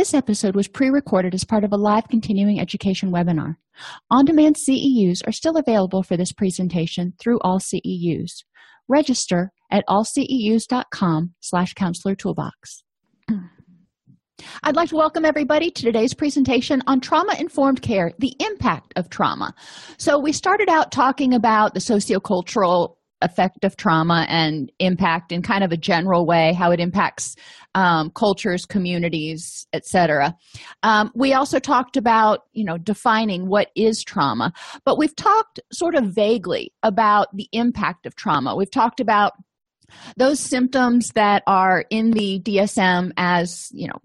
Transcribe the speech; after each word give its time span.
This 0.00 0.14
episode 0.14 0.56
was 0.56 0.66
pre 0.66 0.88
recorded 0.88 1.34
as 1.34 1.44
part 1.44 1.62
of 1.62 1.74
a 1.74 1.76
live 1.76 2.08
continuing 2.08 2.58
education 2.58 3.12
webinar. 3.12 3.56
On 4.10 4.24
demand 4.24 4.56
CEUs 4.56 5.20
are 5.28 5.30
still 5.30 5.58
available 5.58 6.02
for 6.02 6.16
this 6.16 6.32
presentation 6.32 7.12
through 7.20 7.38
AllCEUs. 7.40 8.44
Register 8.88 9.52
at 9.70 9.84
allceus.com 9.86 11.34
slash 11.40 11.74
counselor 11.74 12.14
toolbox. 12.14 12.82
I'd 14.62 14.74
like 14.74 14.88
to 14.88 14.96
welcome 14.96 15.26
everybody 15.26 15.70
to 15.70 15.82
today's 15.82 16.14
presentation 16.14 16.82
on 16.86 17.00
trauma 17.00 17.36
informed 17.38 17.82
care, 17.82 18.12
the 18.18 18.34
impact 18.40 18.94
of 18.96 19.10
trauma. 19.10 19.54
So, 19.98 20.18
we 20.18 20.32
started 20.32 20.70
out 20.70 20.92
talking 20.92 21.34
about 21.34 21.74
the 21.74 21.80
sociocultural 21.80 22.94
effect 23.22 23.64
of 23.64 23.76
trauma 23.76 24.26
and 24.28 24.70
impact 24.78 25.32
in 25.32 25.42
kind 25.42 25.64
of 25.64 25.72
a 25.72 25.76
general 25.76 26.26
way 26.26 26.52
how 26.52 26.70
it 26.70 26.80
impacts 26.80 27.36
um, 27.74 28.10
cultures 28.10 28.66
communities 28.66 29.66
etc 29.72 30.34
um, 30.82 31.10
we 31.14 31.32
also 31.32 31.58
talked 31.58 31.96
about 31.96 32.40
you 32.52 32.64
know 32.64 32.78
defining 32.78 33.48
what 33.48 33.70
is 33.74 34.02
trauma 34.02 34.52
but 34.84 34.98
we've 34.98 35.16
talked 35.16 35.60
sort 35.72 35.94
of 35.94 36.04
vaguely 36.06 36.72
about 36.82 37.34
the 37.34 37.48
impact 37.52 38.06
of 38.06 38.14
trauma. 38.14 38.56
We've 38.56 38.70
talked 38.70 39.00
about 39.00 39.32
those 40.16 40.38
symptoms 40.38 41.10
that 41.14 41.42
are 41.48 41.84
in 41.90 42.12
the 42.12 42.40
dsm 42.44 43.10
as 43.16 43.68
you 43.72 43.88
know 43.88 43.98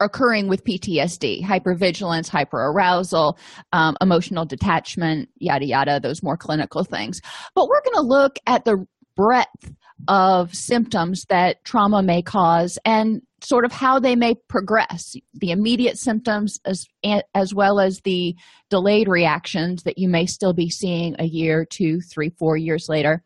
occurring 0.00 0.48
with 0.48 0.64
PTSD, 0.64 1.42
hypervigilance, 1.42 2.28
hyperarousal, 2.28 3.38
um, 3.72 3.96
emotional 4.00 4.44
detachment, 4.44 5.28
yada, 5.38 5.66
yada, 5.66 6.00
those 6.00 6.22
more 6.22 6.36
clinical 6.36 6.84
things. 6.84 7.20
But 7.54 7.68
we're 7.68 7.82
going 7.82 7.96
to 7.96 8.08
look 8.08 8.36
at 8.46 8.64
the 8.64 8.86
breadth 9.16 9.72
of 10.08 10.54
symptoms 10.54 11.26
that 11.28 11.62
trauma 11.64 12.02
may 12.02 12.22
cause 12.22 12.78
and 12.84 13.20
sort 13.42 13.64
of 13.64 13.72
how 13.72 13.98
they 13.98 14.16
may 14.16 14.34
progress. 14.48 15.14
The 15.34 15.50
immediate 15.50 15.98
symptoms 15.98 16.58
as, 16.64 16.86
as 17.34 17.54
well 17.54 17.80
as 17.80 18.00
the 18.00 18.34
delayed 18.70 19.08
reactions 19.08 19.82
that 19.82 19.98
you 19.98 20.08
may 20.08 20.26
still 20.26 20.52
be 20.52 20.70
seeing 20.70 21.16
a 21.18 21.24
year 21.24 21.66
two 21.68 22.00
three 22.00 22.30
four 22.38 22.56
years 22.56 22.86
later. 22.88 23.22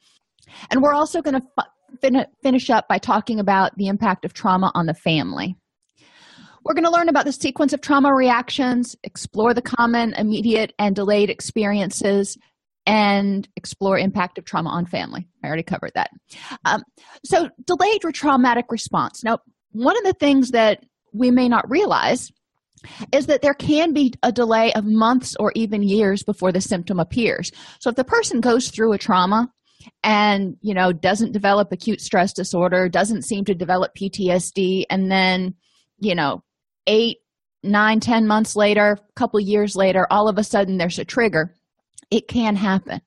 And 0.71 0.83
we're 0.83 0.95
also 0.95 1.23
going 1.23 1.41
to 1.41 1.65
fin- 2.01 2.27
finish 2.43 2.71
up 2.71 2.89
by 2.89 2.99
talking 2.99 3.41
about 3.41 3.77
the 3.77 3.87
impact 3.87 4.25
of 4.25 4.35
trauma 4.35 4.71
on 4.75 4.87
the 4.87 4.95
family 4.95 5.57
we're 6.65 6.75
going 6.75 6.85
to 6.85 6.91
learn 6.91 7.09
about 7.09 7.27
the 7.27 7.33
sequence 7.33 7.73
of 7.73 7.81
trauma 7.81 8.13
reactions, 8.15 8.97
explore 9.05 9.53
the 9.53 9.63
common, 9.63 10.15
immediate, 10.15 10.73
and 10.79 10.97
delayed 10.97 11.31
experiences, 11.31 12.39
and 12.87 13.49
explore 13.57 13.99
impact 13.99 14.39
of 14.39 14.45
trauma 14.45 14.71
on 14.71 14.87
family. 14.87 15.29
I 15.43 15.47
already 15.47 15.63
covered 15.63 15.93
that. 15.95 16.11
Um, 16.65 16.83
so, 17.25 17.51
delayed 17.65 18.05
or 18.05 18.13
traumatic 18.13 18.67
response. 18.71 19.23
Now, 19.23 19.39
one 19.73 19.97
of 19.97 20.05
the 20.05 20.15
things 20.15 20.51
that 20.51 20.85
we 21.13 21.31
may 21.31 21.49
not 21.49 21.69
realize 21.71 22.31
is 23.13 23.27
that 23.27 23.41
there 23.41 23.55
can 23.55 23.93
be 23.93 24.13
a 24.23 24.33
delay 24.33 24.73
of 24.75 24.85
months 24.85 25.35
or 25.39 25.53
even 25.55 25.83
years 25.83 26.23
before 26.23 26.53
the 26.53 26.61
symptom 26.61 26.99
appears. 26.99 27.51
So, 27.81 27.91
if 27.91 27.97
the 27.97 28.05
person 28.05 28.41
goes 28.41 28.71
through 28.71 28.93
a 28.93 28.99
trauma 28.99 29.51
and 30.03 30.57
you 30.63 30.75
know 30.75 30.93
doesn't 30.93 31.33
develop 31.33 31.73
acute 31.73 32.01
stress 32.01 32.33
disorder, 32.33 32.89
doesn't 32.89 33.23
seem 33.23 33.45
to 33.47 33.55
develop 33.55 33.93
PTSD, 33.95 34.85
and 34.91 35.11
then 35.11 35.55
you 36.01 36.15
know 36.15 36.43
eight 36.87 37.19
nine 37.63 38.01
ten 38.01 38.27
months 38.27 38.57
later 38.57 38.99
a 38.99 39.13
couple 39.15 39.41
years 39.41 39.75
later 39.75 40.07
all 40.11 40.29
of 40.29 40.39
a 40.39 40.45
sudden 40.45 40.79
there's 40.79 40.99
a 40.99 41.05
trigger. 41.05 41.57
It 42.11 42.29
can 42.29 42.57
happen. 42.57 43.01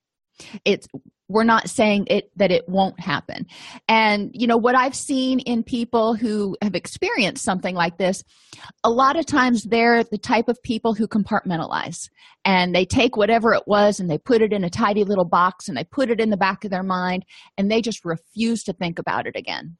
It's 0.65 0.87
we're 1.29 1.43
not 1.43 1.69
saying 1.69 2.07
it 2.09 2.31
that 2.37 2.51
it 2.51 2.63
won't 2.69 2.99
happen. 2.99 3.45
And 3.87 4.31
you 4.33 4.47
know 4.47 4.57
what 4.57 4.75
i've 4.75 4.95
seen 4.95 5.39
in 5.39 5.63
people 5.63 6.15
who 6.15 6.55
have 6.61 6.75
experienced 6.75 7.43
something 7.43 7.75
like 7.75 7.97
this 7.97 8.23
a 8.83 8.89
lot 8.89 9.17
of 9.17 9.25
times 9.25 9.63
they're 9.63 10.03
the 10.03 10.17
type 10.17 10.47
of 10.47 10.61
people 10.63 10.93
who 10.93 11.07
compartmentalize. 11.07 12.09
And 12.45 12.73
they 12.73 12.85
take 12.85 13.17
whatever 13.17 13.53
it 13.53 13.63
was 13.67 13.99
and 13.99 14.09
they 14.09 14.17
put 14.17 14.41
it 14.41 14.53
in 14.53 14.63
a 14.63 14.69
tidy 14.69 15.03
little 15.03 15.25
box 15.25 15.67
and 15.67 15.77
they 15.77 15.83
put 15.83 16.09
it 16.09 16.21
in 16.21 16.29
the 16.29 16.37
back 16.37 16.63
of 16.63 16.71
their 16.71 16.83
mind 16.83 17.25
and 17.57 17.69
they 17.69 17.81
just 17.81 18.05
refuse 18.05 18.63
to 18.63 18.73
think 18.73 18.99
about 18.99 19.27
it 19.27 19.35
again 19.35 19.77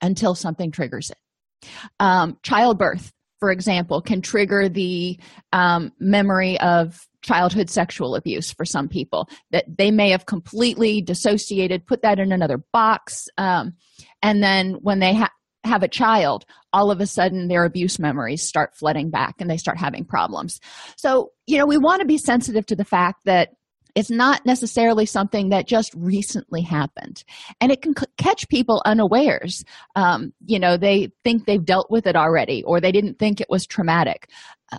until 0.00 0.34
something 0.34 0.70
triggers 0.70 1.10
it. 1.10 1.70
Um, 2.00 2.38
childbirth 2.42 3.12
for 3.38 3.50
example, 3.50 4.00
can 4.00 4.20
trigger 4.20 4.68
the 4.68 5.18
um, 5.52 5.92
memory 5.98 6.58
of 6.60 7.06
childhood 7.22 7.68
sexual 7.68 8.14
abuse 8.14 8.52
for 8.52 8.64
some 8.64 8.88
people 8.88 9.28
that 9.50 9.64
they 9.76 9.90
may 9.90 10.10
have 10.10 10.26
completely 10.26 11.00
dissociated, 11.00 11.86
put 11.86 12.02
that 12.02 12.18
in 12.18 12.32
another 12.32 12.58
box, 12.72 13.28
um, 13.36 13.74
and 14.22 14.42
then 14.42 14.74
when 14.80 15.00
they 15.00 15.14
ha- 15.14 15.32
have 15.64 15.82
a 15.82 15.88
child, 15.88 16.44
all 16.72 16.90
of 16.90 17.00
a 17.00 17.06
sudden 17.06 17.48
their 17.48 17.64
abuse 17.64 17.98
memories 17.98 18.42
start 18.42 18.74
flooding 18.74 19.10
back 19.10 19.34
and 19.40 19.50
they 19.50 19.56
start 19.56 19.78
having 19.78 20.04
problems. 20.04 20.60
So, 20.96 21.32
you 21.46 21.58
know, 21.58 21.66
we 21.66 21.78
want 21.78 22.00
to 22.00 22.06
be 22.06 22.18
sensitive 22.18 22.64
to 22.66 22.76
the 22.76 22.84
fact 22.84 23.24
that 23.24 23.50
it's 23.96 24.10
not 24.10 24.44
necessarily 24.44 25.06
something 25.06 25.48
that 25.48 25.66
just 25.66 25.92
recently 25.96 26.60
happened. 26.60 27.24
And 27.60 27.72
it 27.72 27.80
can 27.80 27.96
c- 27.96 28.04
catch 28.18 28.48
people 28.48 28.82
unawares. 28.84 29.64
Um, 29.96 30.32
you 30.44 30.60
know 30.60 30.76
they 30.76 31.10
think 31.24 31.46
they've 31.46 31.64
dealt 31.64 31.90
with 31.90 32.06
it 32.06 32.14
already 32.14 32.62
or 32.62 32.80
they 32.80 32.92
didn't 32.92 33.18
think 33.18 33.40
it 33.40 33.48
was 33.50 33.66
traumatic. 33.66 34.28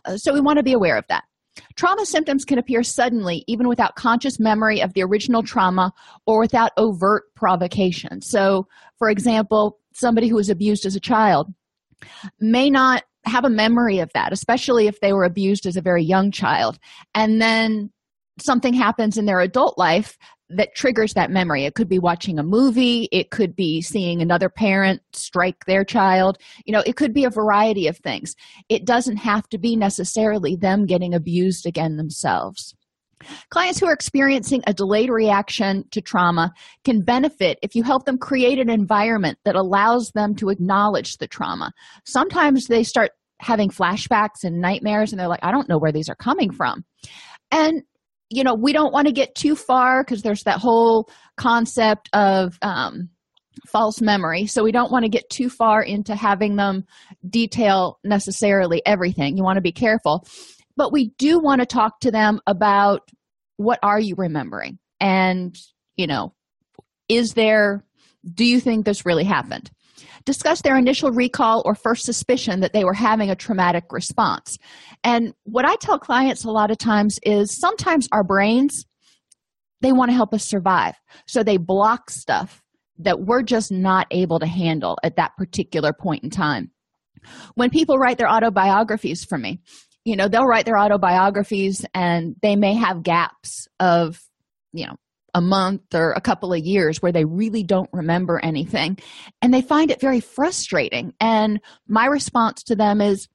Uh, 0.06 0.16
so 0.18 0.34
we 0.34 0.40
want 0.40 0.58
to 0.58 0.64
be 0.64 0.74
aware 0.74 0.98
of 0.98 1.06
that. 1.10 1.24
Trauma 1.76 2.06
symptoms 2.06 2.46
can 2.46 2.60
appear 2.60 2.84
suddenly 2.84 3.44
even 3.48 3.68
without 3.68 3.96
conscious 3.96 4.40
memory 4.40 4.82
of 4.82 4.94
the 4.94 5.02
original 5.02 5.42
trauma 5.42 5.92
or 6.28 6.40
without 6.40 6.72
overt 6.78 7.24
provocation. 7.36 8.22
So 8.22 8.68
for 9.00 9.10
example 9.10 9.80
somebody 9.94 10.28
who 10.28 10.36
was 10.36 10.52
abused 10.52 10.86
as 10.86 10.96
a 10.96 11.00
child 11.00 11.52
may 12.40 12.70
not 12.70 13.04
have 13.26 13.44
a 13.44 13.50
memory 13.50 14.00
of 14.00 14.12
that 14.14 14.32
especially 14.32 14.86
if 14.86 15.00
they 15.00 15.12
were 15.12 15.24
abused 15.24 15.66
as 15.66 15.76
a 15.76 15.82
very 15.82 16.04
young 16.04 16.30
child. 16.30 16.78
And 17.16 17.42
then 17.42 17.92
something 18.40 18.74
happens 18.74 19.18
in 19.18 19.26
their 19.26 19.40
adult 19.40 19.78
life 19.78 20.18
that 20.50 20.76
triggers 20.76 21.14
that 21.14 21.30
memory. 21.30 21.66
It 21.66 21.76
could 21.76 21.90
be 21.90 22.00
watching 22.00 22.40
a 22.40 22.44
movie, 22.44 23.10
it 23.12 23.32
could 23.32 23.56
be 23.56 23.82
seeing 23.82 24.22
another 24.22 24.50
parent 24.50 25.02
strike 25.12 25.66
their 25.66 25.84
child. 25.84 26.38
You 26.66 26.74
know, 26.74 26.84
it 26.86 26.96
could 26.96 27.14
be 27.14 27.26
a 27.26 27.30
variety 27.30 27.88
of 27.88 27.98
things. 27.98 28.36
It 28.70 28.86
doesn't 28.86 29.18
have 29.18 29.48
to 29.50 29.58
be 29.58 29.76
necessarily 29.76 30.56
them 30.56 30.86
getting 30.86 31.14
abused 31.14 31.66
again 31.66 31.98
themselves. 31.98 32.76
Clients 33.50 33.80
who 33.80 33.88
are 33.88 33.94
experiencing 33.94 34.62
a 34.68 34.74
delayed 34.74 35.10
reaction 35.10 35.84
to 35.92 36.02
trauma 36.02 36.54
can 36.86 37.02
benefit 37.02 37.58
if 37.64 37.76
you 37.76 37.84
help 37.84 38.06
them 38.06 38.18
create 38.18 38.60
an 38.60 38.70
environment 38.70 39.40
that 39.44 39.56
allows 39.56 40.12
them 40.12 40.36
to 40.36 40.50
acknowledge 40.50 41.18
the 41.18 41.28
trauma. 41.28 41.72
Sometimes 42.06 42.68
they 42.68 42.84
start 42.84 43.12
having 43.40 43.70
flashbacks 43.70 44.44
and 44.44 44.62
nightmares 44.62 45.12
and 45.12 45.20
they're 45.20 45.28
like, 45.28 45.44
I 45.44 45.52
don't 45.52 45.68
know 45.68 45.80
where 45.80 45.92
these 45.92 46.10
are 46.10 46.16
coming 46.16 46.52
from. 46.52 46.86
And 47.52 47.84
you 48.30 48.44
know 48.44 48.56
we 48.56 48.74
don't 48.74 48.94
want 48.94 49.08
to 49.08 49.14
get 49.14 49.36
too 49.36 49.56
far 49.56 50.04
because 50.04 50.22
there's 50.22 50.44
that 50.44 50.60
whole 50.60 51.10
concept 51.38 52.10
of 52.14 52.58
um, 52.62 53.10
false 53.68 54.02
memory. 54.02 54.46
So 54.46 54.64
we 54.64 54.72
don't 54.72 54.92
want 54.92 55.04
to 55.04 55.10
get 55.10 55.30
too 55.30 55.50
far 55.50 55.82
into 55.82 56.16
having 56.16 56.56
them 56.56 56.86
detail 57.28 58.00
necessarily 58.04 58.82
everything. 58.86 59.38
You 59.38 59.44
want 59.44 59.58
to 59.58 59.62
be 59.62 59.72
careful. 59.72 60.26
But 60.76 60.92
we 60.92 61.10
do 61.18 61.40
want 61.40 61.62
to 61.62 61.66
talk 61.66 62.00
to 62.02 62.12
them 62.12 62.40
about 62.46 63.10
what 63.58 63.80
are 63.82 64.00
you 64.00 64.16
remembering? 64.18 64.78
And 65.00 65.56
you 65.96 66.08
know 66.08 66.34
is 67.10 67.34
there 67.34 67.84
do 68.34 68.46
you 68.46 68.60
think 68.60 68.86
this 68.86 69.06
really 69.06 69.24
happened? 69.24 69.72
Discuss 70.28 70.62
their 70.62 70.78
initial 70.78 71.10
recall 71.12 71.62
or 71.64 71.74
first 71.74 72.04
suspicion 72.04 72.60
that 72.60 72.74
they 72.74 72.84
were 72.84 72.94
having 72.94 73.30
a 73.30 73.36
traumatic 73.36 73.86
response. 73.92 74.58
And 75.02 75.34
what 75.44 75.64
I 75.64 75.78
tell 75.78 75.98
clients 75.98 76.44
a 76.44 76.52
lot 76.52 76.70
of 76.70 76.78
times 76.78 77.18
is 77.24 77.58
sometimes 77.58 78.10
our 78.12 78.26
brains, 78.26 78.86
they 79.80 79.94
want 79.94 80.12
to 80.12 80.16
help 80.16 80.34
us 80.34 80.44
survive. 80.44 80.96
So 81.28 81.44
they 81.44 81.56
block 81.56 82.10
stuff 82.10 82.62
that 83.00 83.22
we're 83.22 83.42
just 83.42 83.72
not 83.72 84.06
able 84.12 84.40
to 84.40 84.48
handle 84.48 84.98
at 85.02 85.16
that 85.16 85.38
particular 85.38 85.94
point 85.94 86.26
in 86.26 86.30
time. 86.30 86.72
When 87.56 87.70
people 87.70 87.98
write 87.98 88.18
their 88.18 88.30
autobiographies 88.30 89.24
for 89.24 89.38
me, 89.38 89.62
you 90.04 90.18
know, 90.18 90.28
they'll 90.28 90.46
write 90.46 90.66
their 90.66 90.78
autobiographies 90.78 91.86
and 91.94 92.36
they 92.42 92.58
may 92.58 92.74
have 92.74 93.02
gaps 93.02 93.70
of, 93.80 94.20
you 94.74 94.88
know, 94.88 94.98
a 95.38 95.42
month 95.42 95.94
or 95.94 96.14
a 96.14 96.22
couple 96.22 96.52
of 96.52 96.66
years 96.66 97.00
where 97.00 97.12
they 97.12 97.24
really 97.24 97.62
don't 97.62 97.92
remember 97.94 98.40
anything 98.44 98.98
and 99.40 99.54
they 99.54 99.62
find 99.62 99.92
it 99.92 100.02
very 100.02 100.20
frustrating. 100.20 101.14
And 101.20 101.62
my 101.88 102.08
response 102.08 102.64
to 102.64 102.76
them 102.76 103.02
is, 103.02 103.28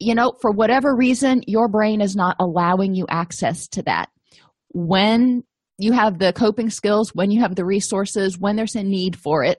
you 0.00 0.16
know, 0.16 0.32
for 0.40 0.50
whatever 0.50 0.96
reason, 0.96 1.42
your 1.46 1.68
brain 1.68 2.00
is 2.00 2.16
not 2.16 2.34
allowing 2.40 2.96
you 2.96 3.06
access 3.08 3.68
to 3.68 3.82
that. 3.84 4.08
When 4.70 5.44
you 5.78 5.92
have 5.92 6.18
the 6.18 6.32
coping 6.32 6.70
skills, 6.70 7.14
when 7.14 7.30
you 7.30 7.40
have 7.40 7.54
the 7.54 7.64
resources, 7.64 8.36
when 8.36 8.56
there's 8.56 8.74
a 8.74 8.82
need 8.82 9.14
for 9.14 9.44
it, 9.44 9.58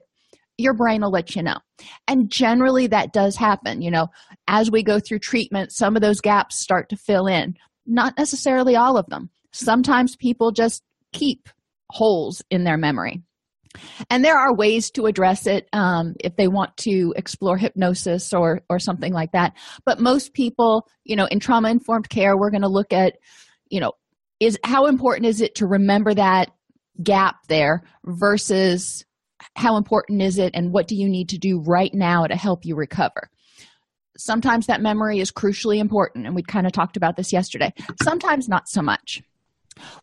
your 0.58 0.74
brain 0.74 1.00
will 1.00 1.10
let 1.10 1.34
you 1.34 1.42
know. 1.42 1.56
And 2.06 2.30
generally, 2.30 2.88
that 2.88 3.14
does 3.14 3.36
happen. 3.36 3.80
You 3.80 3.90
know, 3.90 4.08
as 4.48 4.70
we 4.70 4.82
go 4.82 5.00
through 5.00 5.20
treatment, 5.20 5.72
some 5.72 5.96
of 5.96 6.02
those 6.02 6.20
gaps 6.20 6.60
start 6.60 6.90
to 6.90 6.96
fill 6.96 7.26
in. 7.26 7.56
Not 7.86 8.18
necessarily 8.18 8.76
all 8.76 8.98
of 8.98 9.06
them. 9.06 9.30
Sometimes 9.52 10.14
people 10.14 10.52
just 10.52 10.82
keep 11.14 11.48
holes 11.90 12.42
in 12.50 12.64
their 12.64 12.76
memory. 12.76 13.22
And 14.08 14.24
there 14.24 14.36
are 14.36 14.54
ways 14.54 14.90
to 14.92 15.06
address 15.06 15.46
it 15.46 15.68
um, 15.72 16.14
if 16.18 16.34
they 16.34 16.48
want 16.48 16.76
to 16.78 17.14
explore 17.16 17.56
hypnosis 17.56 18.32
or 18.32 18.62
or 18.68 18.80
something 18.80 19.12
like 19.12 19.32
that. 19.32 19.52
But 19.84 20.00
most 20.00 20.32
people, 20.32 20.88
you 21.04 21.14
know, 21.14 21.26
in 21.26 21.38
trauma 21.38 21.70
informed 21.70 22.08
care, 22.08 22.36
we're 22.36 22.50
going 22.50 22.62
to 22.62 22.68
look 22.68 22.92
at, 22.92 23.18
you 23.68 23.78
know, 23.78 23.92
is 24.40 24.58
how 24.64 24.86
important 24.86 25.26
is 25.26 25.40
it 25.40 25.56
to 25.56 25.66
remember 25.66 26.14
that 26.14 26.50
gap 27.02 27.36
there 27.46 27.84
versus 28.04 29.04
how 29.54 29.76
important 29.76 30.20
is 30.22 30.38
it 30.38 30.52
and 30.54 30.72
what 30.72 30.88
do 30.88 30.96
you 30.96 31.08
need 31.08 31.28
to 31.30 31.38
do 31.38 31.60
right 31.60 31.94
now 31.94 32.26
to 32.26 32.36
help 32.36 32.64
you 32.64 32.74
recover 32.74 33.30
sometimes 34.16 34.66
that 34.66 34.82
memory 34.82 35.18
is 35.18 35.32
crucially 35.32 35.78
important 35.78 36.26
and 36.26 36.34
we 36.34 36.42
kind 36.42 36.66
of 36.66 36.72
talked 36.72 36.96
about 36.96 37.16
this 37.16 37.32
yesterday 37.32 37.72
sometimes 38.02 38.48
not 38.48 38.68
so 38.68 38.82
much 38.82 39.22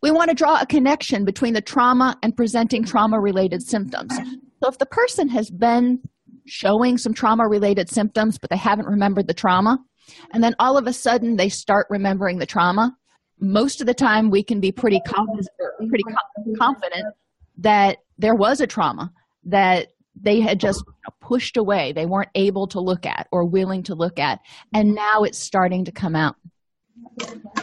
we 0.02 0.10
want 0.10 0.30
to 0.30 0.34
draw 0.34 0.60
a 0.60 0.66
connection 0.66 1.24
between 1.24 1.54
the 1.54 1.60
trauma 1.60 2.16
and 2.22 2.36
presenting 2.36 2.84
trauma 2.84 3.20
related 3.20 3.62
symptoms. 3.62 4.14
So 4.62 4.68
if 4.68 4.78
the 4.78 4.86
person 4.86 5.28
has 5.28 5.50
been 5.50 6.00
showing 6.48 6.98
some 6.98 7.14
trauma 7.14 7.46
related 7.46 7.88
symptoms 7.88 8.38
but 8.38 8.50
they 8.50 8.56
haven't 8.56 8.86
remembered 8.86 9.26
the 9.26 9.34
trauma 9.34 9.78
and 10.32 10.42
then 10.42 10.54
all 10.58 10.76
of 10.76 10.86
a 10.86 10.92
sudden 10.92 11.36
they 11.36 11.48
start 11.48 11.86
remembering 11.90 12.38
the 12.38 12.46
trauma 12.46 12.96
most 13.40 13.80
of 13.80 13.86
the 13.86 13.94
time 13.94 14.30
we 14.30 14.42
can 14.42 14.58
be 14.60 14.72
pretty 14.72 15.00
confident, 15.06 15.46
pretty 15.88 16.04
confident 16.58 17.14
that 17.58 17.98
there 18.16 18.34
was 18.34 18.60
a 18.60 18.66
trauma 18.66 19.12
that 19.44 19.88
they 20.20 20.40
had 20.40 20.58
just 20.58 20.82
pushed 21.20 21.56
away 21.56 21.92
they 21.92 22.06
weren't 22.06 22.30
able 22.34 22.66
to 22.66 22.80
look 22.80 23.06
at 23.06 23.28
or 23.30 23.44
willing 23.44 23.82
to 23.82 23.94
look 23.94 24.18
at 24.18 24.40
and 24.74 24.94
now 24.94 25.22
it's 25.22 25.38
starting 25.38 25.84
to 25.84 25.92
come 25.92 26.16
out 26.16 26.36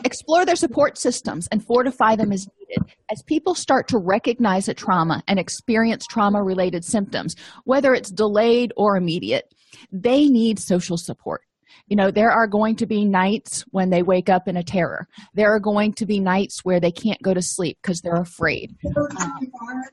explore 0.03 0.45
their 0.45 0.55
support 0.55 0.97
systems 0.97 1.47
and 1.51 1.63
fortify 1.63 2.15
them 2.15 2.31
as 2.31 2.47
needed. 2.59 2.95
As 3.11 3.21
people 3.23 3.55
start 3.55 3.87
to 3.89 3.97
recognize 3.97 4.67
a 4.67 4.73
trauma 4.73 5.23
and 5.27 5.39
experience 5.39 6.05
trauma 6.05 6.43
related 6.43 6.83
symptoms 6.83 7.35
whether 7.63 7.93
it's 7.93 8.11
delayed 8.11 8.73
or 8.77 8.97
immediate 8.97 9.53
they 9.91 10.27
need 10.27 10.59
social 10.59 10.97
support. 10.97 11.41
You 11.87 11.95
know 11.95 12.09
there 12.09 12.31
are 12.31 12.47
going 12.47 12.75
to 12.77 12.85
be 12.85 13.05
nights 13.05 13.63
when 13.71 13.89
they 13.89 14.01
wake 14.01 14.29
up 14.29 14.47
in 14.47 14.57
a 14.57 14.63
terror. 14.63 15.07
There 15.33 15.53
are 15.53 15.59
going 15.59 15.93
to 15.93 16.05
be 16.05 16.19
nights 16.19 16.61
where 16.63 16.79
they 16.79 16.91
can't 16.91 17.21
go 17.21 17.33
to 17.33 17.41
sleep 17.41 17.77
because 17.81 18.01
they're 18.01 18.21
afraid. 18.21 18.75
Um, 19.19 19.83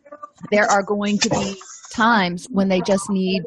there 0.51 0.65
are 0.71 0.83
going 0.83 1.19
to 1.19 1.31
be 1.31 1.57
times 1.93 2.47
when 2.51 2.69
they 2.69 2.81
just 2.81 3.11
need 3.11 3.43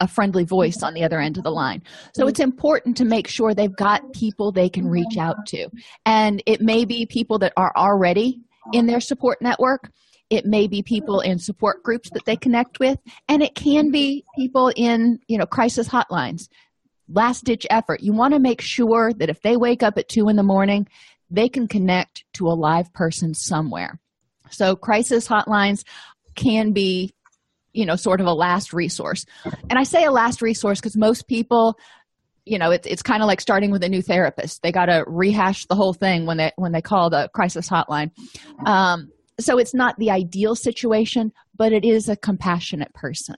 a 0.00 0.08
friendly 0.08 0.44
voice 0.44 0.82
on 0.82 0.94
the 0.94 1.04
other 1.04 1.20
end 1.20 1.36
of 1.36 1.44
the 1.44 1.50
line. 1.50 1.82
So 2.14 2.26
it's 2.26 2.40
important 2.40 2.96
to 2.96 3.04
make 3.04 3.28
sure 3.28 3.54
they've 3.54 3.74
got 3.74 4.12
people 4.12 4.50
they 4.50 4.68
can 4.68 4.88
reach 4.88 5.16
out 5.18 5.46
to. 5.48 5.68
And 6.06 6.42
it 6.46 6.60
may 6.60 6.84
be 6.84 7.06
people 7.06 7.38
that 7.40 7.52
are 7.56 7.72
already 7.76 8.40
in 8.72 8.86
their 8.86 9.00
support 9.00 9.40
network. 9.40 9.90
It 10.30 10.46
may 10.46 10.68
be 10.68 10.82
people 10.82 11.20
in 11.20 11.38
support 11.38 11.82
groups 11.82 12.10
that 12.10 12.24
they 12.24 12.36
connect 12.36 12.80
with. 12.80 12.98
And 13.28 13.42
it 13.42 13.54
can 13.54 13.90
be 13.90 14.24
people 14.36 14.72
in 14.74 15.20
you 15.28 15.38
know 15.38 15.46
crisis 15.46 15.88
hotlines. 15.88 16.48
Last 17.08 17.44
ditch 17.44 17.66
effort. 17.70 18.00
You 18.00 18.12
want 18.12 18.34
to 18.34 18.40
make 18.40 18.60
sure 18.60 19.12
that 19.12 19.28
if 19.28 19.42
they 19.42 19.56
wake 19.56 19.82
up 19.82 19.98
at 19.98 20.08
two 20.08 20.28
in 20.28 20.36
the 20.36 20.44
morning, 20.44 20.86
they 21.30 21.48
can 21.48 21.68
connect 21.68 22.24
to 22.34 22.48
a 22.48 22.54
live 22.54 22.92
person 22.92 23.34
somewhere. 23.34 23.98
So, 24.50 24.76
crisis 24.76 25.28
hotlines 25.28 25.84
can 26.34 26.72
be, 26.72 27.12
you 27.72 27.86
know, 27.86 27.96
sort 27.96 28.20
of 28.20 28.26
a 28.26 28.32
last 28.32 28.72
resource. 28.72 29.24
And 29.68 29.78
I 29.78 29.84
say 29.84 30.04
a 30.04 30.10
last 30.12 30.42
resource 30.42 30.80
because 30.80 30.96
most 30.96 31.28
people, 31.28 31.78
you 32.44 32.58
know, 32.58 32.70
it's 32.70 32.86
it's 32.86 33.02
kind 33.02 33.22
of 33.22 33.26
like 33.26 33.40
starting 33.40 33.70
with 33.70 33.84
a 33.84 33.88
new 33.88 34.02
therapist. 34.02 34.62
They 34.62 34.72
got 34.72 34.86
to 34.86 35.04
rehash 35.06 35.66
the 35.66 35.76
whole 35.76 35.92
thing 35.92 36.26
when 36.26 36.36
they 36.36 36.52
when 36.56 36.72
they 36.72 36.82
call 36.82 37.10
the 37.10 37.30
crisis 37.34 37.68
hotline. 37.68 38.10
Um, 38.66 39.10
so 39.38 39.58
it's 39.58 39.74
not 39.74 39.98
the 39.98 40.10
ideal 40.10 40.54
situation, 40.54 41.32
but 41.56 41.72
it 41.72 41.84
is 41.84 42.08
a 42.08 42.16
compassionate 42.16 42.92
person. 42.92 43.36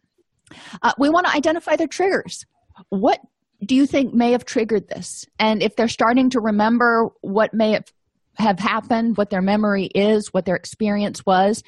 Uh, 0.83 0.93
we 0.99 1.09
want 1.09 1.27
to 1.27 1.33
identify 1.33 1.77
their 1.77 1.87
triggers. 1.87 2.45
What 2.89 3.21
do 3.65 3.75
you 3.75 3.87
think 3.87 4.13
may 4.13 4.33
have 4.33 4.45
triggered 4.45 4.89
this? 4.89 5.25
And 5.39 5.63
if 5.63 5.77
they're 5.77 5.89
starting 5.89 6.31
to 6.31 6.41
remember 6.41 7.11
what 7.21 7.55
may 7.55 7.73
have, 7.73 7.93
have 8.37 8.59
happened, 8.59 9.17
what 9.17 9.31
their 9.31 9.43
memory 9.43 9.85
is, 9.85 10.33
what 10.33 10.45
their 10.45 10.57
experience 10.57 11.25
was, 11.25 11.63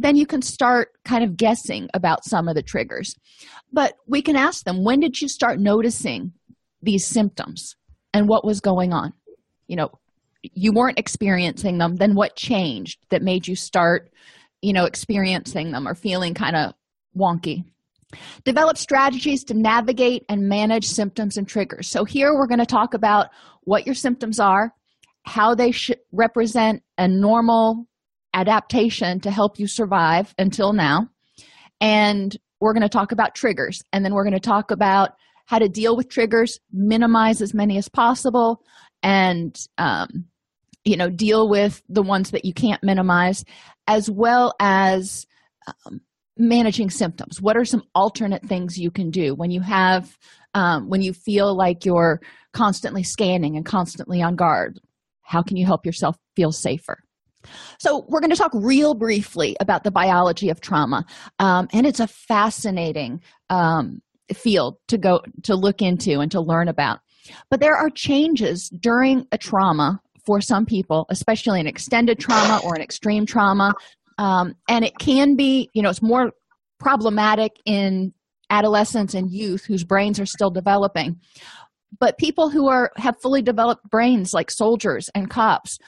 then 0.00 0.16
you 0.16 0.26
can 0.26 0.42
start 0.42 0.92
kind 1.04 1.22
of 1.22 1.36
guessing 1.36 1.88
about 1.94 2.24
some 2.24 2.48
of 2.48 2.54
the 2.54 2.62
triggers. 2.62 3.14
But 3.72 3.94
we 4.06 4.22
can 4.22 4.36
ask 4.36 4.64
them, 4.64 4.82
when 4.82 5.00
did 5.00 5.20
you 5.20 5.28
start 5.28 5.60
noticing 5.60 6.32
these 6.82 7.06
symptoms 7.06 7.76
and 8.14 8.28
what 8.28 8.44
was 8.44 8.60
going 8.60 8.92
on? 8.92 9.12
You 9.68 9.76
know, 9.76 9.90
you 10.42 10.72
weren't 10.72 10.98
experiencing 10.98 11.78
them, 11.78 11.96
then 11.96 12.14
what 12.14 12.34
changed 12.34 12.98
that 13.10 13.22
made 13.22 13.46
you 13.46 13.54
start, 13.54 14.10
you 14.62 14.72
know, 14.72 14.86
experiencing 14.86 15.70
them 15.70 15.86
or 15.86 15.94
feeling 15.94 16.34
kind 16.34 16.56
of 16.56 16.72
wonky? 17.16 17.64
Develop 18.44 18.76
strategies 18.76 19.44
to 19.44 19.54
navigate 19.54 20.24
and 20.28 20.48
manage 20.48 20.86
symptoms 20.86 21.36
and 21.36 21.46
triggers. 21.46 21.88
So, 21.88 22.04
here 22.04 22.34
we're 22.34 22.48
going 22.48 22.58
to 22.58 22.66
talk 22.66 22.94
about 22.94 23.28
what 23.62 23.86
your 23.86 23.94
symptoms 23.94 24.40
are, 24.40 24.74
how 25.22 25.54
they 25.54 25.70
should 25.70 26.00
represent 26.10 26.82
a 26.98 27.06
normal 27.06 27.86
adaptation 28.34 29.20
to 29.20 29.30
help 29.30 29.58
you 29.58 29.66
survive 29.66 30.34
until 30.38 30.72
now. 30.72 31.08
And 31.80 32.36
we're 32.60 32.74
going 32.74 32.82
to 32.82 32.88
talk 32.88 33.12
about 33.12 33.34
triggers. 33.34 33.82
And 33.92 34.04
then 34.04 34.14
we're 34.14 34.24
going 34.24 34.34
to 34.34 34.40
talk 34.40 34.70
about 34.70 35.10
how 35.46 35.58
to 35.58 35.68
deal 35.68 35.96
with 35.96 36.08
triggers, 36.08 36.60
minimize 36.72 37.40
as 37.42 37.54
many 37.54 37.76
as 37.78 37.88
possible, 37.88 38.62
and, 39.02 39.56
um, 39.78 40.26
you 40.84 40.96
know, 40.96 41.10
deal 41.10 41.48
with 41.48 41.82
the 41.88 42.02
ones 42.02 42.30
that 42.30 42.44
you 42.44 42.52
can't 42.52 42.82
minimize, 42.82 43.44
as 43.86 44.10
well 44.10 44.54
as 44.60 45.26
um, 45.66 46.00
managing 46.40 46.88
symptoms 46.88 47.40
what 47.40 47.56
are 47.56 47.66
some 47.66 47.82
alternate 47.94 48.42
things 48.46 48.78
you 48.78 48.90
can 48.90 49.10
do 49.10 49.34
when 49.34 49.50
you 49.50 49.60
have 49.60 50.16
um, 50.54 50.88
when 50.88 51.02
you 51.02 51.12
feel 51.12 51.54
like 51.54 51.84
you're 51.84 52.18
constantly 52.52 53.02
scanning 53.02 53.56
and 53.56 53.66
constantly 53.66 54.22
on 54.22 54.36
guard 54.36 54.80
how 55.22 55.42
can 55.42 55.58
you 55.58 55.66
help 55.66 55.84
yourself 55.84 56.16
feel 56.34 56.50
safer 56.50 57.02
so 57.78 58.04
we're 58.08 58.20
going 58.20 58.30
to 58.30 58.36
talk 58.36 58.52
real 58.54 58.94
briefly 58.94 59.56
about 59.60 59.84
the 59.84 59.90
biology 59.90 60.50
of 60.50 60.60
trauma 60.60 61.04
um, 61.38 61.68
and 61.72 61.86
it's 61.86 62.00
a 62.00 62.06
fascinating 62.06 63.20
um, 63.48 64.00
field 64.32 64.76
to 64.88 64.98
go 64.98 65.20
to 65.42 65.54
look 65.54 65.82
into 65.82 66.20
and 66.20 66.30
to 66.30 66.40
learn 66.40 66.68
about. 66.68 67.00
But 67.50 67.60
there 67.60 67.76
are 67.76 67.90
changes 67.90 68.68
during 68.68 69.26
a 69.32 69.38
trauma 69.38 70.00
for 70.26 70.40
some 70.40 70.66
people 70.66 71.06
especially 71.10 71.60
an 71.60 71.66
extended 71.66 72.18
trauma 72.18 72.60
or 72.64 72.74
an 72.74 72.82
extreme 72.82 73.26
trauma 73.26 73.74
um, 74.18 74.54
and 74.68 74.84
it 74.84 74.98
can 74.98 75.34
be 75.34 75.70
you 75.72 75.82
know 75.82 75.90
it's 75.90 76.02
more 76.02 76.32
problematic 76.78 77.52
in 77.64 78.12
adolescents 78.50 79.14
and 79.14 79.30
youth 79.30 79.64
whose 79.64 79.84
brains 79.84 80.18
are 80.20 80.26
still 80.26 80.50
developing. 80.50 81.20
But 81.98 82.18
people 82.18 82.50
who 82.50 82.68
are 82.68 82.90
have 82.96 83.20
fully 83.20 83.42
developed 83.42 83.88
brains 83.88 84.32
like 84.32 84.50
soldiers 84.50 85.08
and 85.14 85.30
cops 85.30 85.78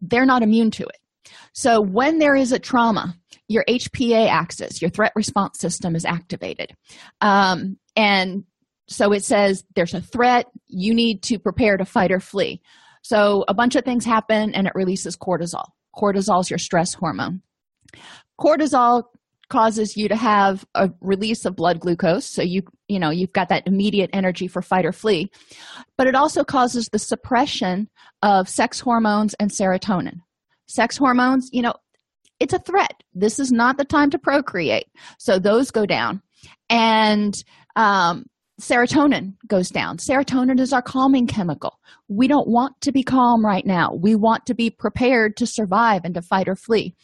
they're 0.00 0.26
not 0.26 0.42
immune 0.42 0.70
to 0.72 0.84
it. 0.84 1.32
So 1.52 1.80
when 1.80 2.18
there 2.18 2.34
is 2.34 2.52
a 2.52 2.58
trauma 2.58 3.16
your 3.48 3.64
hpa 3.68 4.28
axis 4.28 4.80
your 4.80 4.90
threat 4.90 5.12
response 5.16 5.58
system 5.58 5.96
is 5.96 6.04
activated. 6.04 6.72
Um, 7.20 7.78
and 7.96 8.44
so 8.86 9.12
it 9.12 9.24
says 9.24 9.64
there's 9.74 9.94
a 9.94 10.00
threat 10.00 10.46
you 10.68 10.94
need 10.94 11.22
to 11.24 11.38
prepare 11.38 11.76
to 11.76 11.84
fight 11.84 12.12
or 12.12 12.20
flee. 12.20 12.60
So 13.02 13.44
a 13.48 13.54
bunch 13.54 13.76
of 13.76 13.84
things 13.84 14.04
happen 14.04 14.54
and 14.54 14.66
it 14.66 14.72
releases 14.74 15.16
cortisol. 15.16 15.66
Cortisol 15.96 16.40
is 16.40 16.50
your 16.50 16.58
stress 16.58 16.94
hormone. 16.94 17.42
Cortisol 18.40 19.04
causes 19.50 19.96
you 19.96 20.08
to 20.08 20.16
have 20.16 20.64
a 20.74 20.90
release 21.00 21.44
of 21.44 21.56
blood 21.56 21.80
glucose. 21.80 22.24
So 22.24 22.42
you 22.42 22.62
you 22.88 22.98
know 22.98 23.10
you've 23.10 23.32
got 23.32 23.50
that 23.50 23.66
immediate 23.66 24.10
energy 24.12 24.48
for 24.48 24.62
fight 24.62 24.86
or 24.86 24.92
flee. 24.92 25.30
But 25.98 26.06
it 26.06 26.14
also 26.14 26.44
causes 26.44 26.88
the 26.88 26.98
suppression 26.98 27.88
of 28.22 28.48
sex 28.48 28.80
hormones 28.80 29.34
and 29.34 29.50
serotonin. 29.50 30.20
Sex 30.66 30.96
hormones 30.96 31.50
you 31.52 31.62
know 31.62 31.74
it's 32.38 32.54
a 32.54 32.58
threat. 32.58 33.02
This 33.12 33.38
is 33.38 33.52
not 33.52 33.76
the 33.76 33.84
time 33.84 34.08
to 34.10 34.18
procreate. 34.18 34.86
So 35.18 35.38
those 35.38 35.70
go 35.70 35.84
down. 35.84 36.22
And 36.70 37.34
um, 37.76 38.24
serotonin 38.60 39.34
goes 39.46 39.68
down. 39.68 39.98
Serotonin 39.98 40.58
is 40.58 40.72
our 40.72 40.82
calming 40.82 41.26
chemical. 41.26 41.78
We 42.08 42.28
don't 42.28 42.48
want 42.48 42.80
to 42.82 42.92
be 42.92 43.02
calm 43.02 43.44
right 43.44 43.66
now. 43.66 43.92
We 43.94 44.14
want 44.14 44.46
to 44.46 44.54
be 44.54 44.70
prepared 44.70 45.36
to 45.38 45.46
survive 45.46 46.02
and 46.04 46.14
to 46.14 46.22
fight 46.22 46.48
or 46.48 46.56
flee 46.56 46.94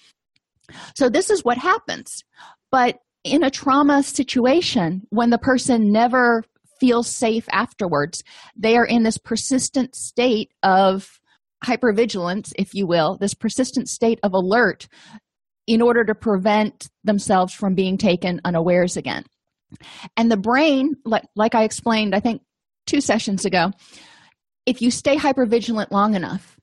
so 0.95 1.09
this 1.09 1.31
is 1.31 1.45
what 1.45 1.59
happens. 1.59 2.25
But 2.71 2.99
in 3.27 3.43
a 3.43 3.51
trauma 3.51 4.03
situation 4.03 5.03
when 5.11 5.31
the 5.31 5.39
person 5.39 5.91
never 5.91 6.45
feels 6.79 7.09
safe 7.09 7.47
afterwards 7.51 8.23
they 8.55 8.77
are 8.77 8.85
in 8.85 9.03
this 9.03 9.19
persistent 9.19 9.97
state 9.97 10.53
of 10.63 11.19
hypervigilance 11.65 12.53
if 12.57 12.75
you 12.75 12.87
will 12.87 13.17
this 13.17 13.35
persistent 13.35 13.89
state 13.89 14.21
of 14.23 14.33
alert 14.33 14.87
in 15.67 15.83
order 15.83 16.05
to 16.05 16.15
prevent 16.15 16.89
themselves 17.03 17.53
from 17.53 17.75
being 17.75 17.99
taken 17.99 18.41
unawares 18.45 18.97
again. 18.97 19.25
And 20.17 20.31
the 20.31 20.37
brain 20.37 20.95
like, 21.05 21.25
like 21.35 21.57
i 21.57 21.65
explained 21.65 22.15
i 22.15 22.21
think 22.21 22.43
two 22.87 23.01
sessions 23.01 23.45
ago 23.45 23.73
if 24.67 24.81
you 24.81 24.93
stay 24.93 25.17
hypervigilant 25.17 25.91
long 25.91 26.15
enough 26.15 26.56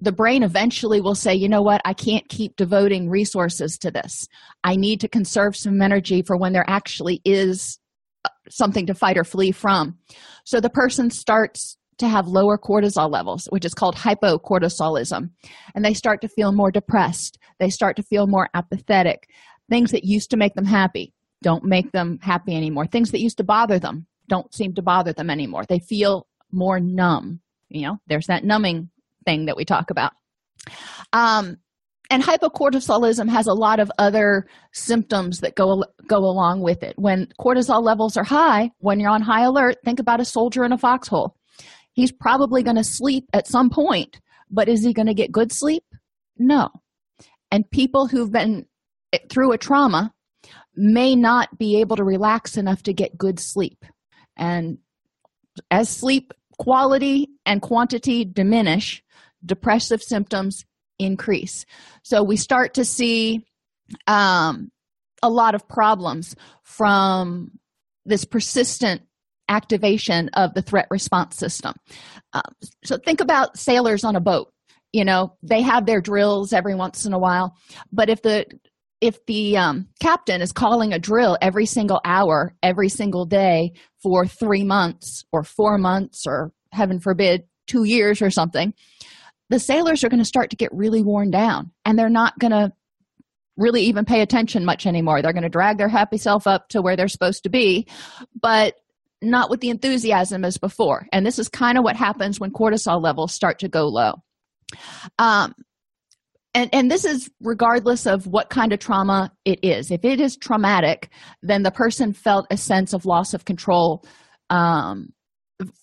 the 0.00 0.12
brain 0.12 0.42
eventually 0.42 1.00
will 1.00 1.14
say 1.14 1.34
you 1.34 1.48
know 1.48 1.62
what? 1.62 1.80
I 1.84 1.94
can't 1.94 2.28
keep 2.28 2.56
devoting 2.56 3.08
resources 3.08 3.78
to 3.78 3.90
this. 3.90 4.28
I 4.62 4.76
need 4.76 5.00
to 5.00 5.08
conserve 5.08 5.56
some 5.56 5.80
energy 5.80 6.22
for 6.22 6.36
when 6.36 6.52
there 6.52 6.68
actually 6.68 7.20
is 7.24 7.78
uh, 8.24 8.28
something 8.48 8.86
to 8.86 8.94
fight 8.94 9.16
or 9.16 9.24
flee 9.24 9.52
from. 9.52 9.98
So 10.44 10.60
the 10.60 10.70
person 10.70 11.10
starts 11.10 11.76
to 11.98 12.08
have 12.08 12.26
lower 12.28 12.58
cortisol 12.58 13.10
levels 13.10 13.46
which 13.50 13.64
is 13.64 13.72
called 13.72 13.96
hypocortisolism 13.96 15.30
and 15.74 15.84
they 15.84 15.94
start 15.94 16.20
to 16.20 16.28
feel 16.28 16.52
more 16.52 16.70
depressed. 16.70 17.38
They 17.58 17.70
start 17.70 17.96
to 17.96 18.02
feel 18.02 18.26
more 18.26 18.50
apathetic. 18.52 19.30
Things 19.70 19.92
that 19.92 20.04
used 20.04 20.30
to 20.30 20.36
make 20.36 20.54
them 20.54 20.66
happy 20.66 21.14
don't 21.42 21.64
make 21.64 21.92
them 21.92 22.18
happy 22.20 22.54
anymore. 22.54 22.86
Things 22.86 23.12
that 23.12 23.20
used 23.20 23.38
to 23.38 23.44
bother 23.44 23.78
them 23.78 24.06
don't 24.28 24.54
seem 24.54 24.74
to 24.74 24.82
bother 24.82 25.12
them 25.12 25.30
anymore. 25.30 25.64
They 25.66 25.78
feel 25.78 26.26
more 26.52 26.80
numb 26.80 27.40
you 27.68 27.82
know? 27.82 27.98
There's 28.06 28.26
that 28.26 28.44
numbing 28.44 28.90
thing 29.26 29.46
that 29.46 29.56
we 29.56 29.64
talk 29.64 29.90
about. 29.90 30.12
Um, 31.12 31.58
and 32.08 32.22
hypocortisolism 32.22 33.28
has 33.28 33.46
a 33.46 33.52
lot 33.52 33.80
of 33.80 33.90
other 33.98 34.46
symptoms 34.72 35.40
that 35.40 35.56
go 35.56 35.84
go 36.06 36.18
along 36.18 36.60
with 36.60 36.82
it. 36.82 36.94
When 36.96 37.28
cortisol 37.40 37.82
levels 37.82 38.16
are 38.16 38.24
high 38.24 38.70
when 38.78 39.00
you're 39.00 39.10
on 39.10 39.22
high 39.22 39.44
alert 39.44 39.78
think 39.84 39.98
about 39.98 40.20
a 40.20 40.24
soldier 40.24 40.64
in 40.64 40.72
a 40.72 40.78
foxhole. 40.78 41.36
He's 41.92 42.12
probably 42.12 42.62
going 42.62 42.76
to 42.76 42.84
sleep 42.84 43.24
at 43.32 43.48
some 43.48 43.70
point 43.70 44.20
but 44.50 44.68
is 44.68 44.84
he 44.84 44.92
going 44.92 45.06
to 45.06 45.14
get 45.14 45.32
good 45.32 45.52
sleep? 45.52 45.84
No. 46.38 46.70
And 47.50 47.68
people 47.70 48.06
who've 48.06 48.30
been 48.30 48.66
eh, 49.12 49.18
through 49.28 49.52
a 49.52 49.58
trauma 49.58 50.12
may 50.74 51.16
not 51.16 51.58
be 51.58 51.80
able 51.80 51.96
to 51.96 52.04
relax 52.04 52.56
enough 52.56 52.82
to 52.84 52.92
get 52.92 53.18
good 53.18 53.40
sleep. 53.40 53.84
And 54.36 54.78
as 55.70 55.88
sleep 55.88 56.32
quality 56.58 57.28
and 57.44 57.60
quantity 57.62 58.24
diminish 58.24 59.02
depressive 59.44 60.02
symptoms 60.02 60.64
increase. 60.98 61.66
So 62.02 62.22
we 62.22 62.36
start 62.36 62.74
to 62.74 62.84
see 62.84 63.44
um, 64.06 64.70
a 65.22 65.30
lot 65.30 65.54
of 65.54 65.68
problems 65.68 66.34
from 66.62 67.52
this 68.04 68.24
persistent 68.24 69.02
activation 69.48 70.28
of 70.30 70.54
the 70.54 70.62
threat 70.62 70.86
response 70.90 71.36
system. 71.36 71.74
Um, 72.32 72.42
so 72.84 72.96
think 72.98 73.20
about 73.20 73.58
sailors 73.58 74.04
on 74.04 74.16
a 74.16 74.20
boat. 74.20 74.52
You 74.92 75.04
know 75.04 75.36
they 75.42 75.60
have 75.60 75.84
their 75.84 76.00
drills 76.00 76.54
every 76.54 76.74
once 76.74 77.04
in 77.04 77.12
a 77.12 77.18
while 77.18 77.54
but 77.92 78.08
if 78.08 78.22
the 78.22 78.46
if 79.00 79.24
the 79.26 79.56
um, 79.56 79.88
captain 80.00 80.40
is 80.40 80.52
calling 80.52 80.92
a 80.92 80.98
drill 80.98 81.36
every 81.40 81.66
single 81.66 82.00
hour 82.04 82.54
every 82.62 82.88
single 82.88 83.26
day 83.26 83.72
for 84.02 84.26
three 84.26 84.64
months 84.64 85.24
or 85.32 85.42
four 85.42 85.78
months 85.78 86.24
or 86.26 86.52
heaven 86.72 87.00
forbid 87.00 87.44
two 87.66 87.84
years 87.84 88.22
or 88.22 88.30
something 88.30 88.72
the 89.48 89.58
sailors 89.58 90.02
are 90.02 90.08
going 90.08 90.18
to 90.18 90.24
start 90.24 90.50
to 90.50 90.56
get 90.56 90.72
really 90.72 91.02
worn 91.02 91.30
down 91.30 91.70
and 91.84 91.98
they're 91.98 92.08
not 92.08 92.38
going 92.38 92.50
to 92.50 92.72
really 93.56 93.82
even 93.82 94.04
pay 94.04 94.20
attention 94.20 94.66
much 94.66 94.86
anymore. 94.86 95.22
They're 95.22 95.32
going 95.32 95.42
to 95.42 95.48
drag 95.48 95.78
their 95.78 95.88
happy 95.88 96.18
self 96.18 96.46
up 96.46 96.68
to 96.70 96.82
where 96.82 96.94
they're 96.96 97.08
supposed 97.08 97.44
to 97.44 97.48
be 97.48 97.86
but 98.40 98.74
not 99.22 99.50
with 99.50 99.60
the 99.60 99.70
enthusiasm 99.70 100.44
as 100.44 100.58
before. 100.58 101.06
And 101.12 101.24
this 101.24 101.38
is 101.38 101.48
kind 101.48 101.78
of 101.78 101.84
what 101.84 101.96
happens 101.96 102.38
when 102.38 102.52
cortisol 102.52 103.02
levels 103.02 103.32
start 103.32 103.60
to 103.60 103.68
go 103.68 103.88
low. 103.88 104.14
Um, 105.18 105.54
and 106.56 106.70
and 106.72 106.90
this 106.90 107.04
is 107.04 107.30
regardless 107.40 108.06
of 108.06 108.26
what 108.26 108.48
kind 108.48 108.72
of 108.72 108.78
trauma 108.78 109.30
it 109.44 109.60
is. 109.62 109.90
If 109.90 110.04
it 110.04 110.20
is 110.20 110.36
traumatic 110.36 111.10
then 111.42 111.62
the 111.62 111.70
person 111.70 112.12
felt 112.12 112.46
a 112.50 112.56
sense 112.56 112.92
of 112.94 113.04
loss 113.04 113.34
of 113.34 113.44
control 113.44 114.04
um, 114.50 115.12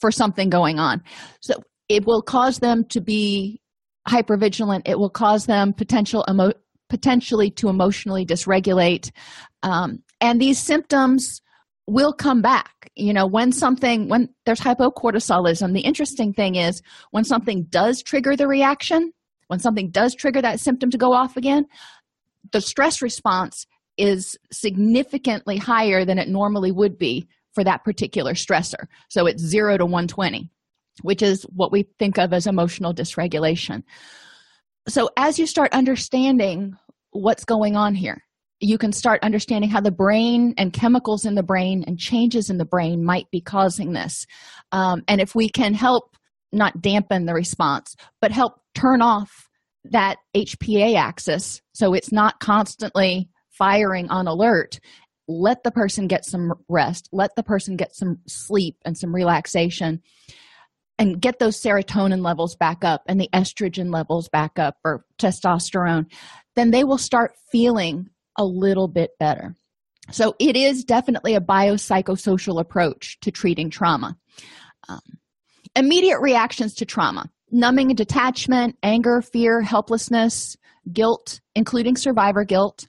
for 0.01 0.11
something 0.11 0.49
going 0.49 0.79
on. 0.79 1.01
So 1.41 1.53
it 1.89 2.05
will 2.05 2.21
cause 2.21 2.59
them 2.59 2.85
to 2.89 3.01
be 3.01 3.61
hypervigilant. 4.07 4.81
It 4.85 4.97
will 4.97 5.09
cause 5.09 5.45
them 5.45 5.73
potential 5.73 6.25
emo- 6.29 6.53
potentially 6.89 7.51
to 7.51 7.69
emotionally 7.69 8.25
dysregulate. 8.25 9.11
Um, 9.61 10.03
and 10.21 10.41
these 10.41 10.59
symptoms 10.59 11.41
will 11.85 12.13
come 12.13 12.41
back. 12.41 12.89
You 12.95 13.13
know 13.13 13.27
when 13.27 13.51
something 13.51 14.09
when 14.09 14.29
there's 14.45 14.59
hypocortisolism 14.59 15.73
the 15.73 15.81
interesting 15.81 16.33
thing 16.33 16.55
is 16.55 16.81
when 17.11 17.23
something 17.23 17.67
does 17.69 18.01
trigger 18.01 18.35
the 18.35 18.47
reaction 18.47 19.11
when 19.47 19.59
something 19.59 19.89
does 19.89 20.15
trigger 20.15 20.41
that 20.41 20.59
symptom 20.59 20.89
to 20.89 20.97
go 20.97 21.13
off 21.13 21.37
again 21.37 21.65
the 22.51 22.61
stress 22.61 23.01
response 23.01 23.65
is 23.97 24.37
significantly 24.51 25.57
higher 25.57 26.03
than 26.03 26.17
it 26.17 26.27
normally 26.27 26.71
would 26.71 26.97
be 26.97 27.27
for 27.53 27.63
that 27.63 27.83
particular 27.83 28.33
stressor. 28.33 28.87
So 29.09 29.27
it's 29.27 29.43
0 29.43 29.77
to 29.77 29.85
120 29.85 30.49
which 31.01 31.23
is 31.23 31.41
what 31.55 31.71
we 31.71 31.87
think 31.97 32.19
of 32.19 32.33
as 32.33 32.45
emotional 32.45 32.93
dysregulation. 32.93 33.81
So 34.87 35.09
as 35.17 35.39
you 35.39 35.47
start 35.47 35.73
understanding 35.73 36.75
what's 37.09 37.45
going 37.45 37.75
on 37.75 37.95
here 37.95 38.23
you 38.59 38.77
can 38.77 38.93
start 38.93 39.19
understanding 39.23 39.69
how 39.69 39.81
the 39.81 39.91
brain 39.91 40.53
and 40.57 40.71
chemicals 40.71 41.25
in 41.25 41.35
the 41.35 41.43
brain 41.43 41.83
and 41.85 41.99
changes 41.99 42.49
in 42.49 42.57
the 42.57 42.65
brain 42.65 43.03
might 43.03 43.29
be 43.29 43.41
causing 43.41 43.91
this. 43.91 44.25
Um, 44.71 45.03
and 45.07 45.19
if 45.19 45.35
we 45.35 45.49
can 45.49 45.73
help 45.73 46.15
not 46.53 46.81
dampen 46.81 47.25
the 47.25 47.33
response 47.33 47.95
but 48.21 48.31
help 48.31 48.61
turn 48.73 49.01
off 49.01 49.49
that 49.83 50.17
hpa 50.35 50.95
axis 50.95 51.61
so 51.73 51.93
it's 51.93 52.11
not 52.11 52.39
constantly 52.39 53.29
firing 53.53 54.09
on 54.09 54.27
alert. 54.27 54.79
Let 55.27 55.63
the 55.63 55.71
person 55.71 56.07
get 56.07 56.25
some 56.25 56.53
rest. 56.67 57.07
Let 57.11 57.35
the 57.35 57.43
person 57.43 57.77
get 57.77 57.95
some 57.95 58.19
sleep 58.27 58.75
and 58.83 58.97
some 58.97 59.15
relaxation 59.15 60.01
and 60.99 61.21
get 61.21 61.39
those 61.39 61.61
serotonin 61.61 62.23
levels 62.23 62.55
back 62.55 62.83
up 62.83 63.03
and 63.07 63.19
the 63.19 63.29
estrogen 63.33 63.91
levels 63.91 64.27
back 64.29 64.59
up 64.59 64.77
or 64.83 65.05
testosterone. 65.17 66.11
Then 66.55 66.71
they 66.71 66.83
will 66.83 66.97
start 66.97 67.35
feeling 67.51 68.09
a 68.37 68.43
little 68.43 68.87
bit 68.87 69.11
better. 69.19 69.55
So 70.11 70.35
it 70.39 70.57
is 70.57 70.83
definitely 70.83 71.35
a 71.35 71.41
biopsychosocial 71.41 72.59
approach 72.59 73.17
to 73.21 73.31
treating 73.31 73.69
trauma. 73.69 74.17
Um, 74.89 74.99
immediate 75.75 76.19
reactions 76.19 76.73
to 76.75 76.85
trauma 76.85 77.29
numbing 77.51 77.89
and 77.89 77.97
detachment 77.97 78.77
anger 78.83 79.21
fear 79.21 79.61
helplessness 79.61 80.57
guilt 80.91 81.39
including 81.55 81.95
survivor 81.95 82.43
guilt 82.43 82.87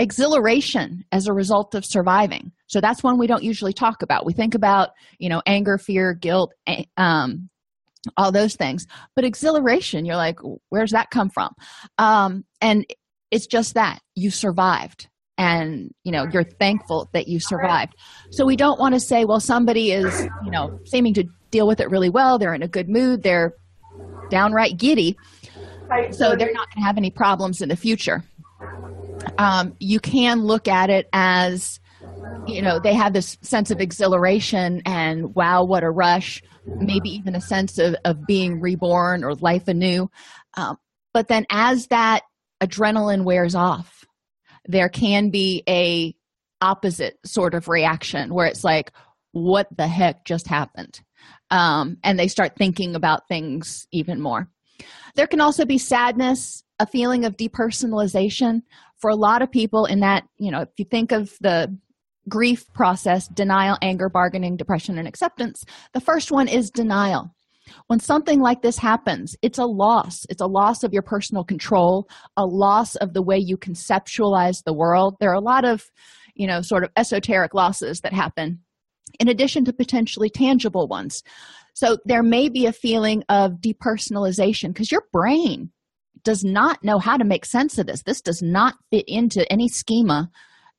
exhilaration 0.00 1.04
as 1.12 1.26
a 1.26 1.32
result 1.32 1.74
of 1.74 1.84
surviving. 1.84 2.52
So 2.66 2.80
that's 2.80 3.02
one 3.02 3.18
we 3.18 3.26
don't 3.26 3.42
usually 3.42 3.74
talk 3.74 4.00
about. 4.02 4.24
We 4.24 4.32
think 4.32 4.54
about 4.54 4.90
you 5.18 5.28
know 5.28 5.42
anger 5.46 5.78
fear 5.78 6.14
guilt 6.14 6.54
um, 6.96 7.50
all 8.16 8.32
those 8.32 8.56
things. 8.56 8.86
But 9.14 9.24
exhilaration 9.24 10.06
you're 10.06 10.16
like 10.16 10.38
where's 10.70 10.92
that 10.92 11.10
come 11.10 11.28
from? 11.28 11.52
Um, 11.98 12.44
and 12.60 12.86
it's 13.30 13.46
just 13.46 13.74
that 13.74 14.00
you 14.16 14.30
survived. 14.30 15.08
And 15.36 15.94
you 16.02 16.12
know 16.12 16.26
you're 16.32 16.44
thankful 16.44 17.08
that 17.12 17.28
you 17.28 17.38
survived. 17.38 17.94
So 18.30 18.44
we 18.46 18.56
don't 18.56 18.80
want 18.80 18.94
to 18.94 19.00
say 19.00 19.26
well 19.26 19.40
somebody 19.40 19.92
is 19.92 20.28
you 20.44 20.50
know 20.50 20.80
seeming 20.86 21.14
to 21.14 21.24
deal 21.50 21.66
with 21.66 21.80
it 21.80 21.90
really 21.90 22.10
well. 22.10 22.38
They're 22.38 22.54
in 22.54 22.62
a 22.62 22.68
good 22.68 22.88
mood. 22.88 23.22
They're 23.22 23.54
downright 24.30 24.76
giddy. 24.76 25.16
So 26.12 26.36
they're 26.36 26.52
not 26.52 26.68
going 26.72 26.82
to 26.82 26.86
have 26.86 26.96
any 26.96 27.10
problems 27.10 27.60
in 27.60 27.68
the 27.68 27.76
future. 27.76 28.24
Um, 29.38 29.74
you 29.80 29.98
can 29.98 30.42
look 30.42 30.68
at 30.68 30.88
it 30.88 31.08
as 31.12 31.80
you 32.46 32.62
know 32.62 32.78
they 32.78 32.94
have 32.94 33.12
this 33.12 33.36
sense 33.42 33.70
of 33.70 33.80
exhilaration 33.80 34.82
and 34.86 35.34
wow 35.34 35.64
what 35.64 35.82
a 35.82 35.90
rush. 35.90 36.42
Maybe 36.64 37.10
even 37.10 37.34
a 37.34 37.40
sense 37.40 37.78
of, 37.78 37.96
of 38.04 38.26
being 38.26 38.60
reborn 38.60 39.24
or 39.24 39.34
life 39.34 39.66
anew. 39.66 40.10
Um, 40.56 40.78
but 41.12 41.26
then 41.26 41.46
as 41.50 41.88
that 41.88 42.22
adrenaline 42.62 43.24
wears 43.24 43.54
off 43.54 44.00
there 44.66 44.88
can 44.88 45.30
be 45.30 45.62
a 45.68 46.14
opposite 46.60 47.18
sort 47.24 47.54
of 47.54 47.68
reaction 47.68 48.32
where 48.34 48.46
it's 48.46 48.64
like 48.64 48.92
what 49.32 49.66
the 49.76 49.88
heck 49.88 50.24
just 50.24 50.46
happened 50.46 51.00
um, 51.50 51.98
and 52.04 52.18
they 52.18 52.28
start 52.28 52.56
thinking 52.56 52.94
about 52.94 53.28
things 53.28 53.86
even 53.92 54.20
more. 54.20 54.48
There 55.14 55.26
can 55.26 55.40
also 55.40 55.64
be 55.64 55.78
sadness 55.78 56.62
a 56.78 56.86
feeling 56.86 57.24
of 57.24 57.36
depersonalization. 57.36 58.62
For 58.98 59.10
a 59.10 59.16
lot 59.16 59.40
of 59.40 59.50
people 59.50 59.86
in 59.86 60.00
that 60.00 60.24
you 60.38 60.50
know 60.50 60.62
if 60.62 60.68
you 60.76 60.84
think 60.84 61.12
of 61.12 61.32
the 61.40 61.74
grief 62.28 62.66
process 62.74 63.28
denial 63.28 63.78
anger 63.80 64.08
bargaining 64.10 64.56
depression 64.56 64.98
and 64.98 65.08
acceptance 65.08 65.64
the 65.94 66.00
first 66.00 66.30
one 66.30 66.48
is 66.48 66.70
denial. 66.70 67.34
When 67.86 67.98
something 67.98 68.40
like 68.40 68.62
this 68.62 68.78
happens 68.78 69.36
it's 69.42 69.58
a 69.58 69.64
loss. 69.64 70.26
It's 70.28 70.42
a 70.42 70.46
loss 70.46 70.82
of 70.82 70.92
your 70.92 71.02
personal 71.02 71.44
control 71.44 72.08
a 72.36 72.44
loss 72.44 72.94
of 72.96 73.14
the 73.14 73.22
way 73.22 73.38
you 73.38 73.56
conceptualize 73.56 74.64
the 74.64 74.74
world. 74.74 75.16
There 75.18 75.30
are 75.30 75.34
a 75.34 75.40
lot 75.40 75.64
of 75.64 75.84
you 76.34 76.46
know 76.46 76.60
sort 76.60 76.84
of 76.84 76.90
esoteric 76.96 77.54
losses 77.54 78.00
that 78.00 78.12
happen 78.12 78.60
in 79.18 79.28
addition 79.28 79.64
to 79.64 79.72
potentially 79.72 80.30
tangible 80.30 80.86
ones. 80.86 81.22
So 81.74 81.98
there 82.04 82.22
may 82.22 82.48
be 82.48 82.66
a 82.66 82.72
feeling 82.72 83.24
of 83.28 83.54
depersonalization 83.54 84.68
because 84.68 84.92
your 84.92 85.04
brain 85.12 85.70
does 86.24 86.44
not 86.44 86.82
know 86.84 86.98
how 86.98 87.16
to 87.16 87.24
make 87.24 87.44
sense 87.44 87.78
of 87.78 87.86
this. 87.86 88.02
This 88.02 88.20
does 88.20 88.42
not 88.42 88.74
fit 88.90 89.06
into 89.08 89.50
any 89.50 89.68
schema 89.68 90.30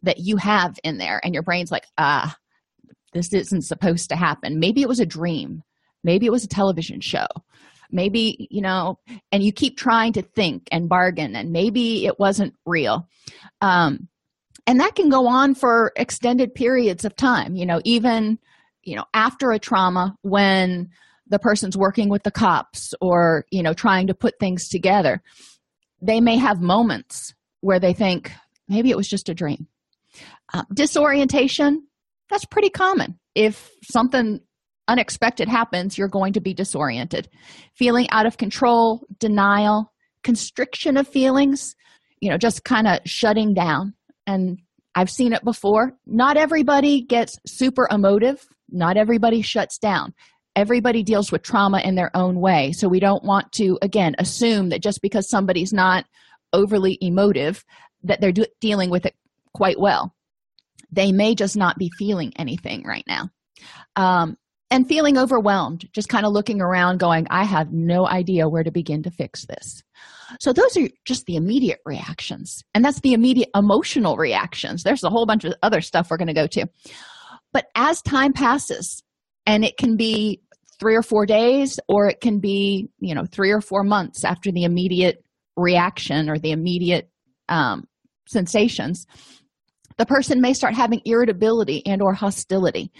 that 0.03 0.19
you 0.19 0.37
have 0.37 0.77
in 0.83 0.97
there. 0.97 1.19
And 1.23 1.33
your 1.33 1.43
brain's 1.43 1.71
like 1.71 1.85
ah 1.97 2.35
this 3.13 3.33
isn't 3.33 3.63
supposed 3.63 4.09
to 4.09 4.15
happen. 4.15 4.59
Maybe 4.59 4.81
it 4.81 4.87
was 4.87 5.01
a 5.01 5.05
dream. 5.05 5.63
Maybe 6.03 6.25
it 6.25 6.31
was 6.31 6.45
a 6.45 6.47
television 6.47 7.01
show. 7.01 7.27
Maybe 7.91 8.47
you 8.49 8.61
know 8.61 8.99
and 9.31 9.43
you 9.43 9.51
keep 9.51 9.77
trying 9.77 10.13
to 10.13 10.21
think 10.21 10.67
and 10.71 10.89
bargain 10.89 11.35
and 11.35 11.51
maybe 11.51 12.05
it 12.05 12.19
wasn't 12.19 12.53
real. 12.65 13.07
Um, 13.61 14.07
and 14.67 14.79
that 14.79 14.95
can 14.95 15.09
go 15.09 15.27
on 15.27 15.53
for 15.55 15.91
extended 15.95 16.53
periods 16.53 17.05
of 17.05 17.15
time 17.15 17.55
you 17.55 17.65
know 17.65 17.81
even 17.83 18.37
you 18.83 18.95
know 18.95 19.05
after 19.13 19.51
a 19.51 19.59
trauma 19.59 20.15
when 20.21 20.89
the 21.31 21.39
person's 21.39 21.77
working 21.77 22.09
with 22.09 22.23
the 22.23 22.31
cops 22.31 22.93
or 23.01 23.45
you 23.49 23.63
know 23.63 23.73
trying 23.73 24.07
to 24.07 24.13
put 24.13 24.37
things 24.37 24.67
together. 24.67 25.23
They 26.01 26.19
may 26.19 26.37
have 26.37 26.61
moments 26.61 27.33
where 27.61 27.79
they 27.79 27.93
think 27.93 28.31
maybe 28.67 28.91
it 28.91 28.97
was 28.97 29.07
just 29.07 29.29
a 29.29 29.33
dream. 29.33 29.67
Uh, 30.53 30.63
disorientation 30.73 31.87
that's 32.29 32.45
pretty 32.45 32.69
common. 32.69 33.17
If 33.33 33.71
something 33.83 34.41
unexpected 34.87 35.47
happens 35.47 35.97
you're 35.97 36.09
going 36.09 36.33
to 36.33 36.41
be 36.41 36.53
disoriented. 36.53 37.29
Feeling 37.75 38.09
out 38.09 38.25
of 38.25 38.37
control 38.37 39.01
denial 39.17 39.91
constriction 40.23 40.97
of 40.97 41.07
feelings 41.07 41.75
you 42.19 42.29
know 42.29 42.37
just 42.37 42.63
kind 42.63 42.87
of 42.87 42.99
shutting 43.05 43.53
down 43.55 43.93
and 44.27 44.59
i've 44.95 45.09
seen 45.09 45.33
it 45.33 45.43
before. 45.43 45.93
Not 46.05 46.37
everybody 46.37 47.01
gets 47.01 47.37
super 47.45 47.87
emotive. 47.89 48.45
Not 48.69 48.97
everybody 48.97 49.41
shuts 49.41 49.77
down. 49.77 50.13
Everybody 50.55 51.03
deals 51.03 51.31
with 51.31 51.43
trauma 51.43 51.79
in 51.79 51.95
their 51.95 52.11
own 52.15 52.39
way. 52.41 52.73
So 52.73 52.87
we 52.87 52.99
don't 52.99 53.23
want 53.23 53.51
to 53.53 53.77
again 53.81 54.15
assume 54.19 54.69
that 54.69 54.81
just 54.81 55.01
because 55.01 55.29
somebody's 55.29 55.71
not 55.73 56.05
overly 56.53 56.97
emotive 57.01 57.63
that 58.03 58.19
they're 58.19 58.31
do- 58.31 58.45
dealing 58.59 58.89
with 58.89 59.05
it 59.05 59.15
quite 59.53 59.79
well. 59.79 60.13
They 60.91 61.11
may 61.11 61.35
just 61.35 61.55
not 61.55 61.77
be 61.77 61.89
feeling 61.97 62.33
anything 62.35 62.83
right 62.85 63.05
now. 63.07 63.29
Um, 63.95 64.37
and 64.71 64.87
feeling 64.87 65.17
overwhelmed 65.17 65.87
just 65.93 66.09
kind 66.09 66.25
of 66.25 66.31
looking 66.31 66.61
around 66.61 66.97
going 66.97 67.27
i 67.29 67.43
have 67.43 67.71
no 67.71 68.07
idea 68.07 68.49
where 68.49 68.63
to 68.63 68.71
begin 68.71 69.03
to 69.03 69.11
fix 69.11 69.45
this. 69.45 69.83
So 70.39 70.53
those 70.53 70.77
are 70.77 70.87
just 71.05 71.25
the 71.25 71.35
immediate 71.35 71.79
reactions 71.85 72.63
and 72.73 72.83
that's 72.83 73.01
the 73.01 73.13
immediate 73.13 73.49
emotional 73.53 74.17
reactions. 74.17 74.83
There's 74.83 75.03
a 75.03 75.09
whole 75.09 75.25
bunch 75.25 75.43
of 75.43 75.53
other 75.61 75.81
stuff 75.81 76.09
we're 76.09 76.17
going 76.17 76.27
to 76.27 76.33
go 76.33 76.47
to. 76.47 76.67
But 77.53 77.65
as 77.75 78.01
time 78.01 78.33
passes 78.33 79.03
and 79.45 79.65
it 79.65 79.77
can 79.77 79.97
be 79.97 80.41
three 80.79 80.95
or 80.95 81.03
four 81.03 81.25
days 81.25 81.79
or 81.87 82.07
it 82.07 82.21
can 82.21 82.39
be 82.39 82.89
you 82.99 83.13
know 83.13 83.25
three 83.25 83.51
or 83.51 83.61
four 83.61 83.83
months 83.83 84.23
after 84.23 84.51
the 84.51 84.63
immediate 84.63 85.23
reaction 85.57 86.29
or 86.29 86.39
the 86.39 86.51
immediate 86.51 87.09
um, 87.49 87.85
sensations 88.27 89.05
the 89.97 90.05
person 90.05 90.41
may 90.41 90.53
start 90.53 90.73
having 90.73 91.01
irritability 91.05 91.85
and 91.85 92.01
or 92.01 92.13
hostility. 92.13 92.91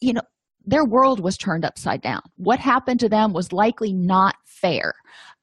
You 0.00 0.14
know 0.14 0.22
their 0.66 0.84
world 0.84 1.20
was 1.20 1.36
turned 1.36 1.64
upside 1.64 2.02
down. 2.02 2.22
What 2.36 2.58
happened 2.58 3.00
to 3.00 3.08
them 3.08 3.32
was 3.32 3.52
likely 3.52 3.92
not 3.92 4.36
fair. 4.46 4.94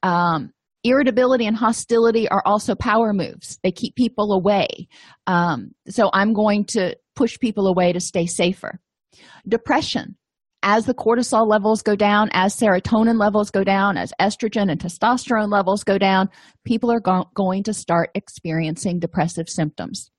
Um, 0.03 0.51
irritability 0.84 1.45
and 1.45 1.55
hostility 1.55 2.27
are 2.29 2.41
also 2.45 2.75
power 2.75 3.13
moves. 3.13 3.60
They 3.63 3.71
keep 3.71 3.95
people 3.95 4.34
away. 4.34 4.88
Um, 5.27 5.71
so 5.88 6.10
i'm 6.13 6.34
going 6.34 6.65
to 6.65 6.95
push 7.15 7.38
people 7.39 7.67
away 7.67 7.93
to 7.93 7.99
stay 7.99 8.25
safer. 8.25 8.79
Depression. 9.47 10.17
As 10.63 10.86
the 10.86 10.93
cortisol 10.93 11.47
levels 11.47 11.81
go 11.81 11.95
down 11.95 12.29
as 12.34 12.55
serotonin 12.55 13.19
levels 13.19 13.49
go 13.49 13.63
down 13.63 13.97
as 13.97 14.13
estrogen 14.21 14.71
and 14.71 14.79
testosterone 14.79 15.51
levels 15.51 15.84
go 15.84 15.97
down 15.97 16.29
people 16.65 16.91
are 16.91 16.99
go- 16.99 17.29
going 17.34 17.63
to 17.63 17.73
start 17.73 18.12
experiencing 18.13 18.99
depressive 18.99 19.49
symptoms. 19.49 20.12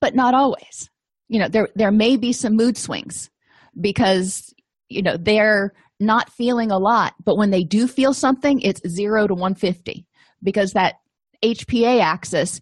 But 0.00 0.14
not 0.14 0.34
always. 0.34 0.90
You 1.28 1.38
know 1.38 1.48
there 1.48 1.68
there 1.74 1.92
may 1.92 2.16
be 2.16 2.32
some 2.32 2.56
mood 2.56 2.76
swings 2.76 3.29
because 3.78 4.54
you 4.88 5.02
know 5.02 5.16
they're 5.18 5.72
not 5.98 6.32
feeling 6.32 6.70
a 6.70 6.78
lot 6.78 7.14
but 7.24 7.36
when 7.36 7.50
they 7.50 7.62
do 7.62 7.86
feel 7.86 8.14
something 8.14 8.60
it's 8.60 8.80
0 8.88 9.26
to 9.26 9.34
150 9.34 10.06
because 10.42 10.72
that 10.72 10.94
hpa 11.42 12.00
axis 12.00 12.60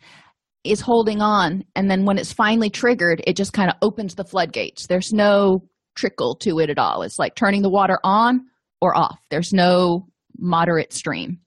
is 0.64 0.80
holding 0.80 1.20
on 1.20 1.64
and 1.74 1.90
then 1.90 2.04
when 2.04 2.18
it's 2.18 2.32
finally 2.32 2.70
triggered 2.70 3.22
it 3.26 3.36
just 3.36 3.52
kind 3.52 3.70
of 3.70 3.76
opens 3.82 4.14
the 4.14 4.24
floodgates. 4.24 4.86
There's 4.86 5.12
no 5.12 5.62
trickle 5.96 6.36
to 6.36 6.58
it 6.60 6.70
at 6.70 6.78
all. 6.78 7.02
It's 7.02 7.18
like 7.18 7.34
turning 7.34 7.62
the 7.62 7.70
water 7.70 7.98
on 8.04 8.42
or 8.80 8.96
off. 8.96 9.18
There's 9.30 9.52
no 9.52 10.06
moderate 10.38 10.92
stream. 10.92 11.38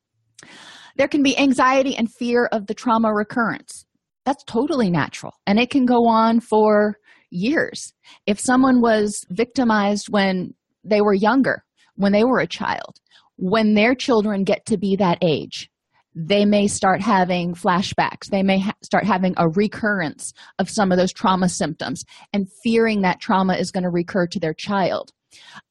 There 0.98 1.08
can 1.08 1.24
be 1.24 1.38
anxiety 1.38 1.96
and 1.96 2.12
fear 2.12 2.48
of 2.52 2.68
the 2.68 2.74
trauma 2.74 3.14
recurrence. 3.14 3.86
That's 4.26 4.44
totally 4.46 4.90
natural 4.90 5.34
and 5.46 5.60
it 5.60 5.70
can 5.70 5.86
go 5.86 6.08
on 6.08 6.40
for 6.40 6.98
years. 7.32 7.94
If 8.26 8.40
someone 8.40 8.82
was 8.82 9.26
victimized 9.30 10.10
when 10.10 10.54
they 10.84 11.02
were 11.02 11.14
younger 11.14 11.64
when 11.96 12.12
they 12.12 12.24
were 12.24 12.40
a 12.40 12.48
child 12.48 13.00
when 13.38 13.74
their 13.74 13.96
children 13.96 14.44
get 14.44 14.66
to 14.66 14.78
be 14.78 14.96
that 14.96 15.18
age 15.22 15.70
they 16.14 16.44
may 16.44 16.68
start 16.68 17.00
having 17.00 17.56
flashbacks. 17.56 18.28
They 18.30 18.44
may 18.44 18.60
ha- 18.60 18.76
start 18.82 19.06
having 19.06 19.34
a 19.38 19.48
recurrence 19.48 20.34
of 20.60 20.70
some 20.70 20.92
of 20.92 20.98
those 20.98 21.14
trauma 21.14 21.48
symptoms 21.48 22.04
and 22.34 22.52
fearing 22.64 23.04
that 23.04 23.22
trauma 23.22 23.54
is 23.54 23.72
going 23.72 23.86
to 23.86 23.90
recur 23.90 24.28
to 24.28 24.38
their 24.38 24.54
child. 24.54 25.14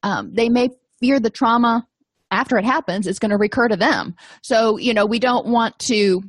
Um, 0.03 0.33
they 0.33 0.49
may 0.49 0.71
fear 0.99 1.21
the 1.21 1.29
trauma 1.29 1.87
after 2.31 2.57
it 2.57 2.65
happens 2.65 3.07
is 3.07 3.19
going 3.19 3.33
to 3.33 3.37
recur 3.37 3.69
to 3.69 3.77
them. 3.77 4.17
So 4.43 4.79
you 4.79 4.95
know 4.95 5.05
we 5.05 5.19
don't 5.19 5.47
want 5.47 5.79
to 5.81 6.23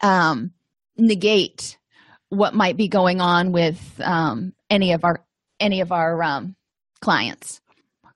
um, 0.00 0.52
negate 0.96 1.76
what 2.28 2.54
might 2.54 2.76
be 2.76 2.86
going 2.86 3.20
on 3.20 3.50
with 3.50 4.00
um, 4.00 4.52
any 4.70 4.92
of 4.92 5.04
our 5.04 5.24
any 5.58 5.80
of 5.80 5.92
our 5.92 6.22
um, 6.22 6.56
clients. 7.00 7.60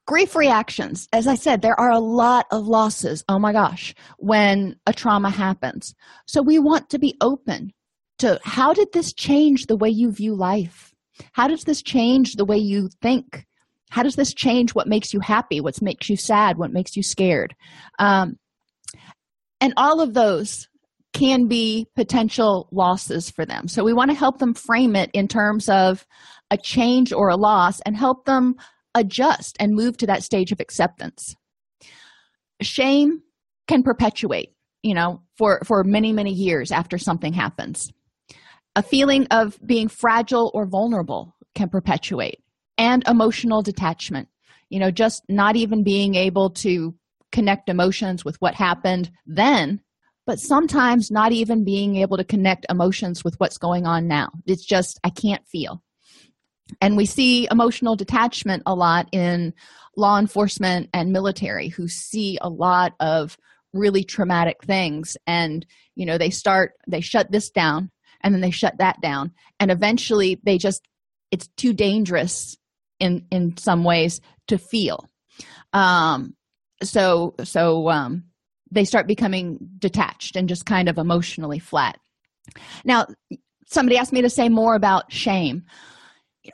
Grief 0.07 0.37
reactions. 0.37 1.09
As 1.12 1.27
i 1.27 1.35
said 1.35 1.62
there 1.62 1.79
are 1.79 1.90
a 1.90 1.99
lot 1.99 2.47
of 2.51 2.67
losses 2.67 3.25
oh 3.29 3.38
my 3.38 3.53
gosh 3.53 3.95
when 4.19 4.77
a 4.87 4.93
trauma 4.93 5.31
happens. 5.31 5.95
So 6.27 6.43
we 6.43 6.59
want 6.59 6.90
to 6.90 6.99
be 6.99 7.17
open 7.21 7.73
to 8.19 8.38
how 8.45 8.73
did 8.73 8.88
this 8.93 9.12
change 9.12 9.67
the 9.67 9.77
way 9.77 9.88
you 9.88 10.12
view 10.12 10.35
life? 10.35 10.95
How 11.33 11.49
does 11.49 11.64
this 11.64 11.83
change 11.83 12.35
the 12.35 12.45
way 12.45 12.59
you 12.59 12.88
think? 13.03 13.45
How 13.90 14.03
does 14.03 14.17
this 14.17 14.35
change 14.35 14.75
what 14.75 14.88
makes 14.88 15.12
you 15.12 15.21
happy 15.21 15.61
what 15.61 15.81
makes 15.83 16.09
you 16.09 16.17
sad 16.17 16.59
what 16.59 16.73
makes 16.73 16.97
you 16.97 17.03
scared? 17.03 17.55
Um, 17.99 18.37
and 19.61 19.73
all 19.77 20.01
of 20.01 20.12
those 20.14 20.69
can 21.14 21.47
be 21.47 21.87
potential 21.95 22.69
losses 22.73 23.31
for 23.31 23.47
them. 23.47 23.69
So 23.69 23.85
we 23.85 23.93
want 23.93 24.11
to 24.11 24.17
help 24.17 24.38
them 24.38 24.53
frame 24.53 24.97
it 24.97 25.11
in 25.14 25.29
terms 25.29 25.69
of 25.69 26.05
a 26.55 26.57
change 26.57 27.12
or 27.12 27.29
a 27.29 27.37
loss 27.37 27.81
and 27.81 27.97
help 27.97 28.25
them 28.25 28.55
adjust 28.95 29.57
and 29.59 29.75
move 29.75 29.97
to 29.97 30.07
that 30.07 30.23
stage 30.23 30.53
of 30.53 30.61
acceptance. 30.61 31.35
Shame 32.62 33.23
can 33.67 33.83
perpetuate, 33.83 34.55
you 34.85 34.95
know, 34.95 35.21
for 35.37 35.61
for 35.64 35.83
many 35.83 36.12
many 36.12 36.33
years 36.33 36.71
after 36.71 36.97
something 36.97 37.33
happens. 37.33 37.93
A 38.77 38.83
feeling 38.83 39.27
of 39.31 39.59
being 39.67 39.88
fragile 39.88 40.51
or 40.55 40.64
vulnerable 40.67 41.35
can 41.55 41.69
perpetuate 41.69 42.38
and 42.79 43.07
emotional 43.09 43.62
detachment. 43.62 44.29
You 44.71 44.79
know, 44.79 44.93
just 44.93 45.25
not 45.29 45.57
even 45.57 45.83
being 45.83 46.14
able 46.14 46.51
to 46.51 46.95
connect 47.33 47.69
emotions 47.69 48.25
with 48.25 48.37
what 48.40 48.55
happened 48.55 49.11
then 49.27 49.81
but 50.27 50.40
sometimes 50.40 51.11
not 51.11 51.33
even 51.33 51.64
being 51.64 51.97
able 51.97 52.17
to 52.17 52.25
connect 52.25 52.67
emotions 52.71 53.23
with 53.23 53.35
what's 53.38 53.59
going 53.59 53.87
on 53.87 54.09
now. 54.09 54.31
It's 54.47 54.64
just, 54.64 54.99
I 55.05 55.11
can't 55.11 55.47
feel. 55.47 55.83
And 56.80 56.96
we 56.96 57.06
see 57.06 57.48
emotional 57.50 57.96
detachment 57.96 58.62
a 58.66 58.74
lot 58.74 59.08
in 59.12 59.54
law 59.96 60.18
enforcement 60.18 60.90
and 60.92 61.12
military 61.12 61.68
who 61.68 61.88
see 61.88 62.38
a 62.40 62.48
lot 62.48 62.94
of 63.00 63.37
really 63.72 64.04
traumatic 64.04 64.62
things. 64.64 65.16
And, 65.26 65.66
you 65.94 66.06
know, 66.06 66.18
they 66.18 66.30
start, 66.30 66.72
they 66.87 67.00
shut 67.00 67.30
this 67.30 67.50
down 67.50 67.90
and 68.24 68.34
then 68.34 68.40
they 68.40 68.50
shut 68.50 68.78
that 68.78 69.00
down. 69.00 69.32
And 69.60 69.70
eventually 69.70 70.40
they 70.42 70.58
just 70.58 70.82
it's 71.30 71.48
too 71.56 71.72
dangerous 71.72 72.56
in 72.98 73.26
in 73.30 73.56
some 73.56 73.84
ways 73.84 74.20
to 74.48 74.58
feel. 74.58 75.08
Um 75.72 76.34
so 76.82 77.34
so 77.44 77.88
um 77.90 78.24
they 78.70 78.84
start 78.84 79.06
becoming 79.06 79.58
detached 79.78 80.37
and 80.37 80.48
just 80.48 80.66
kind 80.66 80.88
of 80.88 80.98
emotionally 80.98 81.58
flat. 81.58 81.98
Now 82.84 83.06
somebody 83.66 83.98
asked 83.98 84.12
me 84.12 84.22
to 84.22 84.30
say 84.30 84.48
more 84.48 84.74
about 84.74 85.12
shame 85.12 85.64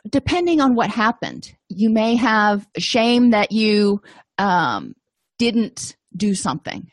depending 0.09 0.61
on 0.61 0.75
what 0.75 0.91
happened 0.91 1.53
you 1.69 1.91
may 1.91 2.17
have 2.17 2.67
shame 2.79 3.31
that 3.31 3.53
you 3.53 4.01
um, 4.39 4.95
didn't 5.39 5.97
do 6.17 6.35
something 6.35 6.91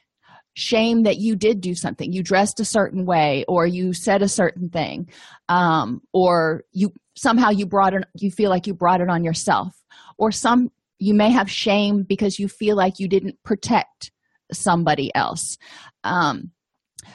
shame 0.58 1.04
that 1.04 1.18
you 1.18 1.36
did 1.36 1.62
do 1.62 1.76
something. 1.76 2.12
You 2.12 2.24
dressed 2.24 2.60
a 2.60 2.66
certain 2.66 3.06
way 3.06 3.46
or 3.48 3.68
you 3.68 3.94
said 3.94 4.24
a 4.24 4.28
certain 4.28 4.70
thing 4.70 5.08
um, 5.48 6.02
or 6.14 6.64
you 6.72 6.92
somehow 7.16 7.52
you 7.52 7.68
brought 7.68 7.94
it 7.94 8.06
you 8.16 8.32
feel 8.32 8.50
like 8.50 8.66
you 8.66 8.74
brought 8.74 9.00
it 9.00 9.10
on 9.10 9.24
yourself. 9.24 9.76
Or 10.18 10.32
some 10.32 10.72
you 10.98 11.14
may 11.14 11.30
have 11.30 11.50
shame 11.50 12.02
because 12.02 12.40
you 12.40 12.48
feel 12.48 12.76
like 12.76 13.00
you 13.00 13.08
didn't 13.08 13.36
protect 13.44 14.12
somebody 14.52 15.14
else. 15.14 15.60
Um, 16.04 16.52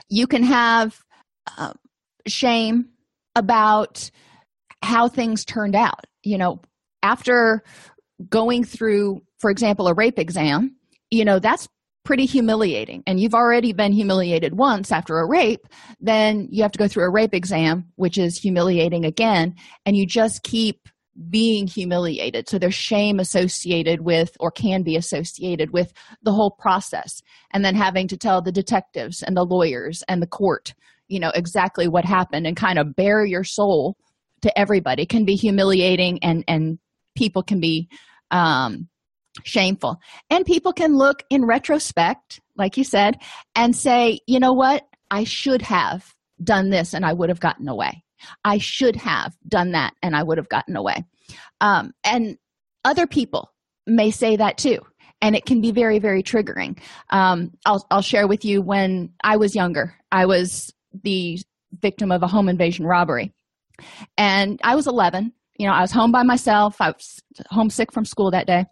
you 0.08 0.28
can 0.28 0.44
have 0.44 1.00
uh, 1.58 1.72
shame 2.28 2.90
about 3.34 4.08
how 4.82 5.08
things 5.08 5.44
turned 5.44 5.74
out. 5.74 6.06
You 6.22 6.38
know 6.38 6.60
after 7.02 7.62
going 8.28 8.64
through 8.64 9.20
for 9.40 9.50
example 9.50 9.88
a 9.88 9.94
rape 9.94 10.18
exam 10.18 10.76
you 11.10 11.24
know 11.24 11.38
that's 11.38 11.68
pretty 12.04 12.26
humiliating. 12.26 13.02
And 13.06 13.20
you've 13.20 13.34
already 13.34 13.72
been 13.72 13.92
humiliated 13.92 14.58
once 14.58 14.90
after 14.90 15.18
a 15.18 15.28
rape 15.28 15.66
then 16.00 16.48
you 16.50 16.62
have 16.62 16.72
to 16.72 16.78
go 16.78 16.88
through 16.88 17.04
a 17.04 17.10
rape 17.10 17.34
exam 17.34 17.92
which 17.96 18.18
is 18.18 18.38
humiliating 18.38 19.04
again 19.04 19.54
and 19.86 19.96
you 19.96 20.06
just 20.06 20.42
keep 20.42 20.88
being 21.28 21.66
humiliated. 21.66 22.48
So 22.48 22.58
there's 22.58 22.74
shame 22.74 23.20
associated 23.20 24.00
with 24.00 24.34
or 24.40 24.50
can 24.50 24.82
be 24.82 24.96
associated 24.96 25.70
with 25.72 25.92
the 26.22 26.32
whole 26.32 26.50
process 26.50 27.20
and 27.52 27.64
then 27.64 27.74
having 27.74 28.08
to 28.08 28.16
tell 28.16 28.40
the 28.40 28.50
detectives 28.50 29.22
and 29.22 29.36
the 29.36 29.44
lawyers 29.44 30.02
and 30.08 30.22
the 30.22 30.26
court 30.26 30.74
you 31.08 31.20
know 31.20 31.32
exactly 31.34 31.88
what 31.88 32.04
happened 32.04 32.46
and 32.46 32.56
kind 32.56 32.78
of 32.78 32.96
bare 32.96 33.24
your 33.24 33.44
soul 33.44 33.96
to 34.42 34.58
everybody. 34.58 35.06
Can 35.06 35.24
be 35.24 35.34
humiliating 35.34 36.18
and 36.22 36.44
and 36.46 36.78
people 37.16 37.42
can 37.42 37.60
be 37.60 37.88
um 38.30 38.88
shameful. 39.44 39.98
And 40.30 40.44
people 40.44 40.72
can 40.72 40.96
look 40.96 41.22
in 41.30 41.44
retrospect 41.44 42.40
like 42.56 42.76
you 42.76 42.84
said 42.84 43.18
and 43.54 43.74
say 43.74 44.20
you 44.26 44.38
know 44.38 44.52
what? 44.52 44.84
I 45.10 45.24
should 45.24 45.62
have 45.62 46.14
done 46.42 46.70
this 46.70 46.92
and 46.92 47.04
i 47.04 47.12
would 47.12 47.28
have 47.28 47.40
gotten 47.40 47.68
away. 47.68 48.02
I 48.44 48.58
should 48.58 48.96
have 48.96 49.34
done 49.46 49.72
that 49.72 49.94
and 50.02 50.16
i 50.16 50.22
would 50.22 50.38
have 50.38 50.48
gotten 50.48 50.76
away. 50.76 51.04
Um, 51.60 51.92
and 52.04 52.36
other 52.84 53.06
people 53.06 53.52
may 53.86 54.10
say 54.10 54.36
that 54.36 54.58
too 54.58 54.80
and 55.20 55.36
it 55.36 55.44
can 55.44 55.60
be 55.60 55.70
very 55.70 55.98
very 55.98 56.22
triggering. 56.22 56.78
Um, 57.10 57.52
I'll, 57.64 57.86
I'll 57.90 58.02
share 58.02 58.26
with 58.26 58.44
you 58.44 58.60
when 58.60 59.12
i 59.22 59.36
was 59.36 59.54
younger 59.54 59.94
i 60.10 60.26
was 60.26 60.72
the 61.04 61.38
victim 61.80 62.12
of 62.12 62.22
a 62.22 62.26
home 62.26 62.48
invasion 62.48 62.86
robbery 62.86 63.32
and 64.16 64.60
i 64.64 64.74
was 64.74 64.86
11 64.86 65.32
you 65.58 65.66
know 65.66 65.72
i 65.72 65.80
was 65.80 65.92
home 65.92 66.12
by 66.12 66.22
myself 66.22 66.80
i 66.80 66.88
was 66.88 67.20
homesick 67.50 67.92
from 67.92 68.04
school 68.04 68.30
that 68.30 68.46
day 68.46 68.64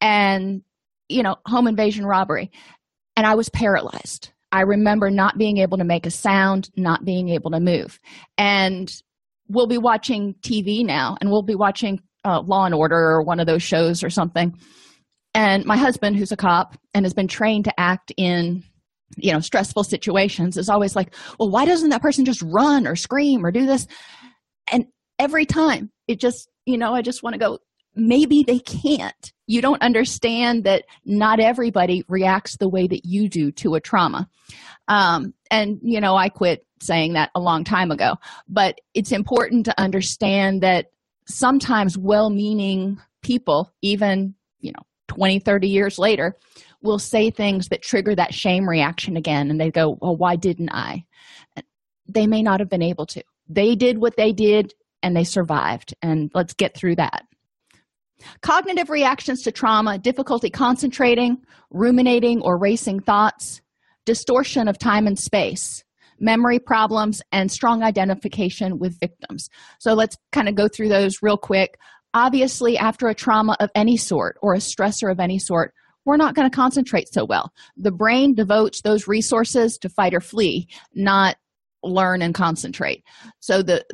and 0.00 0.62
you 1.08 1.22
know 1.22 1.36
home 1.46 1.66
invasion 1.66 2.06
robbery. 2.06 2.50
And 3.16 3.26
i 3.26 3.34
was 3.34 3.48
paralyzed. 3.48 4.30
I 4.52 4.62
remember 4.62 5.10
not 5.10 5.36
being 5.36 5.58
able 5.58 5.78
to 5.78 5.84
make 5.84 6.06
a 6.06 6.10
sound 6.10 6.70
not 6.76 7.04
being 7.04 7.28
able 7.28 7.50
to 7.50 7.60
move. 7.60 8.00
And 8.38 8.90
we'll 9.48 9.66
be 9.66 9.78
watching 9.78 10.34
tv 10.42 10.84
now 10.84 11.16
and 11.20 11.30
we'll 11.30 11.42
be 11.42 11.54
watching 11.54 12.00
uh, 12.24 12.40
law 12.40 12.64
and 12.64 12.74
order 12.74 12.96
or 12.96 13.22
one 13.22 13.40
of 13.40 13.46
those 13.46 13.62
shows 13.62 14.02
or 14.02 14.10
something. 14.10 14.54
And 15.34 15.64
my 15.64 15.76
husband 15.76 16.16
who's 16.16 16.32
a 16.32 16.36
cop 16.36 16.76
and 16.94 17.04
has 17.04 17.14
been 17.14 17.28
trained 17.28 17.64
to 17.64 17.80
act 17.80 18.12
in 18.16 18.62
you 19.16 19.32
know 19.32 19.40
stressful 19.40 19.84
situations 19.84 20.58
is 20.58 20.68
always 20.68 20.94
like 20.94 21.14
well 21.38 21.48
why 21.48 21.64
doesn't 21.64 21.88
that 21.88 22.02
person 22.02 22.26
just 22.26 22.42
run 22.42 22.86
or 22.86 22.94
scream 22.94 23.44
or 23.44 23.50
do 23.50 23.64
this 23.64 23.86
every 25.18 25.46
time. 25.46 25.90
It 26.06 26.20
just 26.20 26.48
you 26.66 26.78
know 26.78 26.94
i 26.94 27.02
just 27.02 27.22
want 27.22 27.34
to 27.34 27.38
go 27.38 27.58
maybe 27.94 28.44
they 28.44 28.58
can't. 28.60 29.32
You 29.46 29.60
don't 29.60 29.82
understand 29.82 30.64
that 30.64 30.84
not 31.04 31.40
everybody 31.40 32.04
reacts 32.08 32.56
the 32.56 32.68
way 32.68 32.86
that 32.86 33.04
you 33.04 33.28
do 33.28 33.50
to 33.52 33.74
a 33.74 33.80
trauma. 33.80 34.28
Um, 34.86 35.34
and 35.50 35.78
you 35.82 36.00
know 36.00 36.16
i 36.16 36.28
quit 36.28 36.64
saying 36.80 37.14
that 37.14 37.30
a 37.34 37.40
long 37.40 37.64
time 37.64 37.90
ago 37.90 38.14
but 38.48 38.80
it's 38.94 39.12
important 39.12 39.64
to 39.66 39.80
understand 39.80 40.62
that 40.62 40.86
sometimes 41.26 41.98
well-meaning 41.98 43.00
people 43.22 43.72
even 43.82 44.34
you 44.60 44.72
know 44.72 44.82
20 45.08 45.40
30 45.40 45.68
years 45.68 45.98
later 45.98 46.36
will 46.82 46.98
say 46.98 47.30
things 47.30 47.68
that 47.68 47.82
trigger 47.82 48.14
that 48.14 48.32
shame 48.32 48.68
reaction 48.68 49.16
again 49.16 49.50
and 49.50 49.60
they 49.60 49.70
go 49.70 49.98
well 50.00 50.16
why 50.16 50.36
didn't 50.36 50.70
i? 50.70 51.04
They 52.06 52.26
may 52.26 52.42
not 52.42 52.60
have 52.60 52.70
been 52.70 52.82
able 52.82 53.06
to. 53.06 53.22
They 53.48 53.74
did 53.74 53.98
what 53.98 54.16
they 54.16 54.32
did 54.32 54.72
and 55.02 55.16
they 55.16 55.24
survived 55.24 55.94
and 56.02 56.30
let's 56.34 56.54
get 56.54 56.74
through 56.74 56.96
that 56.96 57.22
Cognitive 58.42 58.90
reactions 58.90 59.42
to 59.42 59.52
trauma, 59.52 59.98
difficulty 59.98 60.50
concentrating, 60.50 61.38
ruminating 61.70 62.40
or 62.42 62.58
racing 62.58 63.00
thoughts, 63.00 63.60
distortion 64.04 64.68
of 64.68 64.78
time 64.78 65.06
and 65.06 65.18
space, 65.18 65.84
memory 66.18 66.58
problems, 66.58 67.22
and 67.30 67.50
strong 67.50 67.82
identification 67.82 68.78
with 68.78 68.98
victims. 68.98 69.48
So 69.78 69.94
let's 69.94 70.16
kind 70.32 70.48
of 70.48 70.54
go 70.54 70.68
through 70.68 70.88
those 70.88 71.22
real 71.22 71.36
quick. 71.36 71.78
Obviously, 72.14 72.76
after 72.76 73.08
a 73.08 73.14
trauma 73.14 73.56
of 73.60 73.70
any 73.74 73.96
sort 73.96 74.36
or 74.42 74.54
a 74.54 74.58
stressor 74.58 75.10
of 75.10 75.20
any 75.20 75.38
sort, 75.38 75.72
we're 76.04 76.16
not 76.16 76.34
going 76.34 76.50
to 76.50 76.56
concentrate 76.56 77.12
so 77.12 77.24
well. 77.24 77.52
The 77.76 77.92
brain 77.92 78.34
devotes 78.34 78.80
those 78.80 79.06
resources 79.06 79.76
to 79.78 79.90
fight 79.90 80.14
or 80.14 80.20
flee, 80.20 80.68
not 80.94 81.36
learn 81.82 82.22
and 82.22 82.34
concentrate. 82.34 83.04
So 83.40 83.62
the 83.62 83.84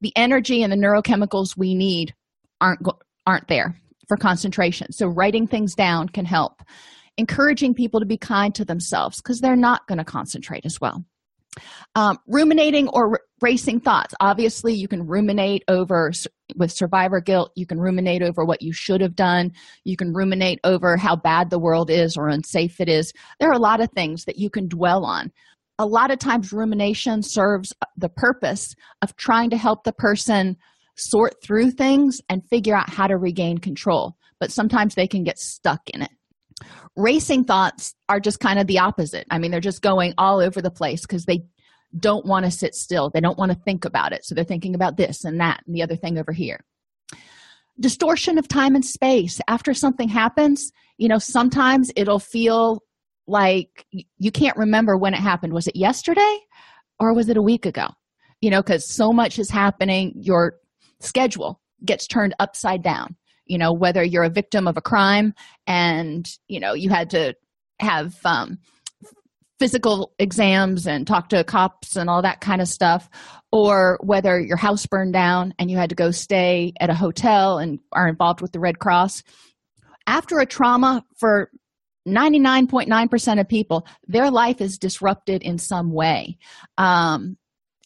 the 0.00 0.12
energy 0.16 0.62
and 0.62 0.72
the 0.72 0.76
neurochemicals 0.76 1.56
we 1.56 1.74
need 1.74 2.14
aren't 2.60 2.80
aren't 3.26 3.48
there 3.48 3.76
for 4.08 4.16
concentration. 4.16 4.92
So, 4.92 5.06
writing 5.06 5.46
things 5.46 5.74
down 5.74 6.08
can 6.08 6.24
help. 6.24 6.62
Encouraging 7.16 7.74
people 7.74 8.00
to 8.00 8.06
be 8.06 8.16
kind 8.16 8.54
to 8.54 8.64
themselves 8.64 9.20
because 9.20 9.40
they're 9.40 9.56
not 9.56 9.86
going 9.86 9.98
to 9.98 10.04
concentrate 10.04 10.66
as 10.66 10.80
well. 10.80 11.04
Um, 11.94 12.18
ruminating 12.26 12.88
or 12.88 13.10
r- 13.10 13.20
racing 13.40 13.80
thoughts. 13.80 14.14
Obviously, 14.20 14.74
you 14.74 14.88
can 14.88 15.06
ruminate 15.06 15.64
over 15.68 16.12
with 16.56 16.72
survivor 16.72 17.20
guilt. 17.20 17.52
You 17.56 17.66
can 17.66 17.78
ruminate 17.78 18.22
over 18.22 18.44
what 18.44 18.62
you 18.62 18.72
should 18.72 19.00
have 19.00 19.16
done. 19.16 19.52
You 19.84 19.96
can 19.96 20.12
ruminate 20.12 20.60
over 20.64 20.96
how 20.96 21.16
bad 21.16 21.50
the 21.50 21.58
world 21.58 21.90
is 21.90 22.16
or 22.16 22.28
unsafe 22.28 22.80
it 22.80 22.88
is. 22.88 23.12
There 23.38 23.48
are 23.48 23.54
a 23.54 23.58
lot 23.58 23.80
of 23.80 23.90
things 23.90 24.24
that 24.24 24.38
you 24.38 24.50
can 24.50 24.68
dwell 24.68 25.04
on. 25.04 25.32
A 25.80 25.86
lot 25.86 26.10
of 26.10 26.18
times, 26.18 26.52
rumination 26.52 27.22
serves 27.22 27.72
the 27.96 28.10
purpose 28.10 28.74
of 29.00 29.16
trying 29.16 29.48
to 29.50 29.56
help 29.56 29.84
the 29.84 29.92
person 29.92 30.56
sort 30.96 31.42
through 31.42 31.70
things 31.70 32.20
and 32.28 32.46
figure 32.50 32.76
out 32.76 32.90
how 32.90 33.06
to 33.06 33.16
regain 33.16 33.56
control 33.56 34.16
but 34.40 34.50
sometimes 34.50 34.94
they 34.94 35.06
can 35.06 35.22
get 35.22 35.38
stuck 35.38 35.88
in 35.90 36.02
it. 36.02 36.10
Racing 36.96 37.44
thoughts 37.44 37.94
are 38.08 38.18
just 38.18 38.40
kind 38.40 38.58
of 38.58 38.66
the 38.66 38.80
opposite. 38.80 39.26
I 39.30 39.38
mean 39.38 39.50
they're 39.50 39.60
just 39.60 39.82
going 39.82 40.14
all 40.18 40.40
over 40.40 40.60
the 40.60 40.70
place 40.70 41.02
because 41.02 41.26
they 41.26 41.44
don't 41.96 42.26
want 42.26 42.44
to 42.46 42.50
sit 42.50 42.74
still. 42.74 43.10
They 43.10 43.20
don't 43.20 43.38
want 43.38 43.52
to 43.52 43.58
think 43.58 43.84
about 43.84 44.12
it. 44.12 44.24
So 44.24 44.34
they're 44.34 44.44
thinking 44.44 44.74
about 44.74 44.96
this 44.96 45.24
and 45.24 45.40
that 45.40 45.60
and 45.66 45.76
the 45.76 45.82
other 45.82 45.96
thing 45.96 46.18
over 46.18 46.32
here. 46.32 46.64
Distortion 47.78 48.38
of 48.38 48.48
time 48.48 48.74
and 48.74 48.84
space. 48.84 49.40
After 49.46 49.74
something 49.74 50.08
happens 50.08 50.72
you 51.00 51.08
know 51.08 51.18
sometimes 51.18 51.90
it'll 51.96 52.18
feel 52.18 52.82
like 53.30 53.86
you 54.18 54.30
can't 54.30 54.56
remember 54.56 54.96
when 54.96 55.14
it 55.14 55.20
happened. 55.20 55.52
Was 55.52 55.66
it 55.66 55.76
yesterday 55.76 56.38
or 56.98 57.14
was 57.14 57.28
it 57.28 57.36
a 57.36 57.42
week 57.42 57.66
ago? 57.66 57.88
You 58.40 58.50
know 58.50 58.62
because 58.62 58.88
so 58.88 59.12
much 59.12 59.38
is 59.38 59.50
happening. 59.50 60.12
Your 60.16 60.54
schedule 61.00 61.60
gets 61.84 62.06
turned 62.06 62.34
upside 62.38 62.82
down 62.82 63.16
you 63.46 63.58
know 63.58 63.72
whether 63.72 64.04
you're 64.04 64.22
a 64.22 64.30
victim 64.30 64.68
of 64.68 64.76
a 64.76 64.82
crime 64.82 65.34
and 65.66 66.28
you 66.46 66.60
know 66.60 66.74
you 66.74 66.90
had 66.90 67.10
to 67.10 67.34
have 67.80 68.14
um, 68.24 68.58
physical 69.58 70.14
exams 70.18 70.86
and 70.86 71.06
talk 71.06 71.28
to 71.28 71.44
cops 71.44 71.96
and 71.96 72.08
all 72.08 72.22
that 72.22 72.40
kind 72.40 72.60
of 72.62 72.68
stuff 72.68 73.08
or 73.52 73.98
whether 74.02 74.40
your 74.40 74.56
house 74.56 74.86
burned 74.86 75.12
down 75.12 75.52
and 75.58 75.70
you 75.70 75.76
had 75.76 75.90
to 75.90 75.94
go 75.94 76.10
stay 76.10 76.72
at 76.80 76.90
a 76.90 76.94
hotel 76.94 77.58
and 77.58 77.78
are 77.92 78.08
involved 78.08 78.40
with 78.40 78.52
the 78.52 78.60
red 78.60 78.78
cross. 78.78 79.22
After 80.06 80.38
a 80.38 80.46
trauma 80.46 81.04
for 81.18 81.50
99.9% 82.10 83.40
of 83.40 83.48
people 83.48 83.86
their 84.06 84.30
life 84.30 84.60
is 84.60 84.78
disrupted 84.78 85.42
in 85.42 85.58
some 85.58 85.92
way 85.92 86.38
um, 86.78 87.36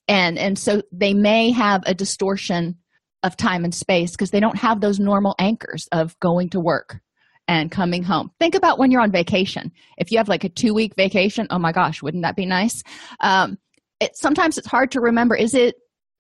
and 0.09 0.39
and 0.39 0.59
so 0.59 0.83
they 0.93 1.15
may 1.15 1.51
have 1.51 1.83
a 1.87 1.95
distortion 1.95 2.77
of 3.23 3.37
time 3.37 3.65
and 3.65 3.75
space 3.75 4.13
because 4.13 4.31
they 4.31 4.41
don't 4.41 4.59
have 4.59 4.81
those 4.81 5.01
normal 5.01 5.35
anchors 5.39 5.89
of 5.93 6.19
going 6.21 6.51
to 6.51 6.61
work 6.61 7.01
and 7.49 7.71
coming 7.71 8.03
home. 8.03 8.31
Think 8.39 8.55
about 8.55 8.79
when 8.79 8.91
you're 8.91 9.01
on 9.01 9.11
vacation. 9.11 9.73
If 9.99 10.11
you 10.11 10.19
have 10.19 10.29
like 10.29 10.45
a 10.45 10.49
two 10.49 10.75
week 10.75 10.95
vacation, 10.97 11.47
oh 11.51 11.59
my 11.59 11.73
gosh, 11.73 12.03
wouldn't 12.03 12.23
that 12.23 12.37
be 12.37 12.47
nice? 12.47 12.83
Um, 13.21 13.59
it, 14.01 14.17
sometimes 14.17 14.59
it's 14.59 14.67
hard 14.67 14.91
to 14.93 15.01
remember 15.01 15.35
is 15.35 15.55
it 15.55 15.77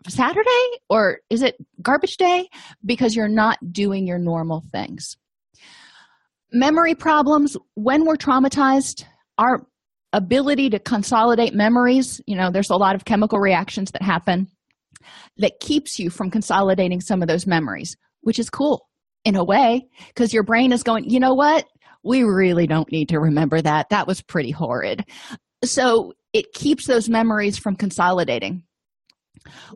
Saturday 0.09 0.71
or 0.88 1.21
is 1.31 1.43
it 1.43 1.57
garbage 1.81 2.17
day? 2.17 2.49
Because 2.85 3.14
you're 3.14 3.29
not 3.29 3.59
doing 3.73 4.07
your 4.07 4.19
normal 4.19 4.62
things. 4.73 5.17
Memory 6.55 6.95
problems, 6.95 7.57
when 7.75 8.05
we're 8.05 8.14
traumatized, 8.14 9.05
our 9.38 9.67
ability 10.12 10.71
to 10.71 10.79
consolidate 10.79 11.53
memories, 11.53 12.21
you 12.27 12.37
know, 12.37 12.53
there's 12.53 12.71
a 12.71 12.77
lot 12.77 12.95
of 12.95 13.05
chemical 13.05 13.40
reactions 13.40 13.90
that 13.90 14.03
happen 14.03 14.47
that 15.38 15.59
keeps 15.59 15.99
you 15.99 16.11
from 16.11 16.31
consolidating 16.31 17.01
some 17.01 17.23
of 17.23 17.29
those 17.29 17.45
memories, 17.45 17.97
which 18.21 18.38
is 18.38 18.51
cool 18.51 18.88
in 19.25 19.35
a 19.35 19.43
way 19.43 19.88
because 20.07 20.33
your 20.33 20.45
brain 20.45 20.71
is 20.71 20.85
going, 20.85 21.11
you 21.11 21.19
know 21.19 21.35
what? 21.35 21.67
We 22.05 22.23
really 22.23 22.69
don't 22.69 22.90
need 22.93 23.09
to 23.09 23.19
remember 23.19 23.61
that. 23.61 23.88
That 23.88 24.07
was 24.07 24.23
pretty 24.23 24.53
horrid. 24.53 25.05
So 25.64 26.12
it 26.33 26.53
keeps 26.53 26.87
those 26.87 27.09
memories 27.09 27.59
from 27.59 27.75
consolidating. 27.75 28.62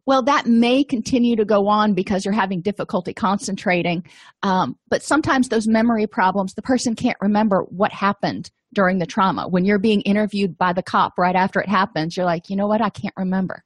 Well, 0.06 0.22
that 0.22 0.46
may 0.46 0.84
continue 0.84 1.36
to 1.36 1.44
go 1.44 1.68
on 1.68 1.94
because 1.94 2.24
you're 2.24 2.34
having 2.34 2.60
difficulty 2.60 3.12
concentrating. 3.12 4.04
Um, 4.42 4.76
but 4.88 5.02
sometimes 5.02 5.48
those 5.48 5.68
memory 5.68 6.06
problems, 6.06 6.54
the 6.54 6.62
person 6.62 6.94
can't 6.94 7.18
remember 7.20 7.62
what 7.68 7.92
happened 7.92 8.50
during 8.74 8.98
the 8.98 9.06
trauma. 9.06 9.48
When 9.48 9.64
you're 9.64 9.78
being 9.78 10.00
interviewed 10.02 10.58
by 10.58 10.72
the 10.72 10.82
cop 10.82 11.18
right 11.18 11.36
after 11.36 11.60
it 11.60 11.68
happens, 11.68 12.16
you're 12.16 12.26
like, 12.26 12.50
you 12.50 12.56
know 12.56 12.66
what? 12.66 12.82
I 12.82 12.90
can't 12.90 13.14
remember. 13.16 13.64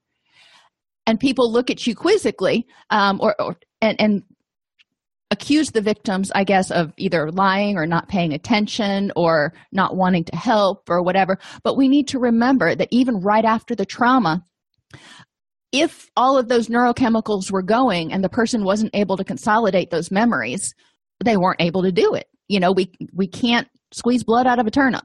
And 1.06 1.18
people 1.18 1.50
look 1.50 1.70
at 1.70 1.86
you 1.86 1.96
quizzically 1.96 2.66
um, 2.90 3.20
or, 3.20 3.34
or 3.40 3.56
and, 3.80 4.00
and 4.00 4.22
accuse 5.32 5.70
the 5.70 5.80
victims, 5.80 6.30
I 6.34 6.44
guess, 6.44 6.70
of 6.70 6.92
either 6.98 7.32
lying 7.32 7.76
or 7.76 7.86
not 7.86 8.08
paying 8.08 8.32
attention 8.32 9.10
or 9.16 9.54
not 9.72 9.96
wanting 9.96 10.24
to 10.24 10.36
help 10.36 10.88
or 10.90 11.02
whatever. 11.02 11.38
But 11.64 11.76
we 11.76 11.88
need 11.88 12.08
to 12.08 12.18
remember 12.18 12.74
that 12.74 12.88
even 12.90 13.20
right 13.20 13.44
after 13.44 13.74
the 13.74 13.86
trauma, 13.86 14.44
if 15.72 16.10
all 16.16 16.38
of 16.38 16.48
those 16.48 16.68
neurochemicals 16.68 17.50
were 17.50 17.62
going 17.62 18.12
and 18.12 18.22
the 18.22 18.28
person 18.28 18.64
wasn't 18.64 18.94
able 18.94 19.16
to 19.16 19.24
consolidate 19.24 19.90
those 19.90 20.10
memories, 20.10 20.74
they 21.24 21.36
weren't 21.36 21.60
able 21.60 21.82
to 21.82 21.92
do 21.92 22.14
it. 22.14 22.26
You 22.48 22.60
know, 22.60 22.72
we 22.72 22.92
we 23.12 23.26
can't 23.26 23.68
squeeze 23.92 24.24
blood 24.24 24.46
out 24.46 24.58
of 24.58 24.66
a 24.66 24.70
turnip. 24.70 25.04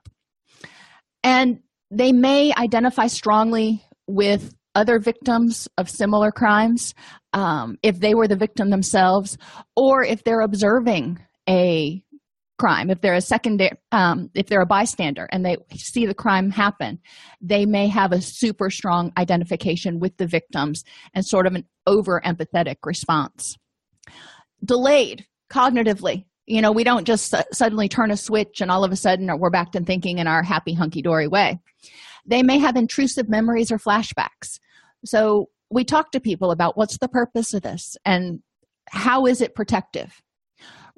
And 1.24 1.60
they 1.90 2.12
may 2.12 2.54
identify 2.54 3.08
strongly 3.08 3.84
with 4.08 4.54
other 4.76 5.00
victims 5.00 5.68
of 5.78 5.90
similar 5.90 6.32
crimes 6.32 6.94
um, 7.34 7.78
if 7.82 8.00
they 8.00 8.14
were 8.14 8.28
the 8.28 8.36
victim 8.36 8.70
themselves 8.70 9.38
or 9.76 10.04
if 10.04 10.24
they're 10.24 10.42
observing 10.42 11.20
a 11.50 12.04
crime 12.58 12.90
if 12.90 13.02
they're 13.02 13.14
a 13.14 13.22
secondary 13.22 13.72
um, 13.92 14.30
if 14.34 14.48
they're 14.48 14.62
a 14.62 14.66
bystander 14.66 15.28
and 15.32 15.46
they 15.46 15.58
see 15.76 16.06
the 16.06 16.14
crime 16.14 16.50
happen 16.50 17.00
they 17.40 17.66
may 17.66 17.88
have 17.88 18.12
a 18.12 18.22
super 18.22 18.70
strong 18.70 19.12
identification 19.18 20.00
with 20.00 20.18
the 20.18 20.28
victims 20.28 20.84
and 21.14 21.26
sort 21.26 21.46
of 21.46 21.54
an 21.54 21.66
over 21.88 22.22
empathetic 22.24 22.78
response. 22.84 23.56
Delayed 24.64 25.26
cognitively. 25.52 26.26
You 26.46 26.62
know 26.62 26.72
we 26.72 26.84
don't 26.84 27.06
just 27.06 27.30
su- 27.30 27.44
suddenly 27.52 27.90
turn 27.90 28.12
a 28.12 28.18
switch 28.18 28.62
and 28.62 28.72
all 28.72 28.84
of 28.84 28.92
a 28.92 28.96
sudden 28.96 29.30
we're 29.40 29.50
back 29.50 29.72
to 29.72 29.82
thinking 29.82 30.20
in 30.20 30.28
our 30.28 30.44
happy 30.44 30.74
hunky-dory 30.74 31.28
way. 31.28 31.60
They 32.26 32.44
may 32.44 32.58
have 32.60 32.76
intrusive 32.76 33.30
memories 33.30 33.72
or 33.72 33.78
flashbacks. 33.78 34.60
So 35.06 35.50
we 35.70 35.84
talk 35.84 36.12
to 36.12 36.20
people 36.20 36.52
about 36.52 36.78
what's 36.78 36.98
the 36.98 37.08
purpose 37.08 37.54
of 37.54 37.62
this 37.62 37.96
and 38.06 38.40
how 38.90 39.26
is 39.26 39.42
it 39.42 39.56
protective 39.56 40.22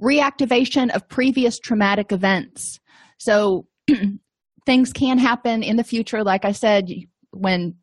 reactivation 0.02 0.90
of 0.92 1.08
previous 1.10 1.60
traumatic 1.60 2.12
events. 2.12 2.80
So 3.18 3.68
things 4.66 4.94
can 4.94 5.18
happen 5.18 5.64
in 5.64 5.78
the 5.78 5.84
future 5.84 6.24
like 6.24 6.46
i 6.46 6.52
said 6.52 6.90
when 7.32 7.76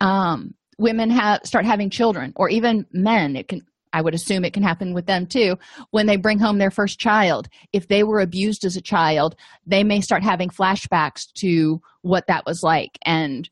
um, 0.00 0.54
women 0.78 1.10
have 1.10 1.40
start 1.44 1.64
having 1.64 1.90
children 1.90 2.32
or 2.36 2.48
even 2.48 2.86
men. 2.92 3.36
It 3.36 3.48
can 3.48 3.62
i 3.92 4.02
would 4.02 4.14
assume 4.14 4.44
it 4.44 4.52
can 4.52 4.62
happen 4.62 4.94
with 4.94 5.06
them 5.06 5.26
too. 5.26 5.56
When 5.90 6.06
they 6.06 6.16
bring 6.16 6.38
home 6.38 6.58
their 6.58 6.70
first 6.70 6.98
child 6.98 7.48
if 7.72 7.88
they 7.88 8.02
were 8.04 8.20
abused 8.20 8.64
as 8.64 8.76
a 8.76 8.82
child 8.82 9.34
they 9.66 9.82
may 9.82 10.00
start 10.00 10.22
having 10.22 10.50
flashbacks 10.50 11.32
to 11.34 11.80
what 12.02 12.26
that 12.26 12.46
was 12.46 12.62
like. 12.62 12.98
And 13.04 13.48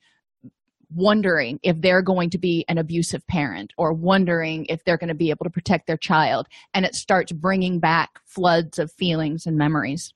wondering 0.96 1.60
if 1.62 1.80
they're 1.80 2.02
going 2.02 2.30
to 2.30 2.38
be 2.38 2.64
an 2.68 2.78
abusive 2.78 3.26
parent 3.26 3.72
or 3.76 3.92
wondering 3.92 4.66
if 4.66 4.84
they're 4.84 4.96
going 4.96 5.08
to 5.08 5.14
be 5.14 5.30
able 5.30 5.44
to 5.44 5.50
protect 5.50 5.86
their 5.86 5.96
child. 5.96 6.46
And 6.74 6.84
it 6.84 6.94
starts 6.94 7.32
bringing 7.32 7.78
back 7.78 8.10
floods 8.24 8.78
of 8.78 8.90
feelings 8.92 9.46
and 9.46 9.56
memories. 9.56 10.12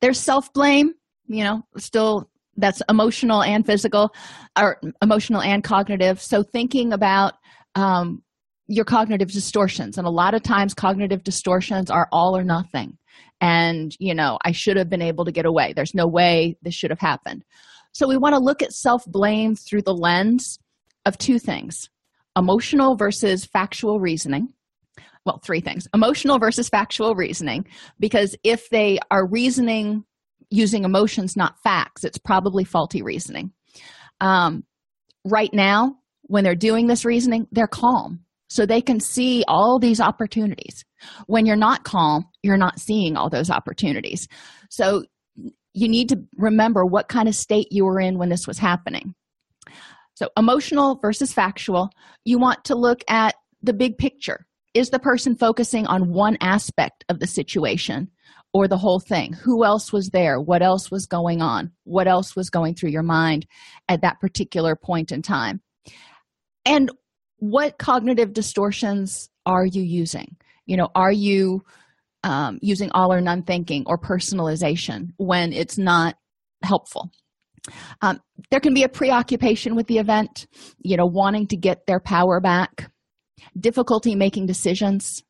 There's 0.00 0.18
self-blame 0.18 0.94
you 1.28 1.44
know 1.44 1.62
still 1.76 2.28
that's 2.56 2.82
emotional 2.88 3.42
and 3.42 3.64
physical 3.64 4.12
or 4.58 4.80
emotional 5.00 5.40
and 5.40 5.62
cognitive. 5.62 6.20
So 6.20 6.42
thinking 6.42 6.92
about 6.92 7.34
um, 7.76 8.24
your 8.66 8.84
cognitive 8.84 9.30
distortions. 9.30 9.96
And 9.96 10.08
a 10.08 10.10
lot 10.10 10.34
of 10.34 10.42
times 10.42 10.74
cognitive 10.74 11.22
distortions 11.22 11.88
are 11.88 12.08
all 12.10 12.36
or 12.36 12.42
nothing. 12.42 12.98
And 13.40 13.94
you 14.00 14.14
know 14.14 14.38
i 14.44 14.50
should 14.50 14.76
have 14.76 14.88
been 14.88 15.02
able 15.02 15.24
to 15.24 15.32
get 15.32 15.46
away. 15.46 15.72
There's 15.74 15.94
no 15.94 16.06
way 16.06 16.56
this 16.62 16.74
should 16.74 16.90
have 16.90 16.98
happened 16.98 17.44
so 17.92 18.08
we 18.08 18.16
want 18.16 18.34
to 18.34 18.40
look 18.40 18.62
at 18.62 18.72
self 18.72 19.04
blame 19.06 19.54
through 19.54 19.82
the 19.82 19.94
lens 19.94 20.58
of 21.04 21.18
two 21.18 21.38
things 21.38 21.88
emotional 22.36 22.96
versus 22.96 23.44
factual 23.44 23.98
reasoning. 23.98 24.48
Well, 25.24 25.40
three 25.44 25.60
things 25.60 25.86
emotional 25.92 26.38
versus 26.38 26.68
factual 26.68 27.14
reasoning, 27.14 27.66
because 27.98 28.36
if 28.44 28.70
they 28.70 28.98
are 29.10 29.26
reasoning 29.26 30.04
using 30.50 30.84
emotions, 30.84 31.36
not 31.36 31.60
facts, 31.62 32.04
it's 32.04 32.18
probably 32.18 32.64
faulty 32.64 33.02
reasoning. 33.02 33.52
Um, 34.20 34.64
right 35.24 35.52
now, 35.52 35.96
when 36.22 36.44
they're 36.44 36.54
doing 36.54 36.86
this 36.86 37.04
reasoning, 37.04 37.46
they're 37.52 37.66
calm. 37.66 38.20
So 38.50 38.64
they 38.64 38.80
can 38.80 38.98
see 38.98 39.44
all 39.46 39.78
these 39.78 40.00
opportunities. 40.00 40.84
When 41.26 41.44
you're 41.44 41.56
not 41.56 41.84
calm, 41.84 42.24
you're 42.42 42.56
not 42.56 42.80
seeing 42.80 43.16
all 43.16 43.28
those 43.28 43.50
opportunities. 43.50 44.26
So 44.70 45.04
you 45.74 45.88
need 45.88 46.08
to 46.10 46.22
remember 46.36 46.84
what 46.84 47.08
kind 47.08 47.28
of 47.28 47.34
state 47.34 47.68
you 47.70 47.84
were 47.84 48.00
in 48.00 48.18
when 48.18 48.28
this 48.28 48.46
was 48.46 48.58
happening. 48.58 49.14
So, 50.14 50.28
emotional 50.36 50.98
versus 51.00 51.32
factual, 51.32 51.90
you 52.24 52.38
want 52.38 52.64
to 52.64 52.74
look 52.74 53.02
at 53.08 53.36
the 53.62 53.72
big 53.72 53.98
picture. 53.98 54.46
Is 54.74 54.90
the 54.90 54.98
person 54.98 55.36
focusing 55.36 55.86
on 55.86 56.12
one 56.12 56.36
aspect 56.40 57.04
of 57.08 57.20
the 57.20 57.26
situation 57.26 58.10
or 58.52 58.68
the 58.68 58.76
whole 58.76 59.00
thing? 59.00 59.32
Who 59.32 59.64
else 59.64 59.92
was 59.92 60.10
there? 60.10 60.40
What 60.40 60.62
else 60.62 60.90
was 60.90 61.06
going 61.06 61.40
on? 61.40 61.72
What 61.84 62.08
else 62.08 62.34
was 62.34 62.50
going 62.50 62.74
through 62.74 62.90
your 62.90 63.02
mind 63.02 63.46
at 63.88 64.02
that 64.02 64.20
particular 64.20 64.76
point 64.76 65.12
in 65.12 65.22
time? 65.22 65.60
And 66.64 66.90
what 67.38 67.78
cognitive 67.78 68.32
distortions 68.32 69.30
are 69.46 69.64
you 69.64 69.82
using? 69.82 70.36
You 70.66 70.76
know, 70.76 70.90
are 70.94 71.12
you 71.12 71.64
um, 72.24 72.58
using 72.62 72.90
all 72.92 73.12
or 73.12 73.20
none 73.20 73.42
thinking 73.42 73.84
or 73.86 73.98
personalization 73.98 75.10
when 75.16 75.52
it's 75.52 75.78
not 75.78 76.16
helpful. 76.62 77.10
Um, 78.00 78.20
there 78.50 78.60
can 78.60 78.74
be 78.74 78.82
a 78.82 78.88
preoccupation 78.88 79.74
with 79.76 79.86
the 79.86 79.98
event, 79.98 80.46
you 80.78 80.96
know, 80.96 81.06
wanting 81.06 81.46
to 81.48 81.56
get 81.56 81.86
their 81.86 82.00
power 82.00 82.40
back, 82.40 82.90
difficulty 83.58 84.14
making 84.14 84.46
decisions, 84.46 85.22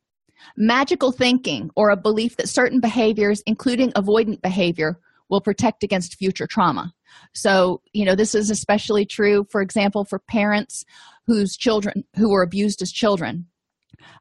magical 0.57 1.13
thinking, 1.13 1.71
or 1.77 1.91
a 1.91 1.97
belief 1.97 2.37
that 2.37 2.49
certain 2.49 2.81
behaviors, 2.81 3.43
including 3.47 3.91
avoidant 3.93 4.41
behavior, 4.41 4.99
will 5.29 5.41
protect 5.41 5.83
against 5.83 6.17
future 6.17 6.47
trauma. 6.47 6.93
So, 7.35 7.83
you 7.93 8.05
know, 8.05 8.15
this 8.15 8.35
is 8.35 8.51
especially 8.51 9.05
true, 9.05 9.47
for 9.51 9.61
example, 9.61 10.05
for 10.05 10.19
parents 10.19 10.85
whose 11.27 11.57
children 11.57 12.05
who 12.17 12.31
were 12.31 12.43
abused 12.43 12.81
as 12.83 12.93
children, 12.93 13.47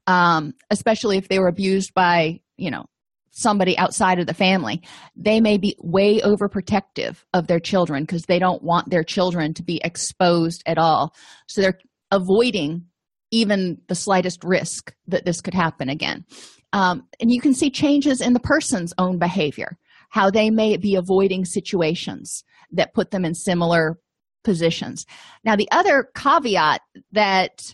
um, 0.07 0.53
especially 0.69 1.17
if 1.17 1.29
they 1.29 1.39
were 1.39 1.47
abused 1.47 1.93
by 1.93 2.41
you 2.57 2.71
know 2.71 2.85
somebody 3.31 3.77
outside 3.77 4.19
of 4.19 4.25
the 4.25 4.33
family 4.33 4.81
they 5.15 5.39
may 5.39 5.57
be 5.57 5.75
way 5.79 6.19
overprotective 6.21 7.23
of 7.33 7.47
their 7.47 7.59
children 7.59 8.03
because 8.03 8.23
they 8.23 8.39
don't 8.39 8.63
want 8.63 8.89
their 8.89 9.03
children 9.03 9.53
to 9.53 9.63
be 9.63 9.79
exposed 9.83 10.63
at 10.65 10.77
all. 10.77 11.13
So 11.47 11.61
they're 11.61 11.79
avoiding 12.11 12.85
even 13.31 13.79
the 13.87 13.95
slightest 13.95 14.43
risk 14.43 14.93
that 15.07 15.25
this 15.25 15.41
could 15.41 15.53
happen 15.53 15.89
again. 15.89 16.25
Um, 16.73 17.03
and 17.19 17.31
you 17.31 17.41
can 17.41 17.53
see 17.53 17.69
changes 17.69 18.21
in 18.21 18.33
the 18.33 18.39
person's 18.39 18.93
own 18.97 19.19
behavior 19.19 19.77
how 20.09 20.29
they 20.29 20.49
may 20.49 20.77
be 20.77 20.95
avoiding 20.95 21.43
situations 21.43 22.43
that 22.71 22.93
put 22.93 23.11
them 23.11 23.25
in 23.25 23.35
similar 23.35 23.99
positions. 24.43 25.05
Now 25.43 25.55
the 25.55 25.69
other 25.71 26.09
caveat 26.15 26.81
that 27.11 27.73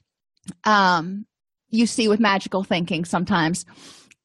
um, 0.64 1.26
you 1.70 1.86
see 1.86 2.08
with 2.08 2.20
magical 2.20 2.64
thinking 2.64 3.06
sometimes 3.06 3.66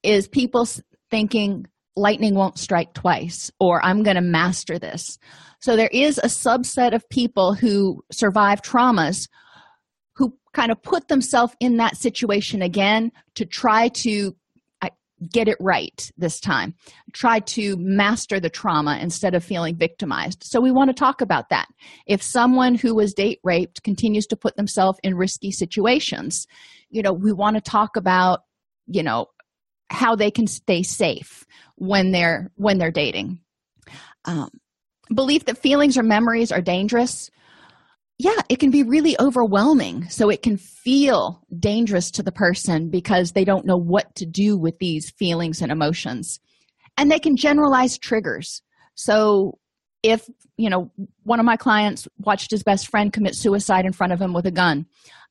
is 0.02 0.28
people 0.28 0.66
thinking 1.10 1.66
lightning 1.96 2.34
won't 2.34 2.58
strike 2.58 2.94
twice 2.94 3.50
or 3.58 3.84
i'm 3.84 4.02
going 4.02 4.16
to 4.16 4.22
master 4.22 4.78
this. 4.78 5.18
So 5.60 5.74
there 5.74 5.90
is 5.92 6.18
a 6.18 6.28
subset 6.28 6.94
of 6.94 7.08
people 7.08 7.54
who 7.54 8.02
survive 8.12 8.62
traumas 8.62 9.28
who 10.14 10.32
kind 10.52 10.70
of 10.70 10.80
put 10.82 11.08
themselves 11.08 11.54
in 11.60 11.76
that 11.78 11.96
situation 11.96 12.62
again 12.62 13.10
to 13.34 13.44
try 13.44 13.88
to 13.88 14.36
get 15.32 15.48
it 15.48 15.56
right 15.58 16.12
this 16.16 16.38
time 16.38 16.72
try 17.12 17.40
to 17.40 17.76
master 17.76 18.38
the 18.38 18.48
trauma 18.48 18.96
instead 19.02 19.34
of 19.34 19.42
feeling 19.42 19.76
victimized. 19.76 20.44
So 20.44 20.60
we 20.60 20.70
want 20.70 20.90
to 20.90 20.94
talk 20.94 21.20
about 21.20 21.48
that. 21.48 21.66
If 22.06 22.22
someone 22.22 22.76
who 22.76 22.94
was 22.94 23.14
date 23.14 23.40
raped 23.42 23.82
continues 23.82 24.26
to 24.26 24.36
put 24.36 24.54
themselves 24.54 25.00
in 25.02 25.16
risky 25.16 25.50
situations 25.50 26.46
you 26.90 27.02
know 27.02 27.12
we 27.12 27.32
want 27.32 27.56
to 27.56 27.60
talk 27.60 27.96
about 27.96 28.40
you 28.86 29.02
know 29.02 29.26
how 29.90 30.14
they 30.14 30.30
can 30.30 30.46
stay 30.46 30.82
safe 30.82 31.46
when 31.76 32.10
they're 32.10 32.50
when 32.56 32.78
they're 32.78 32.90
dating. 32.90 33.40
Um, 34.24 34.50
belief 35.14 35.46
that 35.46 35.58
feelings 35.58 35.96
or 35.96 36.02
memories 36.02 36.52
are 36.52 36.60
dangerous. 36.60 37.30
Yeah 38.18 38.40
it 38.48 38.58
can 38.58 38.70
be 38.70 38.82
really 38.82 39.16
overwhelming. 39.20 40.08
So 40.08 40.28
it 40.28 40.42
can 40.42 40.56
feel 40.56 41.42
dangerous 41.58 42.10
to 42.12 42.22
the 42.22 42.32
person 42.32 42.90
because 42.90 43.32
they 43.32 43.44
don't 43.44 43.66
know 43.66 43.76
what 43.76 44.14
to 44.16 44.26
do 44.26 44.58
with 44.58 44.78
these 44.78 45.10
feelings 45.10 45.62
and 45.62 45.70
emotions. 45.70 46.40
And 46.96 47.10
they 47.10 47.20
can 47.20 47.36
generalize 47.36 47.96
triggers. 47.96 48.62
So 48.96 49.58
if 50.02 50.28
you 50.56 50.68
know 50.68 50.90
one 51.22 51.40
of 51.40 51.46
my 51.46 51.56
clients 51.56 52.06
watched 52.18 52.50
his 52.50 52.62
best 52.62 52.88
friend 52.88 53.12
commit 53.12 53.34
suicide 53.34 53.84
in 53.84 53.92
front 53.92 54.12
of 54.12 54.20
him 54.20 54.32
with 54.32 54.46
a 54.46 54.50
gun. 54.50 54.86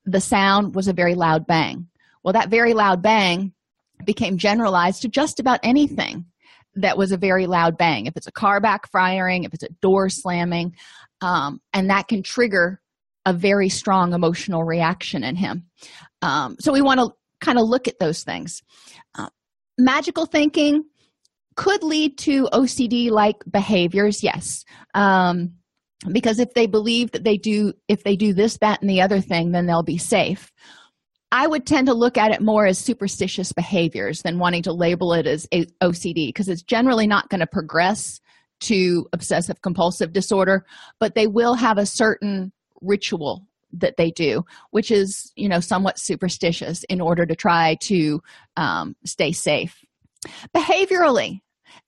The 0.05 0.21
sound 0.21 0.73
was 0.75 0.87
a 0.87 0.93
very 0.93 1.15
loud 1.15 1.45
bang. 1.45 1.87
Well 2.23 2.33
that 2.33 2.49
very 2.49 2.73
loud 2.73 3.01
bang 3.01 3.53
became 4.03 4.37
generalized 4.37 5.01
to 5.01 5.07
just 5.07 5.39
about 5.39 5.59
anything 5.63 6.25
that 6.75 6.97
was 6.97 7.11
a 7.11 7.17
very 7.17 7.47
loud 7.47 7.77
bang. 7.77 8.05
If 8.05 8.15
it's 8.15 8.27
a 8.27 8.31
car 8.31 8.61
backfiring 8.61 9.45
if 9.45 9.53
it's 9.53 9.63
a 9.63 9.69
door 9.81 10.09
slamming 10.09 10.75
um, 11.21 11.59
and 11.73 11.89
that 11.89 12.07
can 12.07 12.23
trigger 12.23 12.81
a 13.25 13.33
very 13.33 13.69
strong 13.69 14.13
emotional 14.13 14.63
reaction 14.63 15.23
in 15.23 15.35
him. 15.35 15.65
Um, 16.21 16.55
so 16.59 16.71
we 16.71 16.81
want 16.81 16.99
to 16.99 17.11
kind 17.41 17.59
of 17.59 17.67
look 17.67 17.87
at 17.87 17.99
those 17.99 18.23
things. 18.23 18.63
Uh, 19.15 19.29
magical 19.77 20.25
thinking 20.25 20.85
could 21.55 21.83
lead 21.83 22.17
to 22.19 22.47
ocd 22.53 23.11
like 23.11 23.37
behaviors 23.49 24.23
yes. 24.23 24.63
Um, 24.93 25.53
because 26.11 26.39
if 26.39 26.53
they 26.53 26.67
believe 26.67 27.11
that 27.11 27.23
they 27.23 27.37
do 27.37 27.73
if 27.87 28.03
they 28.03 28.15
do 28.15 28.33
this 28.33 28.57
that 28.59 28.81
and 28.81 28.89
the 28.89 29.01
other 29.01 29.19
thing 29.19 29.51
then 29.51 29.65
they'll 29.65 29.83
be 29.83 29.97
safe 29.97 30.51
I 31.31 31.45
would 31.47 31.65
tend 31.65 31.87
to 31.87 31.93
look 31.93 32.17
at 32.17 32.31
it 32.31 32.41
more 32.41 32.65
as 32.65 32.77
superstitious 32.77 33.51
behaviors 33.51 34.21
than 34.21 34.39
wanting 34.39 34.63
to 34.63 34.71
label 34.71 35.13
it 35.13 35.27
as 35.27 35.47
OCD 35.51 36.29
because 36.29 36.47
it's 36.47 36.61
generally 36.61 37.07
not 37.07 37.29
going 37.29 37.41
to 37.41 37.47
progress 37.47 38.21
to 38.61 39.07
obsessive 39.13 39.61
compulsive 39.61 40.13
disorder, 40.13 40.65
but 40.99 41.15
they 41.15 41.27
will 41.27 41.53
have 41.53 41.77
a 41.77 41.85
certain 41.85 42.51
ritual 42.81 43.45
that 43.73 43.97
they 43.97 44.09
do, 44.11 44.45
which 44.71 44.89
is, 44.89 45.31
you 45.35 45.49
know, 45.49 45.59
somewhat 45.59 45.99
superstitious 45.99 46.83
in 46.85 47.01
order 47.01 47.25
to 47.25 47.35
try 47.35 47.75
to 47.81 48.21
um, 48.55 48.95
stay 49.05 49.31
safe. 49.31 49.83
Behaviorally, 50.55 51.41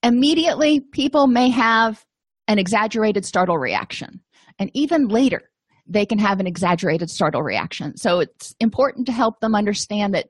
immediately 0.03 0.81
people 0.81 1.27
may 1.27 1.49
have 1.49 2.05
an 2.47 2.59
exaggerated 2.59 3.25
startle 3.25 3.57
reaction. 3.57 4.21
And 4.59 4.69
even 4.73 5.07
later, 5.07 5.48
they 5.89 6.05
can 6.05 6.19
have 6.19 6.39
an 6.39 6.47
exaggerated 6.47 7.09
startle 7.09 7.41
reaction. 7.41 7.97
So 7.97 8.19
it's 8.19 8.55
important 8.59 9.07
to 9.07 9.11
help 9.11 9.39
them 9.39 9.55
understand 9.55 10.13
that 10.13 10.27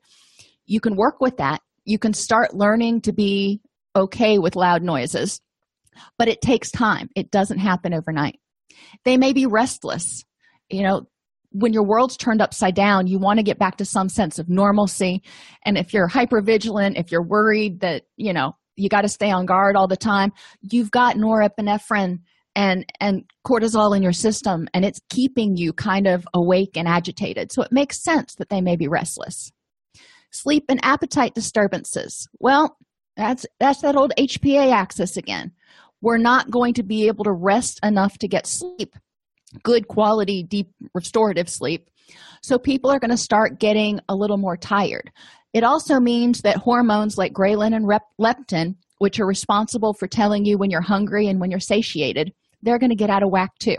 you 0.66 0.80
can 0.80 0.96
work 0.96 1.20
with 1.20 1.38
that. 1.38 1.62
You 1.84 2.00
can 2.00 2.14
start 2.14 2.56
learning 2.56 3.02
to 3.02 3.14
be 3.14 3.62
okay 3.96 4.40
with 4.40 4.56
loud 4.56 4.82
noises, 4.82 5.42
but 6.18 6.30
it 6.30 6.42
takes 6.42 6.72
time. 6.72 7.10
It 7.16 7.30
doesn't 7.30 7.60
happen 7.60 7.94
overnight. 7.94 8.40
They 9.04 9.18
may 9.18 9.34
be 9.34 9.46
restless. 9.46 10.24
You 10.70 10.84
know, 10.84 11.08
when 11.52 11.74
your 11.74 11.84
world's 11.84 12.16
turned 12.16 12.42
upside 12.42 12.76
down, 12.76 13.08
you 13.08 13.20
want 13.20 13.40
to 13.40 13.44
get 13.44 13.60
back 13.60 13.78
to 13.78 13.86
some 13.86 14.08
sense 14.08 14.40
of 14.40 14.50
normalcy. 14.50 15.24
And 15.66 15.78
if 15.78 15.94
you're 15.94 16.08
hyper 16.08 16.42
vigilant, 16.42 16.98
if 16.98 17.12
you're 17.12 17.24
worried 17.24 17.82
that, 17.82 18.04
you 18.16 18.34
know, 18.34 18.56
you 18.76 18.88
got 18.88 19.02
to 19.02 19.10
stay 19.10 19.32
on 19.32 19.46
guard 19.46 19.76
all 19.76 19.88
the 19.88 19.98
time, 19.98 20.32
you've 20.62 20.92
got 20.92 21.18
norepinephrine 21.18 22.20
and 22.56 22.86
and 23.00 23.24
cortisol 23.46 23.96
in 23.96 24.04
your 24.04 24.14
system 24.14 24.68
and 24.74 24.84
it's 24.84 25.00
keeping 25.10 25.56
you 25.56 25.74
kind 25.74 26.08
of 26.08 26.28
awake 26.34 26.76
and 26.76 26.88
agitated. 26.88 27.52
So 27.52 27.62
it 27.62 27.72
makes 27.72 28.04
sense 28.04 28.36
that 28.36 28.50
they 28.50 28.62
may 28.62 28.76
be 28.76 28.88
restless. 28.88 29.52
Sleep 30.32 30.66
and 30.70 30.80
appetite 30.84 31.34
disturbances. 31.36 32.28
Well 32.40 32.78
that's 33.16 33.46
that's 33.60 33.82
that 33.82 33.96
old 33.96 34.14
hpa 34.18 34.72
axis 34.72 35.18
again. 35.18 35.52
We're 36.02 36.18
not 36.18 36.50
going 36.50 36.74
to 36.76 36.84
be 36.84 37.08
able 37.08 37.26
to 37.26 37.34
rest 37.34 37.80
enough 37.84 38.18
to 38.20 38.28
get 38.28 38.48
sleep 38.48 38.96
good 39.64 39.88
quality 39.88 40.44
deep 40.44 40.72
restorative 40.94 41.50
sleep. 41.50 41.90
So 42.42 42.58
people 42.58 42.90
are 42.90 43.00
going 43.00 43.12
to 43.12 43.18
start 43.18 43.60
getting 43.60 44.00
a 44.10 44.16
little 44.16 44.38
more 44.38 44.58
tired. 44.58 45.12
It 45.54 45.64
also 45.64 46.00
means 46.00 46.42
that 46.42 46.58
hormones 46.58 47.18
like 47.18 47.34
ghrelin 47.34 47.76
and 47.76 47.88
rep- 47.88 48.04
leptin 48.20 48.76
which 49.00 49.20
are 49.20 49.26
responsible 49.26 49.94
for 49.94 50.08
telling 50.08 50.46
you 50.46 50.58
when 50.58 50.70
you're 50.70 50.82
hungry 50.82 51.28
and 51.28 51.40
when 51.40 51.52
you're 51.52 51.60
satiated 51.60 52.32
they're 52.62 52.80
going 52.80 52.90
to 52.90 52.96
get 52.96 53.10
out 53.10 53.24
of 53.24 53.30
whack 53.30 53.52
too. 53.60 53.78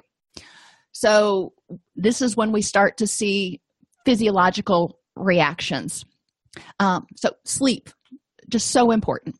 So, 0.93 1.53
this 1.95 2.21
is 2.21 2.37
when 2.37 2.53
we 2.53 2.63
start 2.63 2.97
to 2.99 3.07
see 3.07 3.61
physiological 4.05 4.99
reactions. 5.15 6.05
Um, 6.81 7.07
so, 7.17 7.31
sleep, 7.45 7.91
just 8.49 8.69
so 8.69 8.91
important. 8.91 9.37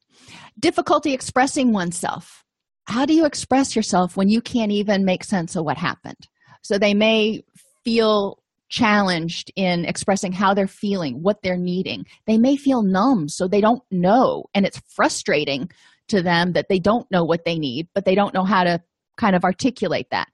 Difficulty 0.59 1.13
expressing 1.13 1.73
oneself. 1.73 2.45
How 2.87 3.05
do 3.05 3.15
you 3.15 3.25
express 3.25 3.75
yourself 3.75 4.17
when 4.17 4.29
you 4.29 4.41
can't 4.41 4.73
even 4.73 5.05
make 5.05 5.25
sense 5.25 5.57
of 5.57 5.65
what 5.65 5.77
happened? 5.77 6.29
So, 6.63 6.79
they 6.79 6.95
may 6.95 7.43
feel 7.85 8.40
challenged 8.71 9.53
in 9.57 9.85
expressing 9.85 10.33
how 10.33 10.55
they're 10.55 10.67
feeling, 10.67 11.23
what 11.23 11.43
they're 11.43 11.57
needing. 11.57 12.07
They 12.27 12.39
may 12.39 12.57
feel 12.57 12.83
numb, 12.83 13.29
so 13.29 13.47
they 13.47 13.61
don't 13.61 13.83
know. 13.91 14.45
And 14.55 14.65
it's 14.65 14.81
frustrating 14.95 15.71
to 16.09 16.23
them 16.23 16.53
that 16.53 16.69
they 16.69 16.79
don't 16.79 17.11
know 17.11 17.25
what 17.25 17.45
they 17.45 17.59
need, 17.59 17.89
but 17.95 18.05
they 18.05 18.15
don't 18.15 18.35
know 18.35 18.45
how 18.45 18.65
to 18.65 18.81
kind 19.19 19.37
of 19.37 19.45
articulate 19.45 20.09
that 20.11 20.29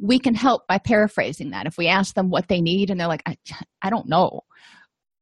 we 0.00 0.18
can 0.18 0.34
help 0.34 0.66
by 0.66 0.78
paraphrasing 0.78 1.50
that 1.50 1.66
if 1.66 1.78
we 1.78 1.86
ask 1.86 2.14
them 2.14 2.30
what 2.30 2.48
they 2.48 2.60
need 2.60 2.90
and 2.90 2.98
they're 2.98 3.08
like 3.08 3.22
i, 3.26 3.36
I 3.82 3.90
don't 3.90 4.08
know 4.08 4.40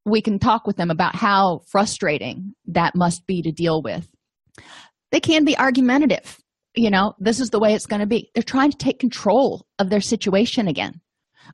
we 0.04 0.20
can 0.20 0.38
talk 0.38 0.66
with 0.66 0.76
them 0.76 0.90
about 0.90 1.14
how 1.14 1.60
frustrating 1.68 2.54
that 2.66 2.94
must 2.94 3.26
be 3.26 3.42
to 3.42 3.52
deal 3.52 3.82
with 3.82 4.08
they 5.10 5.20
can 5.20 5.44
be 5.44 5.58
argumentative 5.58 6.38
you 6.74 6.90
know 6.90 7.14
this 7.18 7.40
is 7.40 7.50
the 7.50 7.60
way 7.60 7.74
it's 7.74 7.86
going 7.86 8.00
to 8.00 8.06
be 8.06 8.30
they're 8.34 8.42
trying 8.42 8.70
to 8.70 8.78
take 8.78 8.98
control 8.98 9.66
of 9.78 9.90
their 9.90 10.00
situation 10.00 10.68
again 10.68 11.00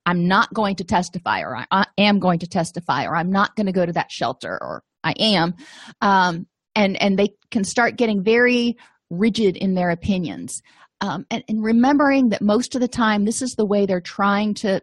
i'm 0.06 0.26
not 0.26 0.52
going 0.52 0.76
to 0.76 0.84
testify 0.84 1.40
or 1.40 1.64
i 1.70 1.84
am 1.98 2.18
going 2.18 2.38
to 2.38 2.46
testify 2.46 3.04
or 3.04 3.16
i'm 3.16 3.30
not 3.30 3.54
going 3.56 3.66
to 3.66 3.72
go 3.72 3.84
to 3.84 3.92
that 3.92 4.10
shelter 4.10 4.58
or 4.60 4.82
i 5.04 5.12
am. 5.18 5.54
Um, 6.00 6.46
and 6.78 7.00
and 7.02 7.18
they 7.18 7.34
can 7.50 7.64
start 7.64 7.96
getting 7.96 8.22
very 8.22 8.76
rigid 9.10 9.56
in 9.56 9.74
their 9.74 9.90
opinions. 9.90 10.62
Um, 11.00 11.26
and, 11.30 11.44
and 11.48 11.62
remembering 11.62 12.30
that 12.30 12.42
most 12.42 12.74
of 12.74 12.80
the 12.80 12.88
time 12.88 13.24
this 13.24 13.42
is 13.42 13.54
the 13.56 13.66
way 13.66 13.86
they're 13.86 14.00
trying 14.00 14.54
to 14.54 14.80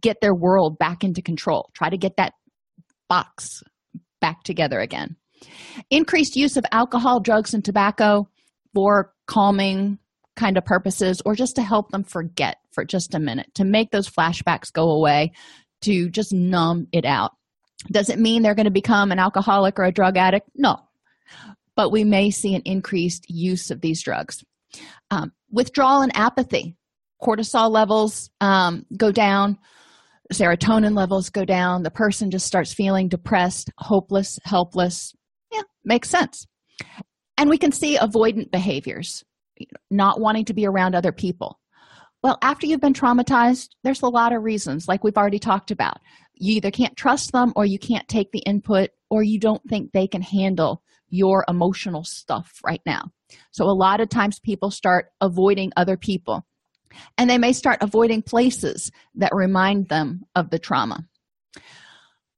get 0.00 0.20
their 0.20 0.34
world 0.34 0.78
back 0.78 1.02
into 1.02 1.22
control 1.22 1.70
try 1.74 1.88
to 1.88 1.96
get 1.96 2.18
that 2.18 2.34
box 3.08 3.62
back 4.20 4.42
together 4.42 4.80
again. 4.80 5.16
Increased 5.90 6.36
use 6.36 6.56
of 6.56 6.64
alcohol 6.72 7.20
drugs 7.20 7.54
and 7.54 7.64
tobacco 7.64 8.28
for 8.74 9.12
calming 9.26 9.98
kind 10.36 10.56
of 10.56 10.64
purposes 10.64 11.20
or 11.24 11.34
just 11.34 11.56
to 11.56 11.62
help 11.62 11.90
them 11.90 12.04
forget 12.04 12.58
for 12.72 12.84
just 12.84 13.14
a 13.14 13.18
minute 13.18 13.52
to 13.54 13.64
make 13.64 13.90
those 13.90 14.08
flashbacks 14.08 14.72
go 14.72 14.90
away 14.90 15.32
to 15.82 16.08
just 16.08 16.32
numb 16.32 16.86
it 16.92 17.04
out. 17.04 17.32
Does 17.90 18.08
it 18.08 18.18
mean 18.18 18.42
they're 18.42 18.54
going 18.54 18.64
to 18.64 18.70
become 18.70 19.12
an 19.12 19.18
alcoholic 19.18 19.78
or 19.78 19.84
a 19.84 19.92
drug 19.92 20.16
addict? 20.16 20.48
No. 20.54 20.76
But 21.74 21.90
we 21.90 22.04
may 22.04 22.30
see 22.30 22.54
an 22.54 22.62
increased 22.64 23.26
use 23.28 23.70
of 23.70 23.80
these 23.80 24.02
drugs. 24.02 24.44
Um, 25.10 25.32
withdrawal 25.50 26.02
and 26.02 26.16
apathy. 26.16 26.76
Cortisol 27.22 27.70
levels 27.70 28.30
um, 28.40 28.86
go 28.96 29.12
down. 29.12 29.58
Serotonin 30.32 30.96
levels 30.96 31.30
go 31.30 31.44
down. 31.44 31.82
The 31.82 31.90
person 31.90 32.30
just 32.30 32.46
starts 32.46 32.72
feeling 32.74 33.08
depressed 33.08 33.70
hopeless 33.78 34.38
helpless. 34.44 35.14
Yeah 35.52 35.62
makes 35.86 36.10
sense. 36.10 36.46
And 37.38 37.48
we 37.48 37.56
can 37.56 37.72
see 37.72 37.96
avoidant 37.96 38.50
behaviors 38.50 39.24
not 39.90 40.20
wanting 40.20 40.44
to 40.46 40.54
be 40.54 40.66
around 40.66 40.94
other 40.94 41.12
people. 41.12 41.58
Well 42.22 42.38
after 42.42 42.66
you've 42.66 42.80
been 42.80 42.94
traumatized 42.94 43.70
there's 43.82 44.02
a 44.02 44.08
lot 44.08 44.32
of 44.32 44.42
reasons 44.42 44.88
like 44.88 45.04
we've 45.04 45.16
already 45.16 45.38
talked 45.38 45.70
about. 45.70 45.98
You 46.34 46.56
either 46.56 46.70
can't 46.70 46.96
trust 46.96 47.32
them 47.32 47.52
or 47.56 47.64
you 47.64 47.78
can't 47.78 48.08
take 48.08 48.32
the 48.32 48.40
input 48.40 48.90
or 49.10 49.22
you 49.22 49.38
don't 49.38 49.62
think 49.68 49.92
they 49.92 50.06
can 50.06 50.22
handle 50.22 50.82
your 51.08 51.44
emotional 51.48 52.04
stuff 52.04 52.60
right 52.64 52.82
now. 52.84 53.10
So 53.52 53.64
a 53.64 53.72
lot 53.72 54.00
of 54.00 54.08
times 54.08 54.40
people 54.40 54.70
start 54.70 55.12
avoiding 55.20 55.72
other 55.76 55.96
people. 55.96 56.44
And 57.18 57.28
they 57.28 57.38
may 57.38 57.52
start 57.52 57.78
avoiding 57.82 58.22
places 58.22 58.90
that 59.16 59.34
remind 59.34 59.88
them 59.88 60.24
of 60.34 60.50
the 60.50 60.58
trauma. 60.58 61.04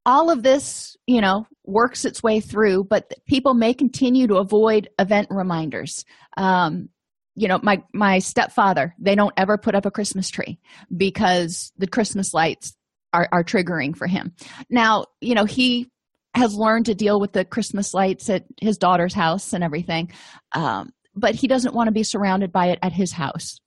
All 0.04 0.30
of 0.30 0.42
this 0.42 0.96
you 1.08 1.20
know 1.20 1.46
works 1.64 2.04
its 2.04 2.22
way 2.22 2.38
through 2.38 2.84
but 2.84 3.12
people 3.26 3.54
may 3.54 3.74
continue 3.74 4.28
to 4.28 4.36
avoid 4.36 4.88
event 4.98 5.28
reminders. 5.30 6.04
Um, 6.36 6.90
you 7.38 7.48
know 7.48 7.58
my 7.62 7.82
my 7.94 8.18
stepfather 8.18 8.94
they 8.98 9.14
don't 9.14 9.34
ever 9.36 9.56
put 9.56 9.74
up 9.74 9.86
a 9.86 9.90
christmas 9.90 10.28
tree 10.28 10.58
because 10.96 11.72
the 11.78 11.86
christmas 11.86 12.34
lights 12.34 12.74
are, 13.14 13.28
are 13.32 13.42
triggering 13.42 13.96
for 13.96 14.06
him. 14.06 14.34
Now 14.68 15.06
you 15.20 15.34
know 15.34 15.44
he 15.44 15.88
has 16.34 16.54
learned 16.54 16.86
to 16.86 16.94
deal 16.94 17.18
with 17.18 17.32
the 17.32 17.44
christmas 17.44 17.94
lights 17.94 18.28
at 18.28 18.44
his 18.60 18.76
daughter's 18.76 19.14
house 19.14 19.52
and 19.52 19.64
everything 19.64 20.12
um, 20.52 20.90
but 21.18 21.34
he 21.34 21.48
doesn't 21.48 21.74
want 21.74 21.88
to 21.88 21.92
be 21.92 22.02
surrounded 22.02 22.52
by 22.52 22.66
it 22.66 22.78
at 22.82 22.92
his 22.92 23.12
house. 23.12 23.60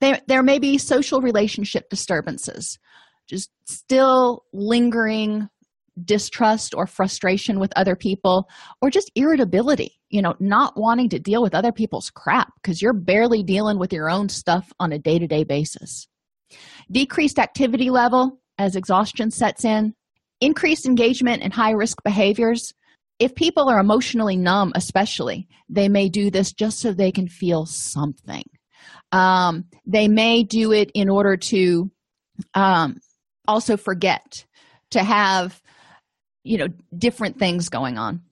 There, 0.00 0.20
there 0.26 0.42
may 0.42 0.58
be 0.58 0.78
social 0.78 1.20
relationship 1.20 1.88
disturbances 1.88 2.78
just 3.28 3.50
still 3.66 4.44
lingering 4.52 5.48
distrust 6.02 6.74
or 6.74 6.86
frustration 6.86 7.60
with 7.60 7.72
other 7.76 7.94
people 7.94 8.48
or 8.80 8.90
just 8.90 9.10
irritability 9.14 9.97
you 10.10 10.22
know 10.22 10.34
not 10.40 10.76
wanting 10.76 11.08
to 11.10 11.18
deal 11.18 11.42
with 11.42 11.54
other 11.54 11.72
people's 11.72 12.10
crap 12.10 12.52
because 12.56 12.80
you're 12.80 12.92
barely 12.92 13.42
dealing 13.42 13.78
with 13.78 13.92
your 13.92 14.10
own 14.10 14.28
stuff 14.28 14.72
on 14.80 14.92
a 14.92 14.98
day-to-day 14.98 15.44
basis. 15.44 16.08
Decreased 16.90 17.38
activity 17.38 17.90
level 17.90 18.40
as 18.58 18.76
exhaustion 18.76 19.30
sets 19.30 19.64
in. 19.64 19.94
Increased 20.40 20.86
engagement 20.86 21.42
in 21.42 21.50
high 21.50 21.72
risk 21.72 22.02
behaviors. 22.02 22.72
If 23.18 23.34
people 23.34 23.68
are 23.68 23.80
emotionally 23.80 24.36
numb 24.36 24.72
especially 24.74 25.48
they 25.68 25.88
may 25.88 26.08
do 26.08 26.30
this 26.30 26.52
just 26.52 26.80
so 26.80 26.92
they 26.92 27.12
can 27.12 27.28
feel 27.28 27.66
something. 27.66 28.44
Um, 29.12 29.66
they 29.86 30.08
may 30.08 30.44
do 30.44 30.72
it 30.72 30.90
in 30.94 31.08
order 31.08 31.36
to 31.36 31.90
um, 32.54 32.98
also 33.46 33.76
forget 33.76 34.44
to 34.90 35.02
have 35.02 35.60
you 36.44 36.58
know 36.58 36.68
different 36.96 37.38
things 37.38 37.68
going 37.68 37.98
on 37.98 38.22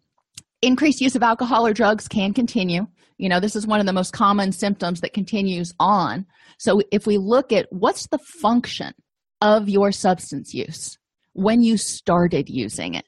increased 0.67 1.01
use 1.01 1.17
of 1.17 1.23
alcohol 1.23 1.67
or 1.67 1.73
drugs 1.73 2.09
can 2.09 2.33
continue. 2.35 2.87
You 3.19 3.29
know 3.29 3.41
this 3.41 3.57
is 3.57 3.67
one 3.67 3.81
of 3.81 3.87
the 3.87 3.93
most 3.93 4.13
common 4.13 4.53
symptoms 4.53 5.01
that 5.01 5.15
continues 5.15 5.73
on. 5.79 6.27
So 6.59 6.83
if 6.91 7.07
we 7.07 7.19
look 7.19 7.53
at 7.53 7.67
what's 7.71 8.09
the 8.09 8.19
function 8.19 8.93
of 9.41 9.69
your 9.69 9.93
substance 9.93 10.55
use 10.55 10.99
when 11.35 11.63
you 11.63 11.77
started 11.77 12.49
using 12.49 12.95
it 12.95 13.05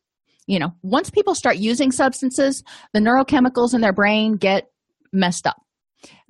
you 0.47 0.59
know 0.59 0.71
once 0.83 1.09
people 1.09 1.35
start 1.35 1.57
using 1.57 1.91
substances 1.91 2.63
the 2.93 3.01
neurochemicals 3.01 3.73
in 3.73 3.81
their 3.81 3.95
brain 3.95 4.37
get 4.37 4.67
messed 5.11 5.47
up 5.47 5.57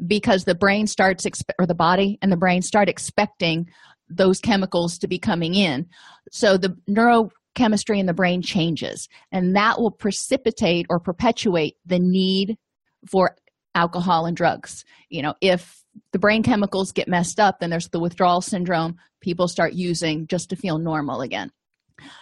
because 0.07 0.45
the 0.45 0.55
brain 0.55 0.87
starts 0.87 1.25
expe- 1.25 1.55
or 1.59 1.67
the 1.67 1.75
body 1.75 2.19
and 2.23 2.31
the 2.33 2.37
brain 2.37 2.63
start 2.63 2.89
expecting 2.89 3.69
those 4.09 4.41
chemicals 4.41 4.99
to 4.99 5.09
be 5.09 5.19
coming 5.19 5.55
in. 5.55 5.87
So 6.31 6.57
the 6.57 6.77
neurochemistry 7.59 7.99
in 7.99 8.07
the 8.07 8.15
brain 8.15 8.43
changes 8.43 9.09
and 9.33 9.57
that 9.57 9.79
will 9.79 9.91
precipitate 9.91 10.87
or 10.89 10.99
perpetuate 10.99 11.77
the 11.87 11.99
need 11.99 12.57
for 13.07 13.37
alcohol 13.75 14.27
and 14.27 14.37
drugs. 14.37 14.85
You 15.09 15.23
know 15.23 15.35
if 15.41 15.85
the 16.13 16.19
brain 16.19 16.43
chemicals 16.43 16.93
get 16.93 17.09
messed 17.09 17.41
up 17.41 17.61
then 17.61 17.71
there's 17.71 17.89
the 17.89 18.01
withdrawal 18.01 18.41
syndrome. 18.41 18.97
People 19.21 19.49
start 19.49 19.73
using 19.73 20.27
just 20.27 20.51
to 20.51 20.57
feel 20.57 20.79
normal 20.79 21.21
again. 21.21 21.51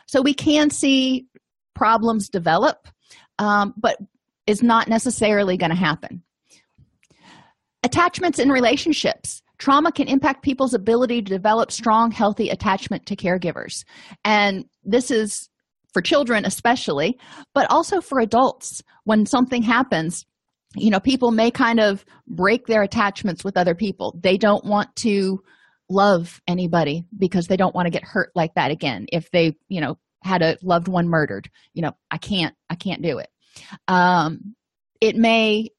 So 0.06 0.22
we 0.22 0.34
can 0.34 0.70
see 0.70 1.26
problems 1.74 2.28
develop 2.28 2.88
um, 3.38 3.74
but 3.76 3.98
it's 4.46 4.62
not 4.62 4.88
necessarily 4.88 5.56
going 5.56 5.70
to 5.70 5.76
happen. 5.76 6.22
Attachments 7.82 8.38
in 8.38 8.50
relationships 8.50 9.42
trauma 9.58 9.92
can 9.92 10.08
impact 10.08 10.42
people's 10.42 10.74
ability 10.74 11.22
to 11.22 11.32
develop 11.32 11.72
strong 11.72 12.10
healthy 12.10 12.48
attachment 12.48 13.06
to 13.06 13.16
caregivers. 13.16 13.84
And 14.24 14.64
this 14.84 15.10
is 15.10 15.48
for 15.92 16.02
children 16.02 16.44
especially 16.44 17.18
but 17.54 17.70
also 17.70 18.00
for 18.00 18.20
adults. 18.20 18.82
When 19.04 19.24
something 19.24 19.62
happens 19.62 20.26
you 20.76 20.90
know 20.90 21.00
people 21.00 21.30
may 21.30 21.50
kind 21.50 21.80
of 21.80 22.04
break 22.26 22.66
their 22.66 22.82
attachments 22.82 23.44
with 23.44 23.56
other 23.56 23.74
people. 23.74 24.18
They 24.22 24.36
don't 24.36 24.64
want 24.64 24.94
to 24.96 25.40
love 25.88 26.40
anybody 26.48 27.04
because 27.16 27.46
they 27.46 27.56
don't 27.56 27.74
want 27.74 27.86
to 27.86 27.90
get 27.90 28.04
hurt 28.04 28.30
like 28.34 28.54
that 28.54 28.70
again 28.70 29.06
if 29.12 29.30
they 29.30 29.56
you 29.68 29.80
know 29.80 29.96
had 30.22 30.42
a 30.42 30.58
loved 30.62 30.88
one 30.88 31.08
murdered. 31.08 31.48
You 31.72 31.82
know 31.82 31.92
i 32.10 32.18
can't 32.18 32.54
i 32.70 32.74
can't 32.74 33.02
do 33.02 33.18
it. 33.18 33.28
Um 33.88 34.54
it 35.00 35.16
may 35.16 35.70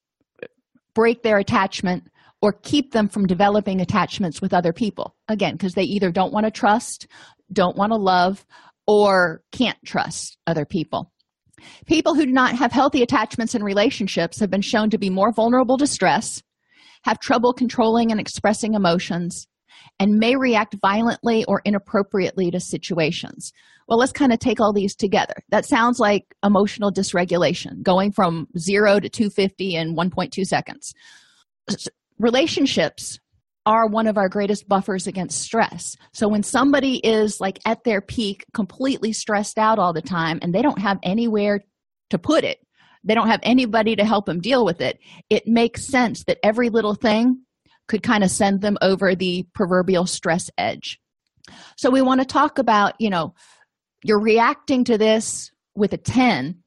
break 0.93 1.21
their 1.21 1.37
attachment 1.37 2.09
or 2.41 2.53
keep 2.53 2.91
them 2.91 3.07
from 3.07 3.25
developing 3.25 3.81
attachments 3.81 4.41
with 4.41 4.53
other 4.53 4.73
people. 4.73 5.15
Again 5.27 5.53
because 5.53 5.73
they 5.73 5.83
either 5.83 6.11
don't 6.11 6.33
want 6.33 6.45
to 6.45 6.51
trust 6.51 7.07
don't 7.51 7.77
want 7.77 7.91
to 7.91 7.97
love 7.97 8.45
or 8.87 9.41
can't 9.51 9.77
trust 9.85 10.37
other 10.47 10.65
people. 10.65 11.11
People 11.85 12.13
who 12.13 12.25
do 12.25 12.31
not 12.31 12.55
have 12.55 12.71
healthy 12.71 13.01
attachments 13.01 13.55
and 13.55 13.63
relationships 13.63 14.39
have 14.39 14.49
been 14.49 14.61
shown 14.61 14.89
to 14.89 14.97
be 14.97 15.09
more 15.09 15.31
vulnerable 15.31 15.77
to 15.77 15.87
stress 15.87 16.43
have 17.03 17.19
trouble 17.19 17.53
controlling 17.53 18.11
and 18.11 18.19
expressing 18.19 18.73
emotions 18.73 19.47
and 19.99 20.17
may 20.17 20.35
react 20.35 20.75
violently 20.81 21.45
or 21.45 21.61
inappropriately 21.63 22.51
to 22.51 22.59
situations. 22.59 23.53
Well 23.87 23.97
let's 23.97 24.11
kind 24.11 24.33
of 24.33 24.39
take 24.39 24.59
all 24.59 24.73
these 24.73 24.95
together. 24.95 25.35
That 25.49 25.65
sounds 25.65 25.99
like 25.99 26.25
emotional 26.43 26.91
dysregulation 26.91 27.81
going 27.81 28.11
from 28.11 28.47
0 28.57 28.99
to 28.99 29.09
250 29.09 29.75
in 29.75 29.95
1.2 29.95 30.45
seconds 30.45 30.93
relationships 32.19 33.19
are 33.65 33.87
one 33.87 34.07
of 34.07 34.17
our 34.17 34.29
greatest 34.29 34.67
buffers 34.67 35.07
against 35.07 35.41
stress. 35.41 35.97
So 36.13 36.29
when 36.29 36.43
somebody 36.43 36.97
is 36.97 37.41
like 37.41 37.59
at 37.65 37.83
their 37.83 37.99
peak, 37.99 38.45
completely 38.53 39.11
stressed 39.11 39.57
out 39.57 39.77
all 39.77 39.91
the 39.91 40.01
time, 40.01 40.39
and 40.41 40.55
they 40.55 40.61
don't 40.61 40.79
have 40.79 40.99
anywhere 41.03 41.59
to 42.11 42.17
put 42.17 42.45
it, 42.45 42.59
they 43.03 43.13
don't 43.13 43.27
have 43.27 43.41
anybody 43.43 43.95
to 43.97 44.05
help 44.05 44.25
them 44.25 44.39
deal 44.39 44.63
with 44.63 44.79
it, 44.79 44.99
it 45.29 45.47
makes 45.47 45.85
sense 45.85 46.23
that 46.25 46.37
every 46.43 46.69
little 46.69 46.95
thing 46.95 47.41
could 47.87 48.03
kind 48.03 48.23
of 48.23 48.31
send 48.31 48.61
them 48.61 48.77
over 48.81 49.15
the 49.15 49.45
proverbial 49.53 50.05
stress 50.05 50.49
edge. 50.57 50.99
So 51.77 51.89
we 51.89 52.01
want 52.01 52.21
to 52.21 52.25
talk 52.25 52.59
about, 52.59 52.93
you 52.99 53.09
know, 53.09 53.33
you're 54.03 54.21
reacting 54.21 54.83
to 54.85 54.97
this 54.97 55.51
with 55.75 55.93
a 55.93 55.97
10 55.97 56.63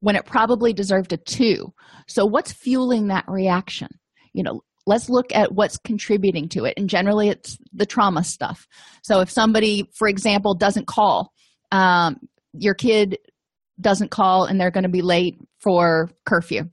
when 0.00 0.16
it 0.16 0.26
probably 0.26 0.72
deserved 0.72 1.12
a 1.12 1.16
2. 1.16 1.72
So 2.08 2.26
what's 2.26 2.52
fueling 2.52 3.08
that 3.08 3.24
reaction? 3.28 3.88
You 4.32 4.42
know, 4.42 4.60
let's 4.86 5.08
look 5.08 5.34
at 5.34 5.52
what's 5.52 5.78
contributing 5.78 6.48
to 6.50 6.64
it. 6.64 6.74
And 6.76 6.88
generally 6.88 7.28
it's 7.28 7.58
the 7.72 7.86
trauma 7.86 8.24
stuff. 8.24 8.66
So 9.02 9.20
if 9.20 9.30
somebody 9.30 9.88
for 9.94 10.08
example 10.08 10.54
doesn't 10.54 10.86
call 10.86 11.32
um, 11.72 12.16
your 12.52 12.74
kid 12.74 13.18
doesn't 13.80 14.10
call 14.10 14.44
and 14.44 14.60
they're 14.60 14.70
going 14.70 14.84
to 14.84 14.88
be 14.88 15.02
late 15.02 15.38
for 15.60 16.10
curfew. 16.26 16.64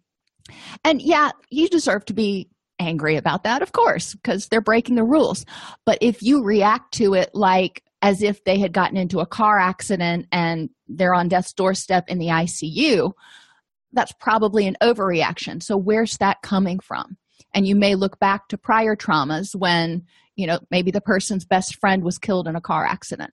And 0.83 1.01
yeah 1.01 1.31
you 1.49 1.69
deserve 1.69 2.05
to 2.05 2.13
be 2.13 2.49
angry 2.79 3.15
about 3.15 3.43
that 3.43 3.61
of 3.61 3.71
course 3.71 4.15
because 4.15 4.47
they're 4.47 4.61
breaking 4.61 4.95
the 4.95 5.03
rules. 5.03 5.45
But 5.85 5.99
if 6.01 6.21
you 6.21 6.43
react 6.43 6.93
to 6.95 7.13
it 7.13 7.29
like 7.33 7.83
as 8.01 8.23
if 8.23 8.43
they 8.43 8.59
had 8.59 8.73
gotten 8.73 8.97
into 8.97 9.19
a 9.19 9.27
car 9.27 9.59
accident 9.59 10.25
and 10.31 10.69
they're 10.87 11.13
on 11.13 11.27
death's 11.27 11.53
doorstep 11.53 12.05
in 12.07 12.17
the 12.17 12.27
icu 12.27 13.11
that's 13.93 14.13
probably 14.13 14.67
an 14.67 14.77
overreaction. 14.81 15.61
So 15.61 15.77
where's 15.77 16.17
that 16.17 16.41
coming 16.41 16.79
from 16.79 17.17
and 17.53 17.67
you 17.67 17.75
may 17.75 17.95
look 17.95 18.19
back 18.19 18.47
to 18.47 18.57
prior 18.57 18.95
traumas 18.95 19.55
when 19.55 20.03
you 20.35 20.47
know 20.47 20.59
maybe 20.69 20.91
the 20.91 21.01
person's 21.01 21.45
best 21.45 21.75
friend 21.79 22.03
was 22.03 22.17
killed 22.17 22.47
in 22.47 22.55
a 22.55 22.61
car 22.61 22.85
accident. 22.85 23.31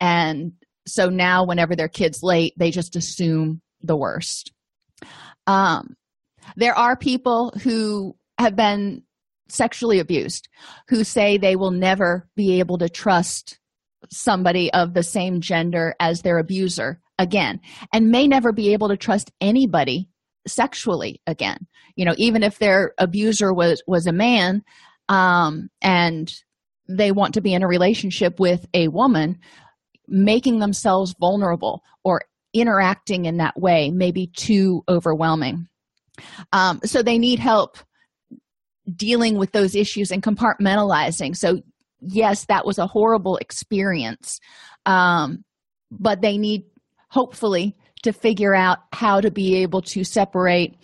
And 0.00 0.52
so 0.86 1.08
now 1.08 1.44
whenever 1.44 1.74
their 1.74 1.88
kids 1.88 2.22
late 2.22 2.54
they 2.56 2.70
just 2.70 2.96
assume 2.96 3.60
the 3.82 3.96
worst. 3.96 4.52
Um, 5.46 5.96
there 6.56 6.76
are 6.76 6.96
people 6.96 7.52
who 7.62 8.16
have 8.38 8.56
been 8.56 9.02
sexually 9.48 9.98
abused 9.98 10.48
who 10.88 11.04
say 11.04 11.36
they 11.36 11.56
will 11.56 11.70
never 11.70 12.28
be 12.34 12.58
able 12.60 12.78
to 12.78 12.88
trust 12.88 13.58
somebody 14.10 14.72
of 14.72 14.94
the 14.94 15.02
same 15.02 15.40
gender 15.40 15.94
as 16.00 16.22
their 16.22 16.38
abuser 16.38 17.00
again 17.18 17.60
and 17.92 18.10
may 18.10 18.26
never 18.26 18.52
be 18.52 18.72
able 18.72 18.88
to 18.88 18.96
trust 18.96 19.30
anybody 19.40 20.08
sexually 20.46 21.20
again. 21.26 21.66
You 21.96 22.04
know 22.04 22.14
even 22.16 22.42
if 22.42 22.58
their 22.58 22.94
abuser 22.98 23.52
was 23.52 23.82
was 23.86 24.06
a 24.06 24.12
man 24.12 24.62
um 25.08 25.68
and 25.82 26.32
they 26.88 27.12
want 27.12 27.34
to 27.34 27.40
be 27.40 27.54
in 27.54 27.62
a 27.62 27.68
relationship 27.68 28.38
with 28.38 28.66
a 28.74 28.88
woman 28.88 29.38
making 30.06 30.58
themselves 30.58 31.14
vulnerable 31.18 31.82
or 32.04 32.22
interacting 32.52 33.24
in 33.24 33.38
that 33.38 33.58
way 33.58 33.90
may 33.90 34.12
be 34.12 34.26
too 34.26 34.84
overwhelming. 34.86 35.66
Um, 36.52 36.80
so 36.84 37.02
they 37.02 37.18
need 37.18 37.38
help 37.38 37.78
dealing 38.94 39.38
with 39.38 39.52
those 39.52 39.74
issues 39.74 40.10
and 40.10 40.22
compartmentalizing. 40.22 41.36
So 41.36 41.62
yes 42.06 42.46
that 42.46 42.66
was 42.66 42.78
a 42.78 42.86
horrible 42.86 43.36
experience 43.38 44.40
um, 44.86 45.44
but 45.90 46.20
they 46.20 46.38
need 46.38 46.64
hopefully 47.08 47.76
to 48.04 48.12
figure 48.12 48.54
out 48.54 48.78
how 48.92 49.20
to 49.20 49.30
be 49.30 49.56
able 49.56 49.82
to 49.82 50.04
separate 50.04 50.76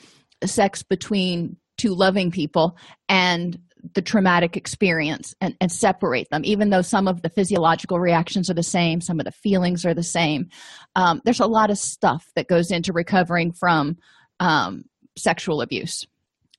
sex 0.45 0.83
between 0.83 1.57
two 1.79 1.95
loving 1.95 2.31
people 2.31 2.77
and 3.09 3.59
the 3.95 4.03
traumatic 4.03 4.57
experience 4.57 5.35
and, 5.41 5.57
and 5.61 5.73
separate 5.73 6.29
them 6.31 6.43
even 6.45 6.69
though 6.69 6.83
some 6.83 7.09
of 7.09 7.23
the 7.23 7.31
physiological 7.31 7.99
reactions 7.99 8.51
are 8.51 8.55
the 8.55 8.63
same 8.63 9.01
some 9.01 9.19
of 9.19 9.25
the 9.25 9.33
feelings 9.33 9.87
are 9.87 9.95
the 9.95 10.03
same. 10.03 10.49
Um, 10.97 11.23
there's 11.25 11.41
a 11.41 11.47
lot 11.47 11.71
of 11.71 11.79
stuff 11.79 12.31
that 12.37 12.49
goes 12.49 12.71
into 12.71 12.93
recovering 12.93 13.53
from 13.53 13.97
um, 14.39 14.85
sexual 15.17 15.63
abuse 15.63 16.07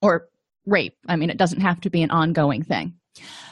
or 0.01 0.27
rape. 0.65 0.95
I 1.07 1.15
mean 1.15 1.29
it 1.29 1.37
doesn't 1.37 1.61
have 1.61 1.81
to 1.81 1.89
be 1.89 2.01
an 2.01 2.11
ongoing 2.11 2.63
thing. 2.63 2.95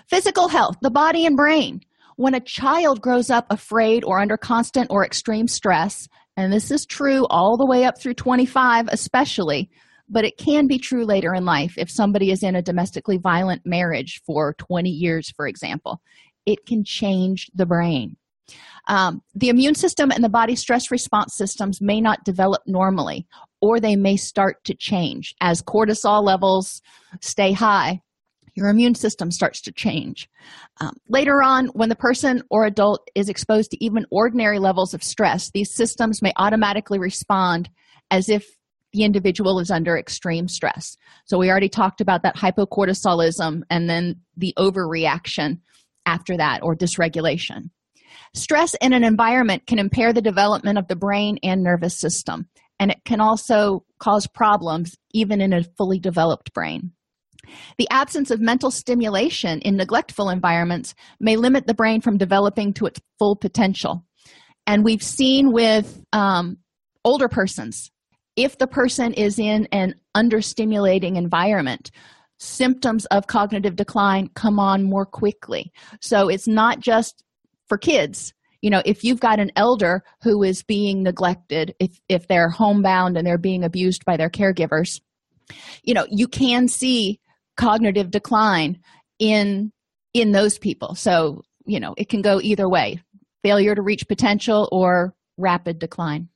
Physical 0.07 0.47
health 0.47 0.77
the 0.81 0.89
body 0.89 1.25
and 1.25 1.37
brain. 1.37 1.81
When 2.15 2.33
a 2.33 2.41
child 2.41 3.01
grows 3.01 3.29
up 3.29 3.45
afraid 3.49 4.03
or 4.03 4.19
under 4.19 4.35
constant 4.35 4.91
or 4.91 5.05
extreme 5.05 5.47
stress 5.47 6.07
and 6.39 6.53
this 6.53 6.71
is 6.71 6.85
true 6.85 7.25
all 7.29 7.57
the 7.57 7.65
way 7.65 7.83
up 7.83 7.99
through 7.99 8.13
25 8.13 8.87
especially 8.91 9.69
but 10.09 10.25
it 10.25 10.37
can 10.37 10.67
be 10.67 10.79
true 10.79 11.05
later 11.05 11.33
in 11.33 11.45
life 11.45 11.75
if 11.77 11.89
somebody 11.89 12.31
is 12.31 12.43
in 12.43 12.55
a 12.55 12.61
domestically 12.61 13.17
violent 13.17 13.61
marriage 13.65 14.21
for 14.25 14.53
20 14.55 14.89
years 14.89 15.31
for 15.31 15.47
example. 15.47 16.01
It 16.45 16.65
can 16.65 16.83
change 16.83 17.49
the 17.53 17.65
brain. 17.65 18.17
Um, 18.87 19.21
the 19.35 19.49
immune 19.49 19.75
system 19.75 20.09
and 20.11 20.23
the 20.23 20.29
body 20.29 20.55
stress 20.55 20.89
response 20.89 21.35
systems 21.35 21.79
may 21.79 22.01
not 22.01 22.23
develop 22.23 22.63
normally 22.65 23.27
or 23.61 23.79
they 23.79 23.95
may 23.95 24.17
start 24.17 24.63
to 24.63 24.73
change 24.73 25.35
as 25.41 25.61
cortisol 25.61 26.23
levels 26.23 26.81
stay 27.21 27.51
high 27.51 28.01
your 28.55 28.69
immune 28.69 28.95
system 28.95 29.31
starts 29.31 29.61
to 29.61 29.71
change. 29.71 30.29
Um, 30.81 30.95
later 31.07 31.41
on 31.41 31.67
when 31.67 31.89
the 31.89 31.95
person 31.95 32.43
or 32.49 32.65
adult 32.65 33.07
is 33.15 33.29
exposed 33.29 33.71
to 33.71 33.83
even 33.83 34.05
ordinary 34.11 34.59
levels 34.59 34.93
of 34.93 35.03
stress 35.03 35.51
these 35.51 35.73
systems 35.73 36.21
may 36.21 36.33
automatically 36.37 36.99
respond 36.99 37.69
as 38.11 38.29
if 38.29 38.45
the 38.93 39.03
individual 39.03 39.59
is 39.59 39.69
under 39.69 39.97
extreme 39.97 40.47
stress. 40.47 40.97
So 41.25 41.37
we 41.37 41.49
already 41.49 41.69
talked 41.69 42.01
about 42.01 42.23
that 42.23 42.35
hypocortisolism 42.35 43.61
and 43.69 43.89
then 43.89 44.21
the 44.35 44.53
overreaction 44.57 45.59
after 46.05 46.37
that 46.37 46.63
or 46.63 46.75
dysregulation. 46.75 47.69
Stress 48.33 48.75
in 48.81 48.93
an 48.93 49.03
environment 49.03 49.67
can 49.67 49.79
impair 49.79 50.13
the 50.13 50.21
development 50.21 50.77
of 50.77 50.87
the 50.87 50.95
brain 50.95 51.37
and 51.43 51.63
nervous 51.63 51.99
system, 51.99 52.47
and 52.79 52.91
it 52.91 53.03
can 53.05 53.21
also 53.21 53.83
cause 53.99 54.27
problems 54.27 54.95
even 55.13 55.41
in 55.41 55.53
a 55.53 55.63
fully 55.77 55.99
developed 55.99 56.53
brain. 56.53 56.91
The 57.77 57.87
absence 57.89 58.31
of 58.31 58.39
mental 58.39 58.71
stimulation 58.71 59.59
in 59.61 59.77
neglectful 59.77 60.29
environments 60.29 60.93
may 61.19 61.35
limit 61.35 61.67
the 61.67 61.73
brain 61.73 62.01
from 62.01 62.17
developing 62.17 62.73
to 62.73 62.85
its 62.85 62.99
full 63.17 63.35
potential. 63.35 64.05
And 64.67 64.83
we've 64.83 65.03
seen 65.03 65.51
with 65.51 66.01
um, 66.13 66.57
older 67.03 67.27
persons, 67.27 67.91
if 68.35 68.57
the 68.57 68.67
person 68.67 69.13
is 69.13 69.39
in 69.39 69.67
an 69.71 69.95
understimulating 70.15 71.17
environment, 71.17 71.91
symptoms 72.37 73.05
of 73.07 73.27
cognitive 73.27 73.75
decline 73.75 74.29
come 74.35 74.59
on 74.59 74.83
more 74.83 75.05
quickly. 75.05 75.71
So 76.01 76.29
it's 76.29 76.47
not 76.47 76.79
just 76.79 77.23
for 77.67 77.77
kids 77.77 78.33
you 78.61 78.69
know 78.69 78.81
if 78.85 79.03
you've 79.03 79.19
got 79.19 79.39
an 79.39 79.51
elder 79.55 80.03
who 80.21 80.43
is 80.43 80.63
being 80.63 81.03
neglected 81.03 81.73
if 81.79 81.99
if 82.09 82.27
they're 82.27 82.49
homebound 82.49 83.17
and 83.17 83.25
they're 83.25 83.37
being 83.37 83.63
abused 83.63 84.03
by 84.05 84.17
their 84.17 84.29
caregivers 84.29 84.99
you 85.83 85.93
know 85.93 86.05
you 86.09 86.27
can 86.27 86.67
see 86.67 87.19
cognitive 87.59 88.09
decline 88.09 88.79
in 89.19 89.71
in 90.13 90.31
those 90.31 90.57
people 90.57 90.95
so 90.95 91.41
you 91.65 91.79
know 91.79 91.93
it 91.97 92.09
can 92.09 92.21
go 92.21 92.39
either 92.41 92.69
way 92.69 93.01
failure 93.43 93.75
to 93.75 93.81
reach 93.81 94.07
potential 94.07 94.69
or 94.71 95.13
rapid 95.37 95.77
decline 95.77 96.29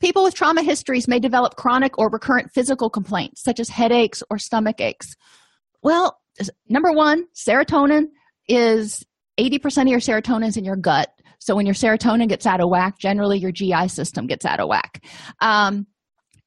people 0.00 0.24
with 0.24 0.34
trauma 0.34 0.62
histories 0.62 1.06
may 1.06 1.18
develop 1.18 1.56
chronic 1.56 1.98
or 1.98 2.08
recurrent 2.08 2.50
physical 2.52 2.88
complaints 2.88 3.42
such 3.42 3.60
as 3.60 3.68
headaches 3.68 4.22
or 4.30 4.38
stomach 4.38 4.80
aches 4.80 5.14
well 5.82 6.18
number 6.68 6.92
one 6.92 7.24
serotonin 7.34 8.06
is 8.48 9.04
80% 9.38 9.82
of 9.82 9.88
your 9.88 10.00
serotonin 10.00 10.48
is 10.48 10.56
in 10.56 10.64
your 10.64 10.76
gut. 10.76 11.10
So 11.38 11.54
when 11.54 11.66
your 11.66 11.74
serotonin 11.74 12.28
gets 12.28 12.46
out 12.46 12.60
of 12.60 12.68
whack, 12.68 12.98
generally 12.98 13.38
your 13.38 13.52
GI 13.52 13.88
system 13.88 14.26
gets 14.26 14.44
out 14.44 14.60
of 14.60 14.68
whack. 14.68 15.04
Um, 15.40 15.86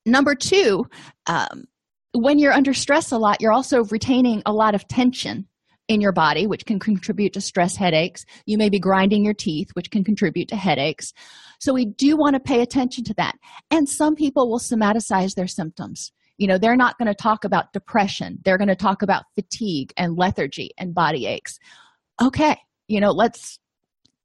number 0.06 0.36
two, 0.36 0.86
um, 1.28 1.66
when 2.14 2.40
you're 2.40 2.54
under 2.54 2.74
stress 2.74 3.12
a 3.12 3.18
lot, 3.18 3.42
you're 3.42 3.52
also 3.52 3.84
retaining 3.86 4.42
a 4.46 4.54
lot 4.54 4.76
of 4.76 4.88
tension 4.88 5.48
in 5.88 6.02
your 6.02 6.12
body, 6.12 6.48
which 6.48 6.66
can 6.66 6.80
contribute 6.80 7.34
to 7.34 7.42
stress 7.42 7.76
headaches. 7.76 8.26
You 8.46 8.58
may 8.58 8.70
be 8.70 8.80
grinding 8.80 9.26
your 9.26 9.34
teeth, 9.34 9.70
which 9.74 9.92
can 9.92 10.04
contribute 10.04 10.48
to 10.50 10.56
headaches. 10.56 11.14
So 11.60 11.74
we 11.74 11.86
do 11.86 12.16
want 12.16 12.36
to 12.36 12.40
pay 12.40 12.62
attention 12.62 13.04
to 13.06 13.14
that. 13.16 13.36
And 13.70 13.90
some 13.90 14.16
people 14.16 14.50
will 14.50 14.60
somaticize 14.60 15.36
their 15.36 15.48
symptoms. 15.48 16.12
You 16.38 16.48
know, 16.48 16.58
they're 16.58 16.78
not 16.78 16.98
going 16.98 17.08
to 17.08 17.16
talk 17.16 17.44
about 17.44 17.74
depression, 17.74 18.40
they're 18.44 18.58
going 18.58 18.68
to 18.68 18.76
talk 18.76 19.02
about 19.02 19.26
fatigue 19.36 19.94
and 19.98 20.18
lethargy 20.18 20.72
and 20.78 20.94
body 20.94 21.28
aches. 21.28 21.60
Okay, 22.22 22.58
you 22.92 23.00
know 23.00 23.12
let's 23.12 23.58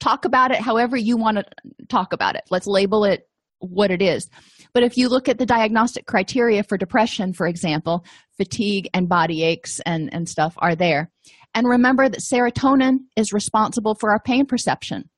talk 0.00 0.24
about 0.24 0.50
it 0.50 0.58
however 0.58 0.96
you 0.96 1.16
want 1.16 1.38
to 1.38 1.44
talk 1.88 2.12
about 2.12 2.34
it 2.34 2.42
let's 2.50 2.66
label 2.66 3.04
it 3.04 3.28
what 3.58 3.90
it 3.90 4.02
is. 4.02 4.28
But 4.74 4.82
if 4.82 4.96
you 4.96 5.08
look 5.08 5.28
at 5.28 5.38
the 5.38 5.46
diagnostic 5.46 6.06
criteria 6.06 6.62
for 6.62 6.76
depression 6.76 7.32
for 7.32 7.46
example 7.46 8.04
fatigue 8.36 8.88
and 8.92 9.08
body 9.08 9.42
aches 9.42 9.80
and 9.80 10.12
and 10.12 10.28
stuff 10.28 10.54
are 10.58 10.74
there. 10.74 11.10
And 11.54 11.66
remember 11.66 12.08
that 12.08 12.20
serotonin 12.20 12.98
is 13.16 13.32
responsible 13.32 13.94
for 13.94 14.10
our 14.10 14.20
pain 14.20 14.44
perception. 14.44 15.08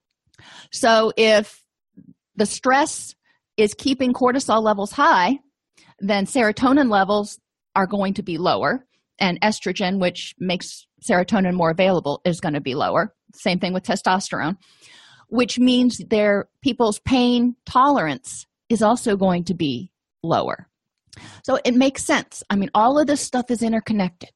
So 0.73 1.13
if 1.17 1.63
the 2.37 2.47
stress 2.47 3.15
is 3.57 3.75
keeping 3.75 4.13
cortisol 4.13 4.63
levels 4.63 4.93
high 4.93 5.39
then 5.99 6.27
serotonin 6.27 6.91
levels 6.91 7.41
are 7.75 7.87
going 7.87 8.15
to 8.15 8.23
be 8.23 8.39
lower 8.39 8.87
and 9.19 9.41
estrogen 9.41 9.99
which 10.01 10.35
makes 10.39 10.87
serotonin 11.03 11.55
more 11.55 11.71
available 11.71 12.21
is 12.25 12.41
going 12.41 12.55
to 12.55 12.61
be 12.61 12.75
lower. 12.75 13.15
Same 13.35 13.59
thing 13.59 13.73
with 13.73 13.85
testosterone 13.85 14.57
which 15.29 15.59
means 15.59 15.99
their 16.09 16.49
people's 16.63 16.99
pain 17.01 17.55
tolerance 17.67 18.47
is 18.69 18.83
also 18.83 19.17
going 19.17 19.45
to 19.45 19.55
be 19.55 19.91
lower. 20.23 20.69
So 21.45 21.59
it 21.65 21.75
makes 21.75 22.05
sense. 22.05 22.43
I 22.51 22.57
mean 22.57 22.71
all 22.75 22.99
of 22.99 23.07
this 23.07 23.21
stuff 23.21 23.51
is 23.51 23.63
interconnected. 23.63 24.31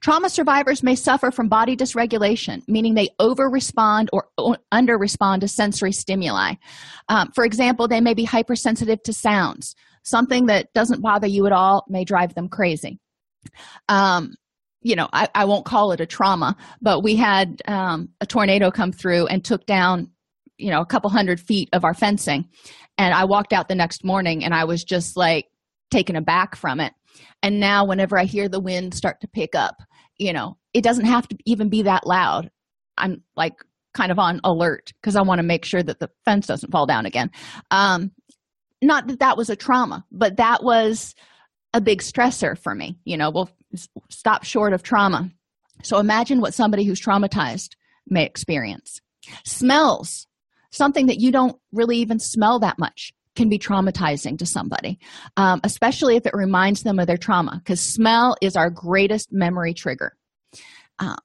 Trauma 0.00 0.28
survivors 0.28 0.82
may 0.82 0.94
suffer 0.94 1.30
from 1.30 1.48
body 1.48 1.76
dysregulation 1.76 2.62
meaning 2.68 2.94
they 2.94 3.08
over 3.18 3.48
respond 3.48 4.10
or 4.12 4.28
under 4.70 4.98
respond 4.98 5.40
to 5.42 5.48
sensory 5.48 5.92
stimuli. 5.92 6.54
Um, 7.08 7.30
for 7.34 7.44
example 7.44 7.88
they 7.88 8.00
may 8.00 8.14
be 8.14 8.24
hypersensitive 8.24 9.02
to 9.04 9.12
sounds. 9.12 9.74
Something 10.04 10.46
that 10.46 10.72
doesn't 10.74 11.00
bother 11.00 11.28
you 11.28 11.46
at 11.46 11.52
all 11.52 11.84
may 11.88 12.04
drive 12.04 12.34
them 12.34 12.48
crazy. 12.48 12.98
Um, 13.88 14.34
you 14.82 14.96
know 14.96 15.08
I, 15.12 15.28
I 15.34 15.44
won't 15.46 15.64
call 15.64 15.92
it 15.92 16.00
a 16.00 16.06
trauma 16.06 16.56
but 16.80 17.02
we 17.02 17.16
had 17.16 17.62
um, 17.66 18.10
a 18.20 18.26
tornado 18.26 18.70
come 18.70 18.92
through 18.92 19.26
and 19.26 19.44
took 19.44 19.64
down 19.64 20.10
you 20.62 20.70
know 20.70 20.80
a 20.80 20.86
couple 20.86 21.10
hundred 21.10 21.40
feet 21.40 21.68
of 21.72 21.84
our 21.84 21.94
fencing. 21.94 22.48
And 22.98 23.14
i 23.14 23.24
walked 23.24 23.52
out 23.52 23.68
the 23.68 23.74
next 23.74 24.04
morning 24.04 24.44
and 24.44 24.54
i 24.54 24.64
was 24.64 24.84
just 24.84 25.16
like 25.16 25.46
taken 25.90 26.16
aback 26.16 26.56
from 26.56 26.80
it. 26.80 26.92
And 27.42 27.60
now 27.60 27.86
whenever 27.86 28.18
i 28.18 28.24
hear 28.24 28.48
the 28.48 28.60
wind 28.60 28.94
start 28.94 29.20
to 29.20 29.28
pick 29.28 29.54
up 29.54 29.76
you 30.18 30.32
know 30.32 30.56
it 30.72 30.82
doesn't 30.82 31.06
have 31.06 31.28
to 31.28 31.36
even 31.46 31.68
be 31.68 31.82
that 31.82 32.06
loud. 32.06 32.50
I'm 32.96 33.22
like 33.36 33.54
kind 33.94 34.10
of 34.10 34.18
on 34.18 34.40
alert 34.42 34.92
because 35.00 35.16
i 35.16 35.22
want 35.22 35.38
to 35.38 35.42
make 35.42 35.64
sure 35.64 35.82
that 35.82 35.98
the 35.98 36.08
fence 36.24 36.46
doesn't 36.46 36.70
fall 36.70 36.86
down 36.86 37.06
again. 37.06 37.30
Um 37.70 38.12
not 38.80 39.06
that 39.06 39.20
that 39.20 39.36
was 39.36 39.50
a 39.50 39.56
trauma 39.56 40.04
but 40.10 40.36
that 40.36 40.62
was 40.62 41.14
a 41.74 41.80
big 41.80 42.02
stressor 42.02 42.58
for 42.58 42.74
me 42.74 42.98
you 43.04 43.16
know 43.16 43.30
well 43.30 43.50
stop 44.10 44.44
short 44.44 44.72
of 44.72 44.82
trauma. 44.82 45.30
So 45.82 45.98
imagine 45.98 46.40
what 46.40 46.54
somebody 46.54 46.84
who's 46.84 47.00
traumatized 47.00 47.70
may 48.06 48.24
experience. 48.24 49.00
Smells 49.44 50.26
something 50.72 51.06
that 51.06 51.20
you 51.20 51.30
don't 51.30 51.56
really 51.72 51.98
even 51.98 52.18
smell 52.18 52.58
that 52.58 52.78
much 52.78 53.12
can 53.34 53.48
be 53.48 53.58
traumatizing 53.58 54.38
to 54.38 54.46
somebody 54.46 54.98
um, 55.36 55.60
especially 55.64 56.16
if 56.16 56.26
it 56.26 56.34
reminds 56.34 56.82
them 56.82 56.98
of 56.98 57.06
their 57.06 57.16
trauma 57.16 57.60
because 57.64 57.80
smell 57.80 58.36
is 58.42 58.56
our 58.56 58.70
greatest 58.70 59.32
memory 59.32 59.72
trigger. 59.74 60.16
Uh, 60.98 61.16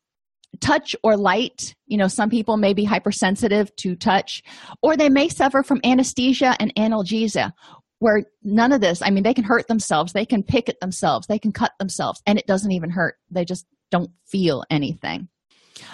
touch 0.60 0.96
or 1.04 1.16
light 1.16 1.76
you 1.86 1.98
know 1.98 2.08
some 2.08 2.30
people 2.30 2.58
may 2.58 2.74
be 2.74 2.84
hypersensitive 2.84 3.76
to 3.76 3.96
touch 3.96 4.42
or 4.82 4.96
they 4.96 5.10
may 5.10 5.30
suffer 5.30 5.64
from 5.64 5.80
anesthesia 5.84 6.56
and 6.60 6.74
analgesia 6.76 7.52
where 8.00 8.24
none 8.44 8.72
of 8.72 8.82
this 8.82 9.02
i 9.02 9.10
mean 9.10 9.24
they 9.24 9.34
can 9.34 9.44
hurt 9.44 9.68
themselves 9.68 10.14
they 10.14 10.26
can 10.26 10.44
pick 10.44 10.70
at 10.70 10.80
themselves 10.80 11.28
they 11.28 11.40
can 11.40 11.52
cut 11.52 11.74
themselves 11.80 12.22
and 12.26 12.40
it 12.40 12.48
doesn't 12.48 12.72
even 12.72 12.90
hurt 12.90 13.16
they 13.30 13.46
just 13.46 13.66
don't 13.92 14.10
feel 14.26 14.64
anything 14.70 15.28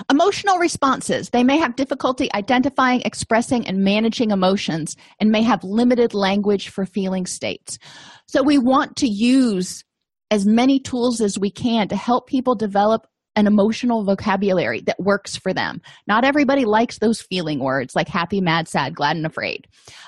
emotional 0.10 0.58
responses 0.58 1.30
they 1.30 1.44
may 1.44 1.58
have 1.58 1.76
difficulty 1.76 2.30
identifying 2.34 3.02
expressing 3.06 3.68
and 3.68 3.84
managing 3.84 4.32
emotions 4.32 4.96
and 5.20 5.32
may 5.32 5.42
have 5.42 5.64
limited 5.64 6.14
language 6.14 6.70
for 6.70 6.86
feeling 6.86 7.26
states 7.26 7.78
so 8.28 8.42
we 8.44 8.58
want 8.58 8.96
to 8.96 9.08
use 9.08 9.84
as 10.32 10.46
many 10.46 10.80
tools 10.80 11.22
as 11.22 11.38
we 11.38 11.52
can 11.52 11.88
to 11.88 11.96
help 11.96 12.28
people 12.28 12.56
develop 12.56 13.08
an 13.36 13.48
emotional 13.48 14.04
vocabulary 14.04 14.82
that 14.82 15.00
works 15.00 15.36
for 15.36 15.54
them. 15.54 15.82
Not 16.08 16.24
everybody 16.24 16.66
likes 16.66 17.00
those 17.00 17.22
feeling 17.22 17.60
words 17.60 17.96
like 17.96 18.08
happy, 18.08 18.42
mad, 18.42 18.68
sad, 18.68 18.96
glad, 18.96 19.16
and 19.16 19.26
afraid. 19.26 19.68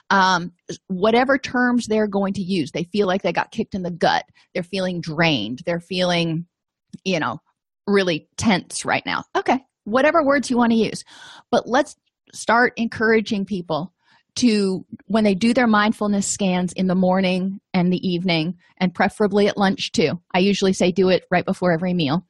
Um, 0.09 0.51
whatever 0.87 1.37
terms 1.37 1.87
they're 1.87 2.07
going 2.07 2.33
to 2.33 2.41
use, 2.41 2.71
they 2.71 2.83
feel 2.83 3.07
like 3.07 3.23
they 3.23 3.33
got 3.33 3.51
kicked 3.51 3.73
in 3.73 3.83
the 3.83 3.91
gut. 3.91 4.25
They're 4.53 4.63
feeling 4.63 5.01
drained. 5.01 5.61
They're 5.65 5.79
feeling, 5.79 6.45
you 7.03 7.19
know, 7.19 7.39
really 7.87 8.27
tense 8.37 8.85
right 8.85 9.05
now. 9.05 9.23
Okay, 9.35 9.59
whatever 9.83 10.23
words 10.23 10.49
you 10.49 10.57
want 10.57 10.71
to 10.71 10.77
use. 10.77 11.03
But 11.51 11.67
let's 11.67 11.95
start 12.33 12.73
encouraging 12.77 13.45
people 13.45 13.93
to 14.35 14.85
when 15.07 15.23
they 15.23 15.35
do 15.35 15.53
their 15.53 15.67
mindfulness 15.67 16.27
scans 16.27 16.73
in 16.73 16.87
the 16.87 16.95
morning 16.95 17.61
and 17.73 17.91
the 17.91 18.07
evening 18.07 18.57
and 18.77 18.93
preferably 18.93 19.47
at 19.47 19.57
lunch 19.57 19.93
too 19.93 20.19
i 20.33 20.39
usually 20.39 20.73
say 20.73 20.91
do 20.91 21.07
it 21.07 21.23
right 21.31 21.45
before 21.45 21.71
every 21.71 21.93
meal 21.93 22.25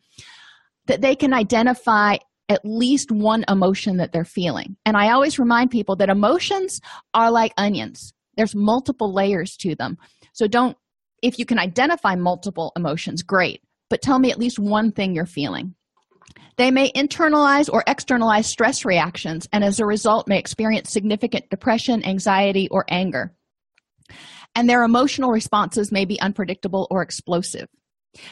that 0.86 1.01
they 1.01 1.16
can 1.16 1.34
identify 1.34 2.18
at 2.49 2.62
least 2.64 3.12
one 3.12 3.43
emotion 3.49 3.97
that 3.97 4.12
they're 4.12 4.24
feeling. 4.26 4.78
And 4.86 4.95
I 4.95 5.12
always 5.12 5.39
remind 5.39 5.72
people 5.72 5.95
that 5.97 6.10
emotions 6.10 6.80
are 7.14 7.32
like 7.32 7.53
onions. 7.58 8.14
there's 8.38 8.53
multiple 8.53 9.14
layers 9.14 9.56
to 9.56 9.76
them 9.76 9.97
so 10.34 10.45
don't 10.45 10.78
if 11.22 11.39
you 11.39 11.45
can 11.45 11.58
identify 11.58 12.16
multiple 12.16 12.74
emotions 12.76 13.24
great 13.24 13.62
but 13.95 14.01
tell 14.01 14.19
me 14.19 14.29
at 14.29 14.37
least 14.37 14.59
one 14.59 14.91
thing 14.91 15.15
you're 15.15 15.25
feeling. 15.25 15.73
They 16.57 16.69
may 16.69 16.91
internalize 16.91 17.71
or 17.71 17.81
externalize 17.87 18.45
stress 18.45 18.83
reactions 18.83 19.47
and 19.53 19.63
as 19.63 19.79
a 19.79 19.85
result 19.85 20.27
may 20.27 20.37
experience 20.37 20.91
significant 20.91 21.49
depression 21.49 22.03
anxiety 22.03 22.67
or 22.67 22.83
anger. 22.89 23.33
And 24.53 24.69
their 24.69 24.83
emotional 24.83 25.31
responses 25.31 25.93
may 25.93 26.03
be 26.03 26.19
unpredictable 26.19 26.87
or 26.91 27.01
explosive. 27.01 27.69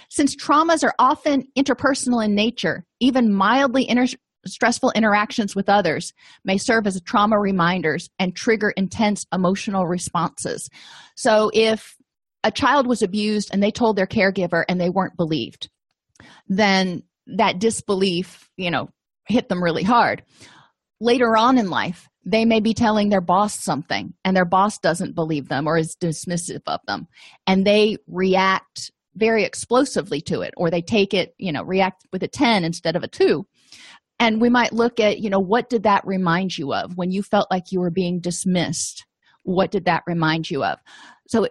Since 0.10 0.36
traumas 0.36 0.84
are 0.84 0.96
often 1.00 1.48
interpersonal 1.58 2.26
in 2.26 2.36
nature 2.36 2.84
even 3.00 3.34
mildly 3.34 3.90
inter- 3.90 4.18
stressful 4.46 4.92
interactions 4.92 5.56
with 5.56 5.70
others 5.70 6.12
may 6.44 6.58
serve 6.58 6.88
as 6.88 7.00
trauma 7.04 7.40
reminders 7.40 8.10
and 8.20 8.36
trigger 8.36 8.72
intense 8.72 9.26
emotional 9.32 9.88
responses. 9.88 10.70
So 11.16 11.52
if 11.54 11.96
a 12.44 12.52
child 12.52 12.88
was 12.88 13.02
abused 13.02 13.50
and 13.52 13.62
they 13.62 13.72
told 13.72 13.96
their 13.96 14.08
caregiver 14.08 14.64
and 14.68 14.80
they 14.80 14.90
weren't 14.90 15.18
believed 15.18 15.70
then 16.48 17.04
that 17.28 17.60
disbelief 17.60 18.50
you 18.58 18.72
know 18.72 18.90
hit 19.26 19.48
them 19.48 19.64
really 19.64 19.84
hard. 19.84 20.22
Later 21.00 21.38
on 21.38 21.58
in 21.58 21.70
life 21.70 22.08
they 22.26 22.46
may 22.46 22.62
be 22.62 22.74
telling 22.74 23.10
their 23.10 23.22
boss 23.22 23.62
something 23.62 24.14
and 24.24 24.36
their 24.36 24.46
boss 24.46 24.78
doesn't 24.80 25.16
believe 25.16 25.50
them 25.50 25.68
or 25.68 25.78
is 25.78 25.98
dismissive 26.02 26.62
of 26.68 26.80
them 26.88 27.08
and 27.48 27.66
they 27.66 27.98
react 28.08 28.92
very 29.16 29.44
explosively 29.44 30.22
to 30.22 30.42
it 30.42 30.54
or 30.56 30.72
they 30.72 30.82
take 30.82 31.14
it 31.14 31.34
you 31.38 31.52
know 31.52 31.64
react 31.64 32.06
with 32.14 32.24
a 32.24 32.28
10 32.28 32.64
instead 32.64 32.96
of 32.96 33.04
a 33.04 33.08
2 33.08 33.46
and 34.20 34.40
we 34.40 34.50
might 34.50 34.72
look 34.72 35.00
at 35.00 35.20
you 35.20 35.30
know 35.30 35.40
what 35.40 35.70
did 35.70 35.84
that 35.84 36.06
remind 36.06 36.58
you 36.58 36.74
of? 36.74 36.96
When 36.96 37.12
you 37.12 37.24
felt 37.24 37.48
like 37.52 37.72
you 37.72 37.80
were 37.80 37.92
being 37.92 38.20
dismissed 38.20 39.06
what 39.46 39.72
did 39.72 39.84
that 39.86 40.04
remind 40.08 40.50
you 40.50 40.64
of? 40.64 40.80
So 41.28 41.48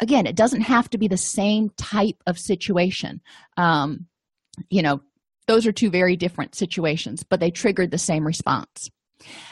again 0.00 0.26
it 0.26 0.36
doesn't 0.36 0.62
have 0.62 0.88
to 0.90 0.98
be 0.98 1.08
the 1.08 1.16
same 1.16 1.70
type 1.76 2.22
of 2.26 2.38
situation. 2.38 3.20
Um, 3.56 4.06
you 4.70 4.82
know 4.82 5.00
those 5.46 5.66
are 5.66 5.72
two 5.72 5.90
very 5.90 6.16
different 6.16 6.54
situations 6.54 7.22
but 7.22 7.40
they 7.40 7.50
triggered 7.50 7.90
the 7.90 7.98
same 7.98 8.26
response. 8.26 8.90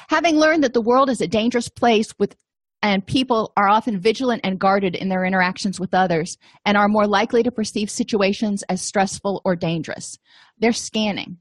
Having 0.09 0.37
learned 0.37 0.65
that 0.65 0.75
the 0.75 0.81
world 0.81 1.09
is 1.09 1.21
a 1.21 1.29
dangerous 1.29 1.69
place 1.69 2.13
with 2.19 2.37
and 2.83 3.07
people 3.07 3.53
are 3.57 3.69
often 3.69 3.99
vigilant 3.99 4.41
and 4.45 4.59
guarded 4.59 4.97
in 4.97 5.09
their 5.09 5.25
interactions 5.25 5.79
with 5.79 5.95
others 5.95 6.37
and 6.67 6.77
are 6.77 6.89
more 6.89 7.07
likely 7.07 7.43
to 7.45 7.53
perceive 7.53 7.89
situations 7.89 8.65
as 8.69 8.83
stressful 8.83 9.41
or 9.45 9.55
dangerous. 9.55 10.19
They're 10.59 10.73
scanning. 10.73 11.39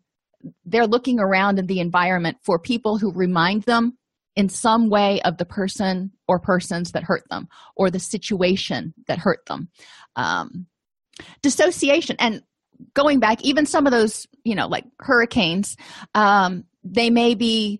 They're 0.65 0.87
looking 0.87 1.19
around 1.19 1.57
in 1.57 1.65
the 1.65 1.79
environment 1.79 2.37
for 2.43 2.59
people 2.59 2.97
who 2.97 3.11
remind 3.11 3.63
them 3.63 3.97
in 4.35 4.49
some 4.49 4.89
way 4.89 5.21
of 5.21 5.37
the 5.37 5.45
person 5.45 6.11
or 6.27 6.39
persons 6.39 6.91
that 6.91 7.03
hurt 7.03 7.23
them 7.29 7.47
or 7.75 7.89
the 7.89 7.99
situation 7.99 8.93
that 9.07 9.19
hurt 9.19 9.45
them. 9.47 9.69
Um, 10.15 10.67
dissociation 11.41 12.15
and 12.19 12.41
going 12.93 13.19
back 13.19 13.43
even 13.43 13.65
some 13.65 13.85
of 13.85 13.91
those 13.91 14.27
you 14.43 14.55
know 14.55 14.67
like 14.67 14.85
hurricanes 14.99 15.77
um, 16.15 16.63
they 16.83 17.09
may 17.09 17.35
be 17.35 17.79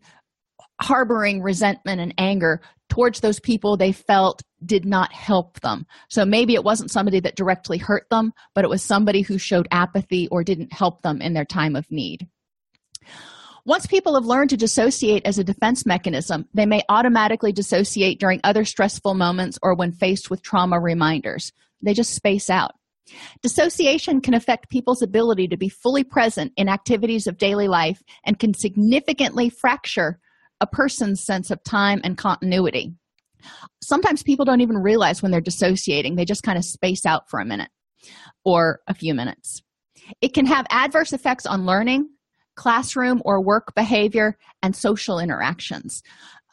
harboring 0.81 1.41
resentment 1.41 2.01
and 2.01 2.13
anger 2.17 2.61
towards 2.89 3.19
those 3.19 3.39
people 3.39 3.77
they 3.77 3.91
felt 3.91 4.41
did 4.63 4.85
not 4.85 5.11
help 5.11 5.59
them. 5.61 5.87
So 6.09 6.23
maybe 6.23 6.53
it 6.53 6.63
wasn't 6.63 6.91
somebody 6.91 7.19
that 7.21 7.35
directly 7.35 7.77
hurt 7.77 8.07
them 8.09 8.33
but 8.53 8.63
it 8.63 8.69
was 8.69 8.83
somebody 8.83 9.21
who 9.21 9.37
showed 9.37 9.67
apathy 9.71 10.27
or 10.27 10.43
didn't 10.43 10.73
help 10.73 11.01
them 11.01 11.21
in 11.21 11.33
their 11.33 11.45
time 11.45 11.75
of 11.75 11.89
need 11.89 12.27
once 13.65 13.85
people 13.85 14.15
have 14.15 14.25
learned 14.25 14.49
to 14.49 14.57
dissociate 14.57 15.25
as 15.25 15.37
a 15.37 15.43
defense 15.43 15.85
mechanism, 15.85 16.47
they 16.53 16.65
may 16.65 16.81
automatically 16.89 17.51
dissociate 17.51 18.19
during 18.19 18.39
other 18.43 18.65
stressful 18.65 19.13
moments 19.13 19.59
or 19.61 19.75
when 19.75 19.91
faced 19.91 20.29
with 20.29 20.41
trauma 20.41 20.79
reminders. 20.79 21.51
They 21.81 21.93
just 21.93 22.13
space 22.13 22.49
out. 22.49 22.73
Dissociation 23.41 24.21
can 24.21 24.33
affect 24.33 24.69
people's 24.69 25.01
ability 25.01 25.47
to 25.49 25.57
be 25.57 25.69
fully 25.69 26.03
present 26.03 26.53
in 26.55 26.69
activities 26.69 27.27
of 27.27 27.37
daily 27.37 27.67
life 27.67 28.01
and 28.25 28.39
can 28.39 28.53
significantly 28.53 29.49
fracture 29.49 30.19
a 30.59 30.67
person's 30.67 31.23
sense 31.23 31.51
of 31.51 31.63
time 31.63 32.01
and 32.03 32.17
continuity. 32.17 32.93
Sometimes 33.81 34.23
people 34.23 34.45
don't 34.45 34.61
even 34.61 34.77
realize 34.77 35.21
when 35.21 35.31
they're 35.31 35.41
dissociating, 35.41 36.15
they 36.15 36.25
just 36.25 36.43
kind 36.43 36.57
of 36.57 36.63
space 36.63 37.05
out 37.05 37.29
for 37.29 37.39
a 37.39 37.45
minute 37.45 37.69
or 38.45 38.81
a 38.87 38.93
few 38.93 39.13
minutes. 39.13 39.61
It 40.21 40.33
can 40.33 40.45
have 40.45 40.67
adverse 40.69 41.13
effects 41.13 41.45
on 41.45 41.65
learning, 41.65 42.09
classroom 42.55 43.21
or 43.25 43.43
work 43.43 43.73
behavior, 43.75 44.37
and 44.61 44.75
social 44.75 45.19
interactions. 45.19 46.03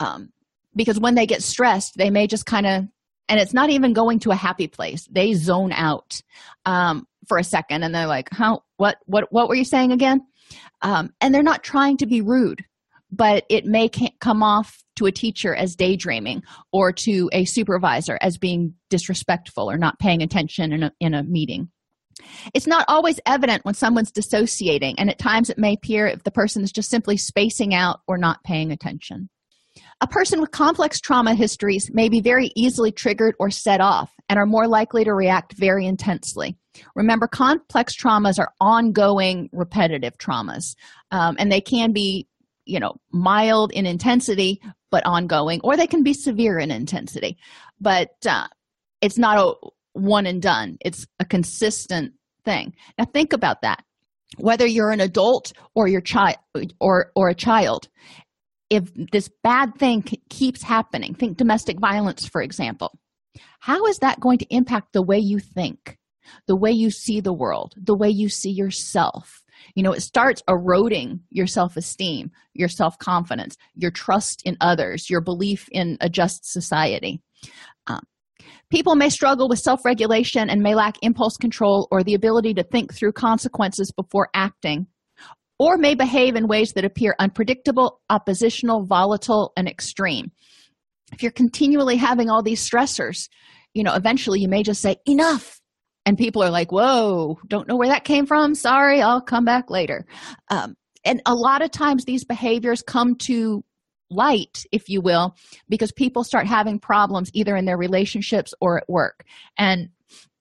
Um, 0.00 0.30
because 0.74 1.00
when 1.00 1.14
they 1.14 1.26
get 1.26 1.42
stressed, 1.42 1.96
they 1.96 2.10
may 2.10 2.26
just 2.26 2.46
kind 2.46 2.66
of, 2.66 2.84
and 3.28 3.40
it's 3.40 3.54
not 3.54 3.70
even 3.70 3.92
going 3.92 4.20
to 4.20 4.30
a 4.30 4.36
happy 4.36 4.68
place. 4.68 5.06
They 5.10 5.34
zone 5.34 5.72
out 5.72 6.20
um, 6.64 7.06
for 7.26 7.38
a 7.38 7.44
second, 7.44 7.82
and 7.82 7.94
they're 7.94 8.06
like, 8.06 8.28
"How? 8.30 8.62
What? 8.76 8.96
What? 9.06 9.26
What 9.30 9.48
were 9.48 9.54
you 9.54 9.64
saying 9.64 9.92
again?" 9.92 10.20
Um, 10.82 11.10
and 11.20 11.34
they're 11.34 11.42
not 11.42 11.62
trying 11.62 11.98
to 11.98 12.06
be 12.06 12.20
rude, 12.20 12.64
but 13.10 13.44
it 13.50 13.66
may 13.66 13.90
come 14.20 14.42
off 14.42 14.82
to 14.96 15.06
a 15.06 15.12
teacher 15.12 15.54
as 15.54 15.76
daydreaming 15.76 16.42
or 16.72 16.92
to 16.92 17.28
a 17.32 17.44
supervisor 17.44 18.18
as 18.20 18.38
being 18.38 18.74
disrespectful 18.90 19.70
or 19.70 19.76
not 19.76 19.98
paying 19.98 20.22
attention 20.22 20.72
in 20.72 20.82
a, 20.84 20.92
in 21.00 21.14
a 21.14 21.22
meeting 21.22 21.70
it's 22.54 22.66
not 22.66 22.84
always 22.88 23.20
evident 23.26 23.64
when 23.64 23.74
someone's 23.74 24.10
dissociating, 24.10 24.98
and 24.98 25.10
at 25.10 25.18
times 25.18 25.50
it 25.50 25.58
may 25.58 25.74
appear 25.74 26.06
if 26.06 26.24
the 26.24 26.30
person 26.30 26.62
is 26.62 26.72
just 26.72 26.90
simply 26.90 27.16
spacing 27.16 27.74
out 27.74 28.00
or 28.06 28.18
not 28.18 28.42
paying 28.44 28.70
attention. 28.70 29.28
A 30.00 30.06
person 30.06 30.40
with 30.40 30.50
complex 30.52 31.00
trauma 31.00 31.34
histories 31.34 31.90
may 31.92 32.08
be 32.08 32.20
very 32.20 32.52
easily 32.54 32.92
triggered 32.92 33.34
or 33.40 33.50
set 33.50 33.80
off 33.80 34.12
and 34.28 34.38
are 34.38 34.46
more 34.46 34.68
likely 34.68 35.04
to 35.04 35.12
react 35.12 35.54
very 35.54 35.86
intensely. 35.86 36.56
Remember, 36.94 37.26
complex 37.26 37.96
traumas 37.96 38.38
are 38.38 38.52
ongoing, 38.60 39.48
repetitive 39.52 40.16
traumas, 40.18 40.76
um, 41.10 41.36
and 41.38 41.50
they 41.50 41.60
can 41.60 41.92
be, 41.92 42.28
you 42.64 42.78
know, 42.78 42.94
mild 43.10 43.72
in 43.72 43.86
intensity 43.86 44.60
but 44.90 45.04
ongoing, 45.04 45.60
or 45.64 45.76
they 45.76 45.86
can 45.86 46.02
be 46.02 46.14
severe 46.14 46.58
in 46.58 46.70
intensity. 46.70 47.36
But 47.80 48.10
uh, 48.26 48.46
it's 49.00 49.18
not 49.18 49.38
a 49.38 49.54
one 49.98 50.26
and 50.26 50.40
done, 50.40 50.78
it's 50.80 51.06
a 51.18 51.24
consistent 51.24 52.14
thing. 52.44 52.74
Now 52.98 53.04
think 53.04 53.32
about 53.32 53.62
that. 53.62 53.84
Whether 54.36 54.66
you're 54.66 54.90
an 54.90 55.00
adult 55.00 55.52
or 55.74 55.88
your 55.88 56.00
child 56.00 56.36
or 56.80 57.12
or 57.14 57.28
a 57.28 57.34
child 57.34 57.88
if 58.70 58.90
this 59.12 59.30
bad 59.42 59.74
thing 59.76 60.04
keeps 60.28 60.62
happening 60.62 61.14
think 61.14 61.36
domestic 61.36 61.78
violence 61.80 62.26
for 62.26 62.42
example. 62.42 62.98
How 63.60 63.86
is 63.86 63.98
that 63.98 64.20
going 64.20 64.38
to 64.38 64.54
impact 64.54 64.92
the 64.92 65.02
way 65.02 65.18
you 65.18 65.38
think 65.38 65.98
the 66.46 66.56
way 66.56 66.70
you 66.70 66.90
see 66.90 67.20
the 67.20 67.32
world 67.32 67.74
the 67.76 67.96
way 67.96 68.10
you 68.10 68.28
see 68.28 68.50
yourself? 68.50 69.42
You 69.74 69.82
know 69.82 69.92
it 69.92 70.02
starts 70.02 70.42
eroding 70.48 71.20
your 71.30 71.46
self-esteem 71.46 72.30
your 72.54 72.68
self-confidence 72.68 73.56
your 73.74 73.90
trust 73.90 74.42
in 74.44 74.56
others 74.60 75.08
your 75.08 75.20
belief 75.20 75.68
in 75.72 75.96
a 76.00 76.08
just 76.08 76.44
society 76.44 77.22
People 78.70 78.96
may 78.96 79.08
struggle 79.08 79.48
with 79.48 79.58
self 79.58 79.84
regulation 79.84 80.50
and 80.50 80.62
may 80.62 80.74
lack 80.74 80.96
impulse 81.02 81.36
control 81.36 81.88
or 81.90 82.02
the 82.02 82.14
ability 82.14 82.54
to 82.54 82.62
think 82.62 82.94
through 82.94 83.12
consequences 83.12 83.92
before 83.92 84.28
acting, 84.34 84.86
or 85.58 85.76
may 85.76 85.94
behave 85.94 86.36
in 86.36 86.48
ways 86.48 86.72
that 86.74 86.84
appear 86.84 87.14
unpredictable, 87.18 88.00
oppositional, 88.10 88.84
volatile, 88.84 89.52
and 89.56 89.68
extreme. 89.68 90.30
If 91.12 91.22
you're 91.22 91.32
continually 91.32 91.96
having 91.96 92.28
all 92.28 92.42
these 92.42 92.68
stressors, 92.68 93.28
you 93.74 93.82
know, 93.82 93.94
eventually 93.94 94.40
you 94.40 94.48
may 94.48 94.62
just 94.62 94.82
say, 94.82 94.96
Enough. 95.06 95.60
And 96.06 96.16
people 96.16 96.42
are 96.42 96.50
like, 96.50 96.72
Whoa, 96.72 97.38
don't 97.46 97.68
know 97.68 97.76
where 97.76 97.88
that 97.88 98.04
came 98.04 98.26
from. 98.26 98.54
Sorry, 98.54 99.02
I'll 99.02 99.20
come 99.20 99.44
back 99.44 99.70
later. 99.70 100.06
Um, 100.50 100.74
and 101.04 101.22
a 101.26 101.34
lot 101.34 101.62
of 101.62 101.70
times 101.70 102.04
these 102.04 102.24
behaviors 102.24 102.82
come 102.82 103.14
to 103.22 103.64
light 104.10 104.64
if 104.72 104.88
you 104.88 105.00
will 105.00 105.34
because 105.68 105.92
people 105.92 106.24
start 106.24 106.46
having 106.46 106.78
problems 106.78 107.30
either 107.34 107.56
in 107.56 107.64
their 107.64 107.76
relationships 107.76 108.54
or 108.60 108.78
at 108.78 108.88
work. 108.88 109.24
And 109.56 109.90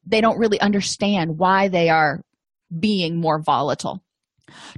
they 0.06 0.22
don't 0.22 0.40
really 0.40 0.60
understand 0.60 1.38
why 1.38 1.68
they 1.68 1.90
are 1.90 2.22
being 2.80 3.18
more 3.18 3.40
volatile. 3.40 4.02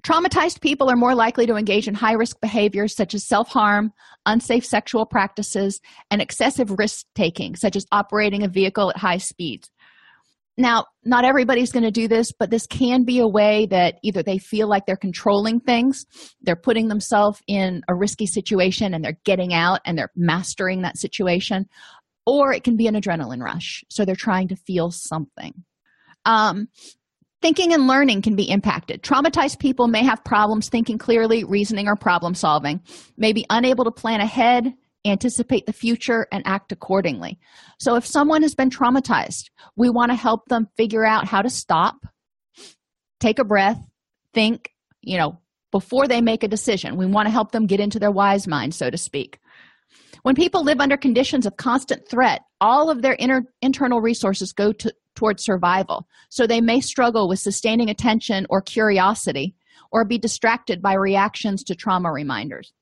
Traumatized 0.01 0.61
people 0.61 0.89
are 0.89 0.95
more 0.95 1.13
likely 1.13 1.45
to 1.45 1.55
engage 1.55 1.87
in 1.87 1.93
high 1.93 2.13
risk 2.13 2.41
behaviors 2.41 2.95
such 2.95 3.13
as 3.13 3.23
self-harm 3.23 3.93
unsafe 4.25 4.65
sexual 4.65 5.05
practices 5.05 5.79
and 6.09 6.21
excessive 6.21 6.77
risk 6.77 7.05
taking 7.15 7.55
such 7.55 7.75
as 7.75 7.85
operating 7.91 8.43
a 8.43 8.47
vehicle 8.47 8.89
at 8.89 8.97
high 8.97 9.17
speeds 9.17 9.69
now, 10.59 10.87
not 11.05 11.23
everybody's 11.23 11.71
going 11.71 11.83
to 11.83 11.91
do 11.91 12.09
this, 12.09 12.33
but 12.37 12.49
this 12.49 12.67
can 12.67 13.05
be 13.05 13.19
a 13.19 13.27
way 13.27 13.65
that 13.67 13.95
either 14.03 14.21
they 14.21 14.37
feel 14.37 14.67
like 14.67 14.85
they're 14.85 14.97
controlling 14.97 15.61
things, 15.61 16.05
they're 16.41 16.57
putting 16.57 16.89
themselves 16.89 17.41
in 17.47 17.81
a 17.87 17.95
risky 17.95 18.25
situation 18.25 18.93
and 18.93 19.03
they're 19.03 19.17
getting 19.23 19.53
out 19.53 19.79
and 19.85 19.97
they're 19.97 20.11
mastering 20.17 20.81
that 20.81 20.97
situation, 20.97 21.65
or 22.25 22.51
it 22.51 22.65
can 22.65 22.75
be 22.75 22.87
an 22.87 22.95
adrenaline 22.95 23.41
rush. 23.41 23.85
So 23.89 24.03
they're 24.03 24.15
trying 24.15 24.49
to 24.49 24.57
feel 24.57 24.91
something. 24.91 25.53
Um, 26.25 26.67
thinking 27.41 27.73
and 27.73 27.87
learning 27.87 28.21
can 28.21 28.35
be 28.35 28.49
impacted. 28.49 29.01
Traumatized 29.01 29.59
people 29.59 29.87
may 29.87 30.03
have 30.03 30.25
problems 30.25 30.67
thinking 30.67 30.97
clearly, 30.97 31.45
reasoning, 31.45 31.87
or 31.87 31.95
problem 31.95 32.35
solving, 32.35 32.81
may 33.15 33.31
be 33.31 33.45
unable 33.49 33.85
to 33.85 33.91
plan 33.91 34.19
ahead, 34.19 34.73
anticipate 35.05 35.65
the 35.65 35.73
future, 35.73 36.27
and 36.31 36.43
act 36.45 36.71
accordingly. 36.71 37.39
So, 37.79 37.95
if 37.95 38.05
someone 38.05 38.41
has 38.41 38.55
been 38.55 38.69
traumatized, 38.69 39.49
we 39.75 39.89
want 39.89 40.11
to 40.11 40.15
help 40.15 40.45
them 40.47 40.67
figure 40.77 41.05
out 41.05 41.27
how 41.27 41.41
to 41.41 41.49
stop, 41.49 41.95
take 43.19 43.39
a 43.39 43.45
breath, 43.45 43.79
think, 44.33 44.71
you 45.01 45.17
know, 45.17 45.39
before 45.71 46.07
they 46.07 46.21
make 46.21 46.43
a 46.43 46.47
decision. 46.47 46.97
We 46.97 47.05
want 47.05 47.27
to 47.27 47.31
help 47.31 47.51
them 47.51 47.67
get 47.67 47.79
into 47.79 47.99
their 47.99 48.11
wise 48.11 48.47
mind, 48.47 48.73
so 48.73 48.89
to 48.89 48.97
speak. 48.97 49.39
When 50.23 50.35
people 50.35 50.63
live 50.63 50.81
under 50.81 50.97
conditions 50.97 51.45
of 51.45 51.57
constant 51.57 52.07
threat, 52.09 52.41
all 52.59 52.89
of 52.89 53.01
their 53.01 53.15
inner, 53.15 53.43
internal 53.61 54.01
resources 54.01 54.51
go 54.51 54.73
to, 54.73 54.93
towards 55.15 55.43
survival. 55.43 56.07
So 56.29 56.45
they 56.45 56.61
may 56.61 56.81
struggle 56.81 57.29
with 57.29 57.39
sustaining 57.39 57.89
attention 57.89 58.45
or 58.49 58.61
curiosity 58.61 59.55
or 59.91 60.05
be 60.05 60.17
distracted 60.17 60.81
by 60.81 60.93
reactions 60.93 61.63
to 61.63 61.75
trauma 61.75 62.11
reminders. 62.11 62.73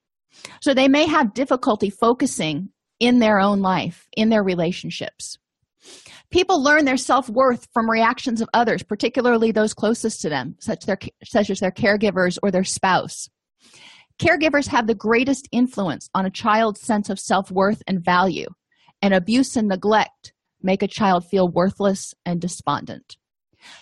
So 0.62 0.74
they 0.74 0.88
may 0.88 1.08
have 1.08 1.34
difficulty 1.34 1.90
focusing 1.90 2.70
in 3.00 3.20
their 3.20 3.40
own 3.40 3.62
life, 3.62 4.08
in 4.16 4.30
their 4.30 4.44
relationships. 4.44 5.38
People 6.30 6.62
learn 6.62 6.86
their 6.86 6.98
self 6.98 7.30
worth 7.30 7.68
from 7.74 7.90
reactions 7.90 8.42
of 8.42 8.50
others, 8.54 8.84
particularly 8.84 9.52
those 9.52 9.74
closest 9.74 10.22
to 10.22 10.30
them, 10.30 10.56
such, 10.60 10.86
their, 10.86 10.98
such 11.24 11.50
as 11.50 11.60
their 11.60 11.72
caregivers 11.72 12.38
or 12.44 12.52
their 12.52 12.66
spouse. 12.66 13.30
Caregivers 14.20 14.68
have 14.68 14.88
the 14.88 14.96
greatest 14.96 15.48
influence 15.52 16.10
on 16.14 16.26
a 16.26 16.32
child's 16.32 16.82
sense 16.82 17.10
of 17.10 17.20
self 17.20 17.52
worth 17.52 17.82
and 17.88 18.04
value, 18.04 18.48
and 19.02 19.14
abuse 19.14 19.56
and 19.56 19.68
neglect 19.68 20.34
make 20.62 20.82
a 20.82 20.88
child 20.88 21.26
feel 21.26 21.48
worthless 21.48 22.14
and 22.26 22.42
despondent. 22.42 23.16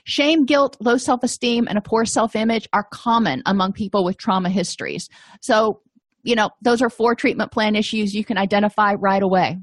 Shame, 0.03 0.45
guilt, 0.45 0.77
low 0.79 0.97
self 0.97 1.23
esteem, 1.23 1.67
and 1.67 1.77
a 1.77 1.81
poor 1.81 2.05
self 2.05 2.35
image 2.35 2.67
are 2.73 2.87
common 2.91 3.41
among 3.45 3.73
people 3.73 4.03
with 4.03 4.17
trauma 4.17 4.49
histories. 4.49 5.09
So, 5.41 5.81
you 6.25 6.35
know, 6.35 6.49
those 6.61 6.81
are 6.81 6.89
four 6.89 7.15
treatment 7.15 7.51
plan 7.51 7.75
issues 7.75 8.13
you 8.13 8.25
can 8.25 8.37
identify 8.37 8.95
right 8.95 9.23
away. 9.23 9.59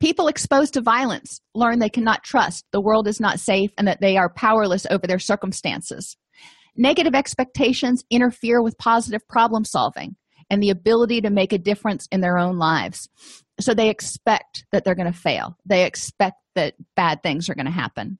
People 0.00 0.28
exposed 0.28 0.74
to 0.74 0.80
violence 0.80 1.40
learn 1.54 1.78
they 1.78 1.88
cannot 1.88 2.22
trust, 2.22 2.64
the 2.72 2.80
world 2.80 3.08
is 3.08 3.20
not 3.20 3.40
safe, 3.40 3.72
and 3.78 3.88
that 3.88 4.00
they 4.00 4.16
are 4.16 4.32
powerless 4.32 4.86
over 4.90 5.06
their 5.06 5.18
circumstances. 5.18 6.16
Negative 6.76 7.14
expectations 7.14 8.04
interfere 8.10 8.62
with 8.62 8.78
positive 8.78 9.26
problem 9.28 9.64
solving 9.64 10.16
and 10.50 10.62
the 10.62 10.70
ability 10.70 11.20
to 11.22 11.30
make 11.30 11.52
a 11.52 11.58
difference 11.58 12.06
in 12.12 12.20
their 12.20 12.38
own 12.38 12.58
lives. 12.58 13.08
So 13.60 13.74
they 13.74 13.88
expect 13.88 14.66
that 14.72 14.84
they're 14.84 14.94
going 14.94 15.12
to 15.12 15.18
fail, 15.18 15.56
they 15.64 15.86
expect 15.86 16.36
that 16.54 16.74
bad 16.96 17.22
things 17.22 17.48
are 17.48 17.54
going 17.54 17.66
to 17.66 17.72
happen. 17.72 18.18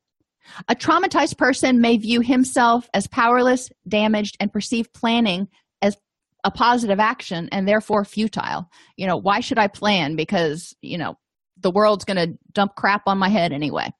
A 0.68 0.74
traumatized 0.74 1.36
person 1.38 1.80
may 1.80 1.98
view 1.98 2.20
himself 2.20 2.88
as 2.94 3.07
powerless, 3.07 3.70
damaged, 3.86 4.36
and 4.40 4.53
perceive 4.53 4.92
planning 4.92 5.48
as 5.80 5.96
a 6.45 6.51
positive 6.51 6.99
action 6.99 7.49
and 7.53 7.66
therefore 7.66 8.05
futile. 8.05 8.68
You 8.97 9.07
know, 9.07 9.16
why 9.16 9.40
should 9.40 9.59
I 9.59 9.68
plan? 9.68 10.16
Because, 10.16 10.74
you 10.82 10.99
know, 10.99 11.16
the 11.61 11.70
world's 11.70 12.05
going 12.05 12.16
to 12.16 12.38
dump 12.53 12.74
crap 12.76 13.03
on 13.07 13.18
my 13.18 13.28
head 13.28 13.53
anyway. 13.53 13.93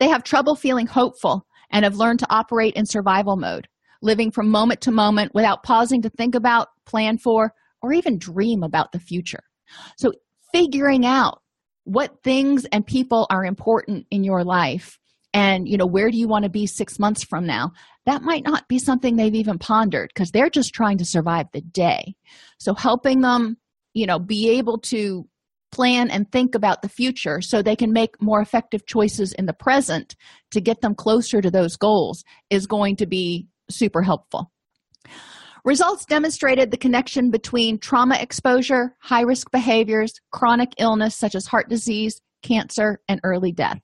They 0.00 0.08
have 0.08 0.24
trouble 0.24 0.56
feeling 0.56 0.86
hopeful 0.86 1.46
and 1.70 1.84
have 1.84 1.96
learned 1.96 2.20
to 2.20 2.32
operate 2.32 2.74
in 2.74 2.86
survival 2.86 3.36
mode, 3.36 3.68
living 4.00 4.30
from 4.30 4.48
moment 4.48 4.80
to 4.82 4.90
moment 4.90 5.34
without 5.34 5.62
pausing 5.62 6.02
to 6.02 6.10
think 6.10 6.34
about, 6.34 6.68
plan 6.86 7.18
for, 7.18 7.52
or 7.82 7.92
even 7.92 8.18
dream 8.18 8.62
about 8.62 8.92
the 8.92 9.00
future. 9.00 9.42
So, 9.98 10.12
figuring 10.52 11.04
out 11.04 11.42
what 11.84 12.22
things 12.24 12.64
and 12.66 12.86
people 12.86 13.26
are 13.30 13.44
important 13.44 14.06
in 14.10 14.24
your 14.24 14.42
life 14.42 14.98
and 15.32 15.68
you 15.68 15.76
know 15.76 15.86
where 15.86 16.10
do 16.10 16.16
you 16.16 16.26
want 16.26 16.44
to 16.44 16.48
be 16.48 16.66
six 16.66 16.98
months 16.98 17.22
from 17.22 17.46
now 17.46 17.72
that 18.06 18.22
might 18.22 18.44
not 18.44 18.66
be 18.68 18.78
something 18.78 19.16
they've 19.16 19.34
even 19.34 19.58
pondered 19.58 20.10
because 20.14 20.30
they're 20.30 20.50
just 20.50 20.72
trying 20.72 20.98
to 20.98 21.04
survive 21.04 21.46
the 21.52 21.60
day 21.60 22.14
so 22.58 22.74
helping 22.74 23.20
them 23.20 23.56
you 23.94 24.06
know 24.06 24.18
be 24.18 24.48
able 24.50 24.78
to 24.78 25.28
plan 25.72 26.10
and 26.10 26.30
think 26.30 26.54
about 26.54 26.80
the 26.80 26.88
future 26.88 27.40
so 27.40 27.60
they 27.60 27.76
can 27.76 27.92
make 27.92 28.20
more 28.22 28.40
effective 28.40 28.86
choices 28.86 29.32
in 29.32 29.46
the 29.46 29.52
present 29.52 30.16
to 30.50 30.60
get 30.60 30.80
them 30.80 30.94
closer 30.94 31.40
to 31.40 31.50
those 31.50 31.76
goals 31.76 32.24
is 32.50 32.66
going 32.66 32.96
to 32.96 33.06
be 33.06 33.46
super 33.70 34.02
helpful 34.02 34.50
results 35.64 36.04
demonstrated 36.06 36.70
the 36.70 36.76
connection 36.76 37.30
between 37.30 37.78
trauma 37.78 38.16
exposure 38.20 38.94
high 39.00 39.22
risk 39.22 39.50
behaviors 39.50 40.14
chronic 40.30 40.72
illness 40.78 41.14
such 41.16 41.34
as 41.34 41.46
heart 41.46 41.68
disease 41.68 42.20
cancer, 42.46 43.00
and 43.08 43.20
early 43.24 43.52
death. 43.52 43.80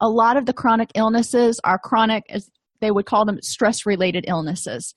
A 0.00 0.08
lot 0.08 0.36
of 0.36 0.46
the 0.46 0.52
chronic 0.52 0.90
illnesses 0.94 1.60
are 1.64 1.78
chronic, 1.78 2.24
as 2.28 2.50
they 2.80 2.90
would 2.90 3.06
call 3.06 3.24
them, 3.24 3.40
stress 3.42 3.86
related 3.86 4.24
illnesses, 4.28 4.94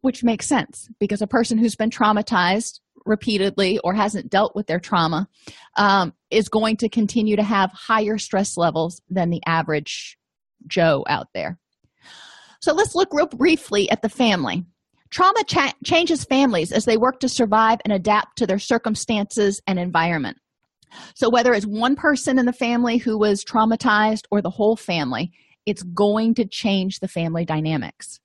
which 0.00 0.24
makes 0.24 0.46
sense 0.46 0.88
because 0.98 1.22
a 1.22 1.26
person 1.26 1.58
who's 1.58 1.76
been 1.76 1.90
traumatized 1.90 2.80
repeatedly 3.06 3.78
or 3.80 3.94
hasn't 3.94 4.30
dealt 4.30 4.54
with 4.54 4.66
their 4.66 4.80
trauma 4.80 5.28
um, 5.76 6.12
is 6.30 6.48
going 6.48 6.76
to 6.78 6.88
continue 6.88 7.36
to 7.36 7.42
have 7.42 7.70
higher 7.72 8.18
stress 8.18 8.56
levels 8.56 9.00
than 9.08 9.30
the 9.30 9.42
average 9.46 10.16
Joe 10.66 11.04
out 11.08 11.28
there. 11.34 11.58
So 12.60 12.72
let's 12.72 12.94
look 12.94 13.08
real 13.12 13.26
briefly 13.26 13.90
at 13.90 14.02
the 14.02 14.08
family. 14.08 14.64
Trauma 15.10 15.44
cha- 15.44 15.74
changes 15.84 16.24
families 16.24 16.72
as 16.72 16.86
they 16.86 16.96
work 16.96 17.20
to 17.20 17.28
survive 17.28 17.78
and 17.84 17.92
adapt 17.92 18.38
to 18.38 18.46
their 18.46 18.58
circumstances 18.58 19.60
and 19.66 19.78
environment. 19.78 20.38
So, 21.14 21.28
whether 21.28 21.52
it's 21.52 21.66
one 21.66 21.96
person 21.96 22.38
in 22.38 22.46
the 22.46 22.52
family 22.52 22.98
who 22.98 23.18
was 23.18 23.44
traumatized 23.44 24.22
or 24.30 24.40
the 24.40 24.50
whole 24.50 24.76
family, 24.76 25.32
it's 25.66 25.82
going 25.82 26.34
to 26.34 26.46
change 26.46 27.00
the 27.00 27.08
family 27.08 27.44
dynamics. 27.44 28.20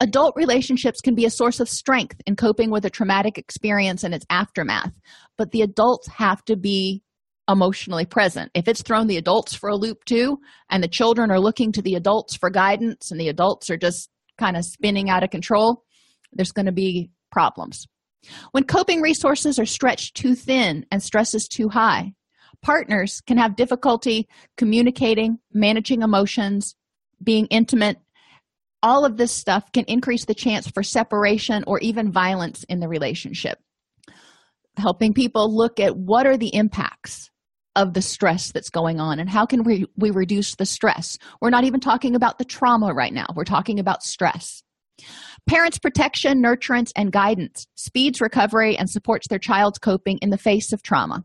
Adult 0.00 0.34
relationships 0.36 1.00
can 1.00 1.14
be 1.14 1.24
a 1.24 1.30
source 1.30 1.60
of 1.60 1.68
strength 1.68 2.20
in 2.26 2.36
coping 2.36 2.70
with 2.70 2.84
a 2.84 2.90
traumatic 2.90 3.38
experience 3.38 4.04
and 4.04 4.14
its 4.14 4.26
aftermath, 4.30 4.92
but 5.36 5.50
the 5.50 5.62
adults 5.62 6.08
have 6.08 6.44
to 6.44 6.56
be 6.56 7.02
emotionally 7.48 8.06
present. 8.06 8.50
If 8.54 8.68
it's 8.68 8.82
thrown 8.82 9.06
the 9.06 9.16
adults 9.16 9.54
for 9.54 9.68
a 9.68 9.76
loop 9.76 10.04
too, 10.04 10.38
and 10.70 10.82
the 10.82 10.88
children 10.88 11.30
are 11.30 11.40
looking 11.40 11.72
to 11.72 11.82
the 11.82 11.94
adults 11.94 12.36
for 12.36 12.50
guidance, 12.50 13.10
and 13.10 13.20
the 13.20 13.28
adults 13.28 13.68
are 13.68 13.76
just 13.76 14.08
kind 14.38 14.56
of 14.56 14.64
spinning 14.64 15.10
out 15.10 15.22
of 15.22 15.30
control, 15.30 15.84
there's 16.32 16.52
going 16.52 16.66
to 16.66 16.72
be 16.72 17.10
problems. 17.30 17.86
When 18.52 18.64
coping 18.64 19.02
resources 19.02 19.58
are 19.58 19.66
stretched 19.66 20.16
too 20.16 20.34
thin 20.34 20.86
and 20.90 21.02
stress 21.02 21.34
is 21.34 21.46
too 21.46 21.68
high, 21.68 22.14
partners 22.64 23.20
can 23.26 23.36
have 23.36 23.56
difficulty 23.56 24.26
communicating, 24.56 25.38
managing 25.52 26.02
emotions, 26.02 26.74
being 27.22 27.46
intimate. 27.46 27.98
All 28.82 29.04
of 29.04 29.16
this 29.16 29.32
stuff 29.32 29.70
can 29.72 29.84
increase 29.84 30.24
the 30.24 30.34
chance 30.34 30.68
for 30.68 30.82
separation 30.82 31.62
or 31.66 31.78
even 31.80 32.10
violence 32.10 32.64
in 32.64 32.80
the 32.80 32.88
relationship. 32.88 33.58
Helping 34.76 35.14
people 35.14 35.54
look 35.54 35.78
at 35.78 35.96
what 35.96 36.26
are 36.26 36.36
the 36.36 36.54
impacts 36.54 37.30
of 37.76 37.92
the 37.92 38.02
stress 38.02 38.50
that's 38.52 38.70
going 38.70 38.98
on 38.98 39.18
and 39.18 39.28
how 39.28 39.46
can 39.46 39.62
we, 39.62 39.86
we 39.96 40.10
reduce 40.10 40.56
the 40.56 40.66
stress. 40.66 41.18
We're 41.40 41.50
not 41.50 41.64
even 41.64 41.80
talking 41.80 42.14
about 42.14 42.38
the 42.38 42.44
trauma 42.44 42.92
right 42.94 43.12
now, 43.12 43.26
we're 43.36 43.44
talking 43.44 43.78
about 43.78 44.02
stress. 44.02 44.62
Parents' 45.46 45.78
protection, 45.78 46.42
nurturance, 46.42 46.92
and 46.96 47.12
guidance 47.12 47.66
speeds 47.74 48.20
recovery 48.20 48.78
and 48.78 48.88
supports 48.88 49.28
their 49.28 49.38
child's 49.38 49.78
coping 49.78 50.18
in 50.22 50.30
the 50.30 50.38
face 50.38 50.72
of 50.72 50.82
trauma. 50.82 51.24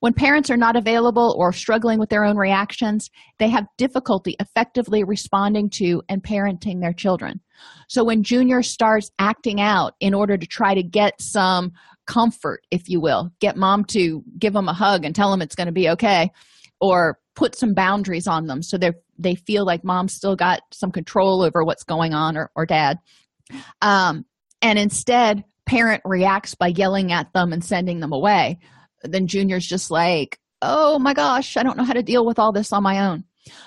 When 0.00 0.12
parents 0.12 0.50
are 0.50 0.56
not 0.56 0.76
available 0.76 1.34
or 1.38 1.52
struggling 1.52 1.98
with 1.98 2.10
their 2.10 2.24
own 2.24 2.36
reactions, 2.36 3.10
they 3.38 3.48
have 3.48 3.66
difficulty 3.78 4.36
effectively 4.40 5.04
responding 5.04 5.70
to 5.74 6.02
and 6.08 6.22
parenting 6.22 6.80
their 6.80 6.92
children. 6.92 7.40
So 7.88 8.04
when 8.04 8.22
Junior 8.22 8.62
starts 8.62 9.10
acting 9.18 9.60
out 9.60 9.94
in 10.00 10.14
order 10.14 10.36
to 10.36 10.46
try 10.46 10.74
to 10.74 10.82
get 10.82 11.20
some 11.20 11.72
comfort, 12.06 12.62
if 12.70 12.88
you 12.88 13.00
will, 13.00 13.30
get 13.40 13.56
mom 13.56 13.84
to 13.86 14.22
give 14.38 14.52
them 14.52 14.68
a 14.68 14.74
hug 14.74 15.04
and 15.04 15.14
tell 15.14 15.30
them 15.30 15.42
it's 15.42 15.54
going 15.54 15.68
to 15.68 15.72
be 15.72 15.88
okay, 15.90 16.30
or 16.80 17.18
put 17.34 17.56
some 17.56 17.72
boundaries 17.72 18.26
on 18.26 18.46
them 18.46 18.62
so 18.62 18.76
they 18.76 18.92
they 19.18 19.34
feel 19.34 19.64
like 19.64 19.84
mom's 19.84 20.12
still 20.12 20.36
got 20.36 20.60
some 20.72 20.90
control 20.90 21.42
over 21.42 21.64
what's 21.64 21.84
going 21.84 22.12
on 22.12 22.36
or, 22.36 22.50
or 22.54 22.66
dad 22.66 22.98
um, 23.80 24.24
and 24.60 24.78
instead 24.78 25.44
parent 25.64 26.02
reacts 26.04 26.54
by 26.54 26.66
yelling 26.66 27.12
at 27.12 27.32
them 27.32 27.52
and 27.52 27.64
sending 27.64 28.00
them 28.00 28.12
away 28.12 28.58
then 29.04 29.26
junior's 29.26 29.66
just 29.66 29.90
like 29.90 30.38
oh 30.62 30.98
my 30.98 31.12
gosh 31.14 31.56
i 31.56 31.62
don't 31.62 31.76
know 31.76 31.84
how 31.84 31.92
to 31.92 32.02
deal 32.02 32.24
with 32.24 32.38
all 32.38 32.52
this 32.52 32.72
on 32.72 32.82
my 32.82 33.06
own. 33.08 33.24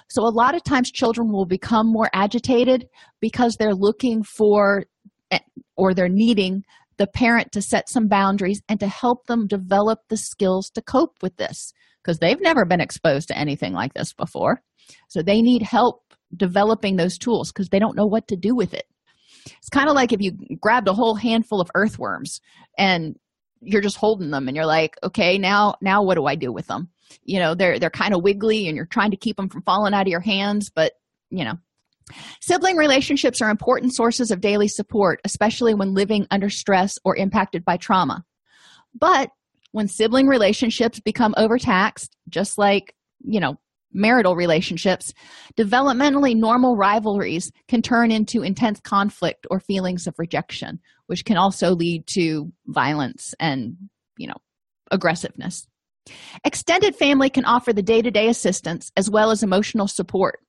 So 0.09 0.25
a 0.25 0.29
lot 0.29 0.55
of 0.55 0.63
times 0.63 0.91
children 0.91 1.31
will 1.31 1.45
become 1.45 1.88
more 1.91 2.09
agitated 2.13 2.88
because 3.19 3.55
they're 3.55 3.75
looking 3.75 4.23
for 4.23 4.86
eh, 5.31 5.39
or 5.75 5.93
they're 5.93 6.09
needing 6.09 6.63
the 6.97 7.07
parent 7.07 7.51
to 7.51 7.61
set 7.61 7.89
some 7.89 8.07
boundaries 8.07 8.61
and 8.69 8.79
to 8.79 8.88
help 8.88 9.25
them 9.25 9.47
develop 9.47 9.99
the 10.09 10.17
skills 10.17 10.69
to 10.71 10.81
cope 10.81 11.17
with 11.21 11.36
this 11.36 11.73
because 12.01 12.19
they've 12.19 12.41
never 12.41 12.65
been 12.65 12.79
exposed 12.79 13.27
to 13.27 13.38
anything 13.38 13.73
like 13.73 13.93
this 13.93 14.13
before. 14.13 14.61
So 15.09 15.21
they 15.21 15.41
need 15.41 15.61
help 15.61 16.13
developing 16.36 16.95
those 16.95 17.17
tools 17.17 17.51
because 17.51 17.69
they 17.69 17.79
don't 17.79 17.97
know 17.97 18.05
what 18.05 18.27
to 18.29 18.38
do 18.38 18.55
with 18.55 18.73
it. 18.73 18.86
It's 19.45 19.69
kind 19.69 19.89
of 19.89 19.95
like 19.95 20.13
if 20.13 20.21
you 20.21 20.31
grabbed 20.61 20.88
a 20.88 20.93
whole 20.93 21.15
handful 21.15 21.61
of 21.61 21.69
earthworms 21.75 22.39
and 22.77 23.15
you're 23.66 23.82
just 23.82 23.97
holding 23.97 24.32
them 24.32 24.47
and 24.47 24.55
you're 24.55 24.66
like 24.66 24.97
okay 25.03 25.38
now 25.38 25.76
now 25.82 26.03
what 26.03 26.16
do 26.16 26.26
i 26.26 26.36
do 26.36 26.51
with 26.51 26.68
them? 26.68 26.89
You 27.24 27.39
know 27.39 27.55
they're 27.55 27.80
they're 27.80 27.89
kind 27.89 28.13
of 28.13 28.24
wiggly 28.24 28.68
and 28.68 28.76
you're 28.76 28.86
trying 28.86 29.11
to 29.11 29.18
keep 29.18 29.38
them 29.38 29.49
from 29.49 29.63
falling 29.63 29.93
out 29.93 30.03
of 30.03 30.07
your 30.07 30.20
hands 30.20 30.70
but 30.70 30.93
you 31.30 31.43
know. 31.43 31.57
Sibling 32.39 32.78
relationships 32.78 33.41
are 33.41 33.49
important 33.49 33.95
sources 33.95 34.30
of 34.30 34.39
daily 34.41 34.68
support 34.68 35.20
especially 35.26 35.74
when 35.74 35.93
living 35.93 36.28
under 36.30 36.49
stress 36.49 36.99
or 37.03 37.16
impacted 37.16 37.66
by 37.66 37.78
trauma. 37.78 38.24
But 38.93 39.32
when 39.72 39.88
sibling 39.88 40.28
relationships 40.28 40.99
become 40.99 41.34
overtaxed 41.38 42.16
just 42.30 42.57
like 42.57 42.95
you 43.24 43.39
know 43.39 43.57
marital 43.95 44.35
relationships 44.35 45.13
developmentally 45.57 46.35
normal 46.35 46.75
rivalries 46.75 47.51
can 47.67 47.81
turn 47.81 48.11
into 48.11 48.43
intense 48.43 48.79
conflict 48.81 49.47
or 49.49 49.59
feelings 49.59 50.05
of 50.05 50.13
rejection 50.19 50.79
which 51.07 51.25
can 51.25 51.37
also 51.37 51.71
lead 51.71 52.05
to 52.07 52.51
violence 52.67 53.33
and 53.39 53.75
you 54.17 54.27
know 54.27 54.37
aggressiveness. 54.91 55.67
Extended 56.43 56.95
family 56.95 57.29
can 57.29 57.45
offer 57.45 57.73
the 57.73 57.81
day-to-day 57.81 58.27
assistance 58.27 58.91
as 58.95 59.09
well 59.09 59.31
as 59.31 59.41
emotional 59.41 59.87
support. 59.87 60.39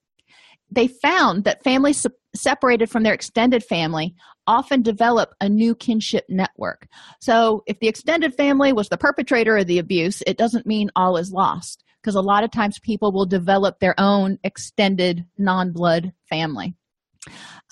They 0.71 0.89
found 0.89 1.45
that 1.45 1.65
families 1.65 1.99
se- 1.99 2.11
separated 2.35 2.91
from 2.91 3.05
their 3.05 3.15
extended 3.15 3.65
family 3.65 4.15
often 4.47 4.83
develop 4.83 5.31
a 5.41 5.49
new 5.49 5.75
kinship 5.75 6.27
network. 6.29 6.87
So, 7.21 7.63
if 7.67 7.79
the 7.81 7.89
extended 7.89 8.35
family 8.35 8.73
was 8.73 8.89
the 8.89 8.99
perpetrator 8.99 9.57
of 9.57 9.67
the 9.67 9.79
abuse, 9.79 10.23
it 10.27 10.37
doesn't 10.37 10.67
mean 10.67 10.91
all 10.95 11.17
is 11.17 11.33
lost 11.33 11.83
because 12.07 12.15
a 12.15 12.21
lot 12.21 12.45
of 12.45 12.53
times 12.53 12.79
people 12.79 13.11
will 13.11 13.27
develop 13.27 13.81
their 13.81 13.99
own 13.99 14.39
extended 14.45 15.25
non 15.39 15.73
blood 15.73 16.13
family. 16.31 16.77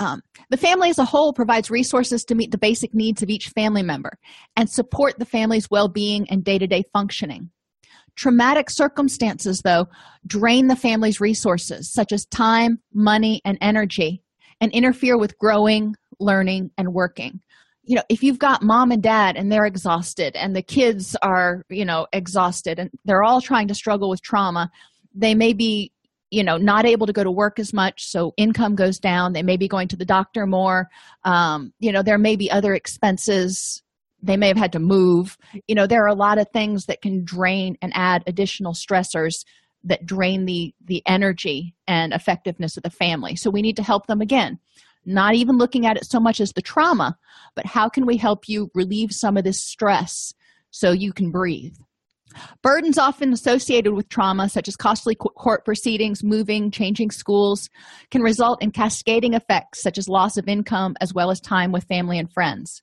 Um, 0.01 0.23
the 0.51 0.57
family 0.57 0.91
as 0.91 0.99
a 0.99 1.05
whole 1.05 1.33
provides 1.33 1.71
resources 1.71 2.25
to 2.25 2.35
meet 2.35 2.51
the 2.51 2.59
basic 2.59 2.93
needs 2.93 3.23
of 3.23 3.31
each 3.31 3.51
family 3.51 3.85
member 3.85 4.19
and 4.57 4.69
support 4.69 5.21
the 5.21 5.25
family's 5.25 5.71
well 5.71 5.87
being 5.87 6.29
and 6.31 6.43
day 6.43 6.59
to 6.59 6.67
day 6.67 6.83
functioning. 6.93 7.51
Traumatic 8.17 8.71
circumstances, 8.71 9.61
though, 9.63 9.87
drain 10.27 10.67
the 10.67 10.75
family's 10.75 11.21
resources, 11.21 11.93
such 11.93 12.11
as 12.11 12.27
time, 12.27 12.81
money, 12.93 13.41
and 13.45 13.57
energy, 13.61 14.21
and 14.61 14.73
interfere 14.73 15.17
with 15.17 15.39
growing, 15.39 15.95
learning, 16.19 16.73
and 16.77 16.93
working. 16.93 17.41
You 17.85 17.97
know, 17.97 18.03
if 18.09 18.23
you've 18.23 18.39
got 18.39 18.63
mom 18.63 18.91
and 18.91 19.03
dad 19.03 19.37
and 19.37 19.53
they're 19.53 19.67
exhausted, 19.67 20.37
and 20.37 20.57
the 20.57 20.63
kids 20.63 21.17
are, 21.23 21.65
you 21.69 21.85
know, 21.85 22.07
exhausted, 22.13 22.79
and 22.79 22.91
they're 23.05 23.23
all 23.23 23.41
trying 23.41 23.69
to 23.69 23.75
struggle 23.75 24.09
with 24.09 24.23
trauma, 24.23 24.71
they 25.15 25.35
may 25.35 25.53
be 25.53 25.93
you 26.31 26.43
know 26.43 26.57
not 26.57 26.87
able 26.87 27.07
to 27.07 27.13
go 27.13 27.23
to 27.23 27.31
work 27.31 27.59
as 27.59 27.73
much 27.73 28.09
so 28.09 28.33
income 28.37 28.75
goes 28.75 28.99
down 28.99 29.35
they 29.35 29.43
may 29.43 29.59
be 29.59 29.69
going 29.69 29.87
to 29.87 29.95
the 29.95 30.07
doctor 30.07 30.47
more 30.47 30.89
um, 31.25 31.73
you 31.79 31.93
know 31.93 32.03
there 32.03 32.19
may 32.19 32.35
be 32.35 32.51
other 32.51 32.75
expenses 32.75 33.85
they 34.25 34.37
may 34.37 34.49
have 34.49 34.57
had 34.57 34.73
to 34.73 34.79
move. 34.79 35.37
You 35.69 35.75
know 35.75 35.87
there 35.87 36.03
are 36.03 36.09
a 36.09 36.15
lot 36.15 36.39
of 36.39 36.49
things 36.53 36.87
that 36.87 37.03
can 37.03 37.25
drain 37.25 37.77
and 37.83 37.93
add 37.95 38.25
additional 38.27 38.73
stressors 38.73 39.45
that 39.85 40.07
drain 40.07 40.47
the 40.47 40.75
the 40.85 41.03
energy 41.07 41.75
and 41.87 42.13
effectiveness 42.13 42.77
of 42.77 42.83
the 42.83 42.91
family. 42.91 43.37
So 43.37 43.51
we 43.51 43.63
need 43.63 43.77
to 43.77 43.83
help 43.83 44.07
them 44.07 44.21
again 44.21 44.59
not 45.07 45.35
even 45.35 45.59
looking 45.59 45.87
at 45.87 45.97
it 45.97 46.07
so 46.07 46.21
much 46.21 46.41
as 46.41 46.53
the 46.53 46.63
trauma 46.63 47.17
but 47.55 47.67
how 47.67 47.89
can 47.89 48.07
we 48.07 48.17
help 48.17 48.49
you 48.49 48.71
relieve 48.75 49.13
some 49.13 49.37
of 49.37 49.45
this 49.45 49.63
stress 49.63 50.35
so 50.71 50.91
you 50.93 51.13
can 51.13 51.31
breathe? 51.31 51.75
Burdens 52.63 52.99
often 52.99 53.33
associated 53.33 53.93
with 53.93 54.09
trauma 54.09 54.49
such 54.49 54.67
as 54.67 54.77
costly 54.77 55.15
court 55.15 55.65
proceedings 55.65 56.25
moving 56.25 56.71
changing 56.71 57.11
schools 57.11 57.71
can 58.11 58.23
result 58.23 58.61
in 58.63 58.73
cascading 58.73 59.35
effects 59.35 59.83
such 59.83 59.99
as 59.99 60.09
loss 60.09 60.37
of 60.37 60.49
income 60.49 60.97
as 61.01 61.15
well 61.15 61.31
as 61.31 61.41
time 61.41 61.71
with 61.71 61.85
family 61.85 62.19
and 62.19 62.33
friends 62.33 62.83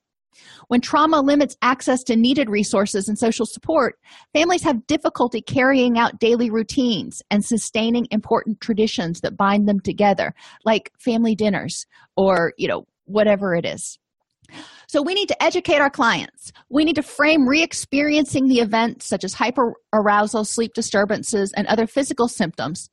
when 0.68 0.82
trauma 0.82 1.22
limits 1.22 1.58
access 1.62 2.04
to 2.04 2.16
needed 2.16 2.50
resources 2.50 3.08
and 3.08 3.18
social 3.18 3.46
support, 3.46 4.00
families 4.34 4.64
have 4.64 4.88
difficulty 4.88 5.42
carrying 5.42 5.98
out 5.98 6.20
daily 6.20 6.50
routines 6.50 7.22
and 7.30 7.44
sustaining 7.44 8.08
important 8.12 8.62
traditions 8.62 9.22
that 9.22 9.38
bind 9.38 9.68
them 9.68 9.80
together, 9.80 10.34
like 10.66 10.92
family 11.00 11.36
dinners 11.36 11.86
or, 12.16 12.54
you 12.58 12.68
know, 12.68 12.86
whatever 13.06 13.54
it 13.56 13.66
is. 13.66 13.98
So, 14.88 15.02
we 15.02 15.14
need 15.14 15.30
to 15.30 15.44
educate 15.44 15.80
our 15.80 15.90
clients. 15.90 16.52
We 16.70 16.84
need 16.84 16.96
to 16.96 17.04
frame 17.04 17.48
re 17.48 17.64
experiencing 17.64 18.48
the 18.48 18.60
events 18.60 19.08
such 19.08 19.24
as 19.24 19.34
hyperarousal, 19.34 20.46
sleep 20.46 20.74
disturbances, 20.74 21.54
and 21.54 21.66
other 21.68 21.88
physical 21.88 22.28
symptoms, 22.28 22.90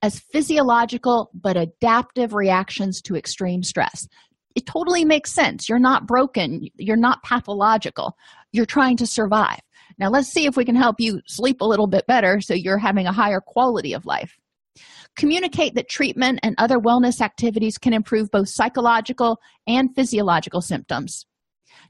as 0.00 0.18
physiological 0.18 1.30
but 1.34 1.58
adaptive 1.58 2.32
reactions 2.32 3.02
to 3.02 3.16
extreme 3.16 3.62
stress 3.62 4.08
it 4.54 4.66
totally 4.66 5.04
makes 5.04 5.32
sense. 5.32 5.68
You're 5.68 5.78
not 5.78 6.06
broken, 6.06 6.68
you're 6.76 6.96
not 6.96 7.22
pathological, 7.22 8.16
you're 8.52 8.66
trying 8.66 8.96
to 8.98 9.06
survive. 9.06 9.60
Now, 9.98 10.08
let's 10.08 10.28
see 10.28 10.46
if 10.46 10.56
we 10.56 10.64
can 10.64 10.74
help 10.74 10.96
you 11.00 11.20
sleep 11.26 11.60
a 11.60 11.66
little 11.66 11.86
bit 11.86 12.06
better 12.06 12.40
so 12.40 12.54
you're 12.54 12.78
having 12.78 13.06
a 13.06 13.12
higher 13.12 13.40
quality 13.40 13.92
of 13.92 14.06
life. 14.06 14.38
Communicate 15.16 15.74
that 15.74 15.88
treatment 15.88 16.40
and 16.42 16.54
other 16.56 16.78
wellness 16.78 17.20
activities 17.20 17.76
can 17.76 17.92
improve 17.92 18.30
both 18.30 18.48
psychological 18.48 19.38
and 19.66 19.94
physiological 19.94 20.62
symptoms. 20.62 21.26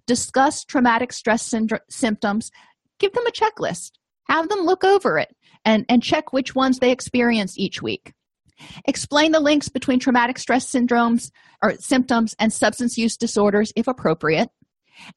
Discuss 0.06 0.64
traumatic 0.64 1.12
stress 1.12 1.42
syndrome 1.42 1.80
symptoms. 1.88 2.50
Give 2.98 3.12
them 3.12 3.26
a 3.26 3.30
checklist. 3.30 3.92
Have 4.28 4.48
them 4.48 4.60
look 4.60 4.84
over 4.84 5.18
it 5.18 5.34
and, 5.64 5.84
and 5.88 6.02
check 6.02 6.32
which 6.32 6.54
ones 6.54 6.78
they 6.78 6.90
experience 6.90 7.58
each 7.58 7.82
week. 7.82 8.12
Explain 8.86 9.32
the 9.32 9.40
links 9.40 9.68
between 9.68 9.98
traumatic 9.98 10.38
stress 10.38 10.70
syndromes 10.70 11.30
or 11.62 11.74
symptoms 11.78 12.34
and 12.38 12.52
substance 12.52 12.98
use 12.98 13.16
disorders 13.16 13.72
if 13.76 13.86
appropriate, 13.86 14.48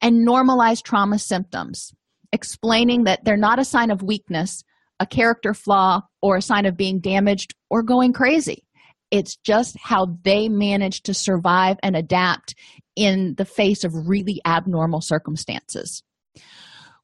and 0.00 0.26
normalize 0.26 0.82
trauma 0.82 1.18
symptoms, 1.18 1.92
explaining 2.32 3.04
that 3.04 3.24
they're 3.24 3.36
not 3.36 3.58
a 3.58 3.64
sign 3.64 3.90
of 3.90 4.02
weakness, 4.02 4.62
a 5.00 5.06
character 5.06 5.54
flaw, 5.54 6.02
or 6.22 6.36
a 6.36 6.42
sign 6.42 6.66
of 6.66 6.76
being 6.76 7.00
damaged 7.00 7.54
or 7.70 7.82
going 7.82 8.12
crazy. 8.12 8.64
It's 9.10 9.36
just 9.36 9.76
how 9.80 10.16
they 10.24 10.48
manage 10.48 11.02
to 11.02 11.14
survive 11.14 11.76
and 11.82 11.96
adapt 11.96 12.54
in 12.96 13.34
the 13.36 13.44
face 13.44 13.84
of 13.84 14.08
really 14.08 14.40
abnormal 14.44 15.00
circumstances. 15.00 16.02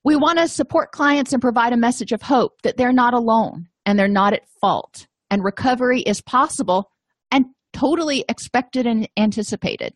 We 0.04 0.16
want 0.16 0.38
to 0.38 0.48
support 0.48 0.90
clients 0.90 1.32
and 1.32 1.40
provide 1.40 1.72
a 1.72 1.76
message 1.76 2.10
of 2.10 2.22
hope 2.22 2.62
that 2.62 2.76
they're 2.76 2.92
not 2.92 3.14
alone 3.14 3.68
and 3.86 3.96
they're 3.98 4.08
not 4.08 4.32
at 4.32 4.48
fault 4.60 5.06
and 5.32 5.42
recovery 5.42 6.02
is 6.02 6.20
possible 6.20 6.90
and 7.30 7.46
totally 7.72 8.22
expected 8.28 8.86
and 8.86 9.08
anticipated. 9.16 9.94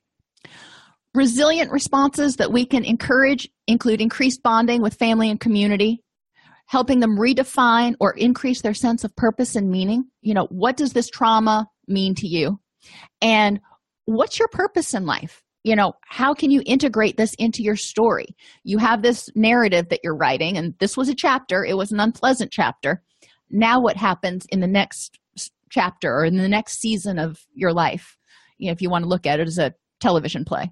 Resilient 1.14 1.70
responses 1.70 2.36
that 2.36 2.52
we 2.52 2.64
can 2.64 2.84
encourage 2.84 3.48
include 3.66 4.00
increased 4.00 4.42
bonding 4.42 4.80
with 4.80 4.94
family 4.94 5.30
and 5.30 5.38
community, 5.38 6.02
helping 6.64 7.00
them 7.00 7.18
redefine 7.18 7.94
or 8.00 8.12
increase 8.12 8.62
their 8.62 8.74
sense 8.74 9.04
of 9.04 9.14
purpose 9.14 9.56
and 9.56 9.70
meaning. 9.70 10.06
You 10.22 10.32
know, 10.32 10.46
what 10.46 10.78
does 10.78 10.94
this 10.94 11.10
trauma 11.10 11.68
mean 11.86 12.14
to 12.16 12.26
you? 12.26 12.58
And 13.20 13.60
what's 14.06 14.38
your 14.38 14.48
purpose 14.48 14.94
in 14.94 15.04
life? 15.04 15.42
You 15.64 15.76
know, 15.76 15.92
how 16.06 16.32
can 16.32 16.50
you 16.50 16.62
integrate 16.64 17.18
this 17.18 17.34
into 17.34 17.62
your 17.62 17.76
story? 17.76 18.28
You 18.64 18.78
have 18.78 19.02
this 19.02 19.28
narrative 19.34 19.90
that 19.90 20.00
you're 20.02 20.16
writing, 20.16 20.56
and 20.56 20.74
this 20.78 20.96
was 20.96 21.10
a 21.10 21.14
chapter, 21.14 21.62
it 21.62 21.76
was 21.76 21.92
an 21.92 22.00
unpleasant 22.00 22.52
chapter. 22.52 23.02
Now, 23.50 23.80
what 23.80 23.96
happens 23.96 24.46
in 24.50 24.60
the 24.60 24.66
next 24.66 25.18
chapter 25.70 26.14
or 26.14 26.24
in 26.24 26.36
the 26.36 26.48
next 26.48 26.80
season 26.80 27.18
of 27.18 27.38
your 27.54 27.72
life 27.72 28.16
you 28.58 28.66
know, 28.66 28.72
if 28.72 28.80
you 28.80 28.88
want 28.88 29.04
to 29.04 29.08
look 29.08 29.26
at 29.26 29.40
it 29.40 29.46
as 29.46 29.58
a 29.58 29.74
television 30.00 30.44
play. 30.44 30.70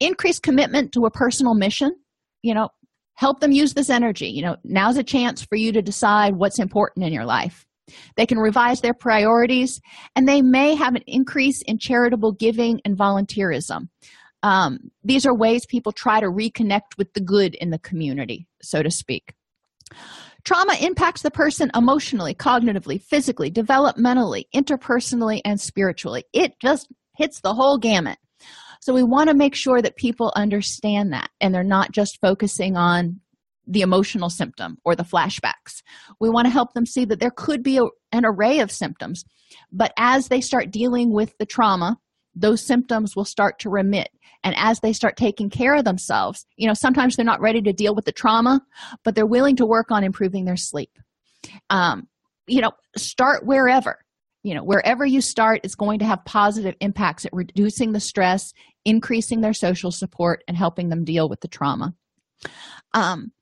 Increased 0.00 0.42
commitment 0.42 0.92
to 0.92 1.06
a 1.06 1.10
personal 1.10 1.54
mission 1.54 1.96
you 2.42 2.54
know 2.54 2.68
help 3.14 3.40
them 3.40 3.52
use 3.52 3.74
this 3.74 3.90
energy. 3.90 4.28
You 4.28 4.42
know 4.42 4.56
now's 4.64 4.96
a 4.96 5.04
chance 5.04 5.42
for 5.42 5.56
you 5.56 5.72
to 5.72 5.82
decide 5.82 6.36
what's 6.36 6.58
important 6.58 7.06
in 7.06 7.12
your 7.12 7.24
life. 7.24 7.66
They 8.16 8.26
can 8.26 8.38
revise 8.38 8.80
their 8.80 8.94
priorities 8.94 9.80
and 10.14 10.28
they 10.28 10.42
may 10.42 10.74
have 10.74 10.94
an 10.94 11.02
increase 11.06 11.62
in 11.62 11.78
charitable 11.78 12.32
giving 12.32 12.80
and 12.84 12.96
volunteerism. 12.96 13.88
Um, 14.44 14.90
these 15.04 15.24
are 15.26 15.34
ways 15.34 15.66
people 15.66 15.92
try 15.92 16.20
to 16.20 16.26
reconnect 16.26 16.98
with 16.98 17.12
the 17.12 17.20
good 17.20 17.54
in 17.54 17.70
the 17.70 17.78
community 17.78 18.48
so 18.60 18.82
to 18.82 18.90
speak 18.90 19.34
Trauma 20.44 20.76
impacts 20.80 21.22
the 21.22 21.30
person 21.30 21.70
emotionally, 21.74 22.34
cognitively, 22.34 23.00
physically, 23.00 23.50
developmentally, 23.50 24.44
interpersonally, 24.54 25.40
and 25.44 25.60
spiritually. 25.60 26.24
It 26.32 26.54
just 26.60 26.88
hits 27.16 27.40
the 27.40 27.54
whole 27.54 27.78
gamut. 27.78 28.18
So 28.80 28.92
we 28.92 29.04
want 29.04 29.28
to 29.28 29.34
make 29.34 29.54
sure 29.54 29.80
that 29.80 29.96
people 29.96 30.32
understand 30.34 31.12
that 31.12 31.30
and 31.40 31.54
they're 31.54 31.62
not 31.62 31.92
just 31.92 32.20
focusing 32.20 32.76
on 32.76 33.20
the 33.66 33.82
emotional 33.82 34.28
symptom 34.28 34.76
or 34.84 34.96
the 34.96 35.04
flashbacks. 35.04 35.82
We 36.20 36.28
want 36.28 36.46
to 36.46 36.52
help 36.52 36.74
them 36.74 36.86
see 36.86 37.04
that 37.04 37.20
there 37.20 37.30
could 37.30 37.62
be 37.62 37.78
a, 37.78 37.84
an 38.10 38.24
array 38.24 38.58
of 38.58 38.72
symptoms, 38.72 39.24
but 39.70 39.92
as 39.96 40.28
they 40.28 40.40
start 40.40 40.72
dealing 40.72 41.12
with 41.12 41.32
the 41.38 41.46
trauma, 41.46 41.96
those 42.34 42.64
symptoms 42.64 43.14
will 43.14 43.24
start 43.24 43.58
to 43.60 43.70
remit. 43.70 44.08
And 44.44 44.54
as 44.56 44.80
they 44.80 44.92
start 44.92 45.16
taking 45.16 45.50
care 45.50 45.74
of 45.74 45.84
themselves 45.84 46.46
you 46.56 46.66
know 46.66 46.74
sometimes 46.74 47.16
they're 47.16 47.24
not 47.24 47.40
ready 47.40 47.62
to 47.62 47.72
deal 47.72 47.94
with 47.94 48.04
the 48.04 48.12
trauma 48.12 48.60
but 49.04 49.14
they're 49.14 49.26
willing 49.26 49.56
to 49.56 49.66
work 49.66 49.90
on 49.90 50.04
improving 50.04 50.44
their 50.44 50.56
sleep. 50.56 50.98
Um, 51.70 52.08
you 52.46 52.60
know 52.60 52.72
start 52.96 53.46
wherever. 53.46 53.98
You 54.42 54.54
know 54.54 54.64
wherever 54.64 55.06
you 55.06 55.20
start 55.20 55.60
it's 55.62 55.74
going 55.74 56.00
to 56.00 56.04
have 56.04 56.24
positive 56.24 56.74
impacts 56.80 57.24
at 57.24 57.32
reducing 57.32 57.92
the 57.92 58.00
stress 58.00 58.52
increasing 58.84 59.40
their 59.40 59.54
social 59.54 59.90
support 59.90 60.42
and 60.48 60.56
helping 60.56 60.88
them 60.88 61.04
deal 61.04 61.28
with 61.28 61.40
the 61.40 61.48
trauma. 61.48 61.94
Um, 62.94 63.32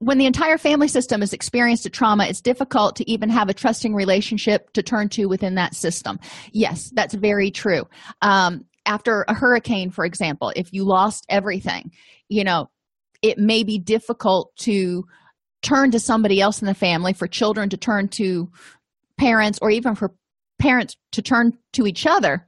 when 0.00 0.18
the 0.18 0.26
entire 0.26 0.58
family 0.58 0.88
system 0.88 1.20
has 1.20 1.32
experienced 1.32 1.86
a 1.86 1.90
trauma 1.90 2.26
it's 2.26 2.40
difficult 2.40 2.96
to 2.96 3.08
even 3.08 3.28
have 3.28 3.48
a 3.48 3.54
trusting 3.54 3.94
relationship 3.94 4.72
to 4.72 4.82
turn 4.82 5.08
to 5.10 5.26
within 5.26 5.54
that 5.54 5.74
system. 5.74 6.18
Yes 6.52 6.90
that's 6.94 7.14
very 7.14 7.50
true. 7.50 7.84
Um, 8.20 8.64
after 8.86 9.24
a 9.28 9.34
hurricane 9.34 9.90
for 9.90 10.04
example 10.04 10.52
if 10.56 10.72
you 10.72 10.84
lost 10.84 11.26
everything 11.28 11.92
you 12.28 12.42
know 12.42 12.68
it 13.22 13.38
may 13.38 13.62
be 13.62 13.78
difficult 13.78 14.50
to 14.56 15.04
turn 15.62 15.90
to 15.90 16.00
somebody 16.00 16.40
else 16.40 16.62
in 16.62 16.66
the 16.66 16.74
family 16.74 17.12
for 17.12 17.28
children 17.28 17.68
to 17.68 17.76
turn 17.76 18.08
to 18.08 18.50
parents 19.18 19.58
or 19.60 19.70
even 19.70 19.94
for 19.94 20.14
parents 20.58 20.96
to 21.12 21.20
turn 21.20 21.52
to 21.74 21.86
each 21.86 22.06
other 22.06 22.46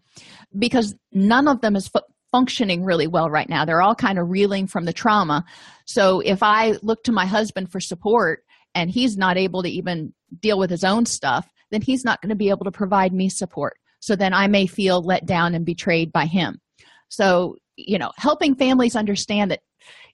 because 0.58 0.94
none 1.12 1.46
of 1.48 1.60
them 1.60 1.76
is 1.76 1.88
fu- 1.88 2.00
functioning 2.32 2.84
really 2.84 3.06
well 3.06 3.30
right 3.30 3.48
now. 3.48 3.64
They're 3.64 3.82
all 3.82 3.94
kind 3.94 4.18
of 4.18 4.30
reeling 4.30 4.66
from 4.66 4.84
the 4.84 4.92
trauma. 4.92 5.44
So 5.84 6.20
if 6.20 6.42
i 6.42 6.74
look 6.82 7.04
to 7.04 7.12
my 7.12 7.26
husband 7.26 7.70
for 7.70 7.78
support 7.78 8.44
and 8.74 8.90
he's 8.90 9.16
not 9.16 9.36
able 9.36 9.62
to 9.62 9.68
even 9.68 10.12
deal 10.40 10.58
with 10.58 10.70
his 10.70 10.82
own 10.82 11.06
stuff 11.06 11.48
then 11.70 11.82
he's 11.82 12.04
not 12.04 12.20
going 12.20 12.28
to 12.28 12.36
be 12.36 12.50
able 12.50 12.64
to 12.64 12.70
provide 12.70 13.12
me 13.12 13.28
support. 13.28 13.78
So 14.00 14.16
then 14.16 14.34
i 14.34 14.46
may 14.46 14.66
feel 14.66 15.02
let 15.02 15.26
down 15.26 15.54
and 15.54 15.64
betrayed 15.64 16.12
by 16.12 16.26
him. 16.26 16.60
So 17.08 17.56
you 17.76 17.98
know 17.98 18.12
helping 18.16 18.54
families 18.54 18.96
understand 18.96 19.50
that 19.50 19.60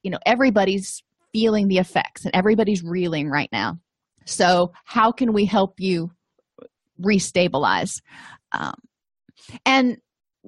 you 0.03 0.11
know 0.11 0.19
everybody's 0.27 1.03
feeling 1.33 1.69
the 1.69 1.79
effects 1.79 2.25
and 2.25 2.35
everybody's 2.35 2.83
reeling 2.83 3.29
right 3.29 3.51
now. 3.53 3.79
So 4.25 4.73
how 4.85 5.13
can 5.13 5.33
we 5.33 5.45
help 5.45 5.81
you 5.81 6.11
restabilize? 7.01 8.01
Um, 8.53 8.75
and 9.65 9.99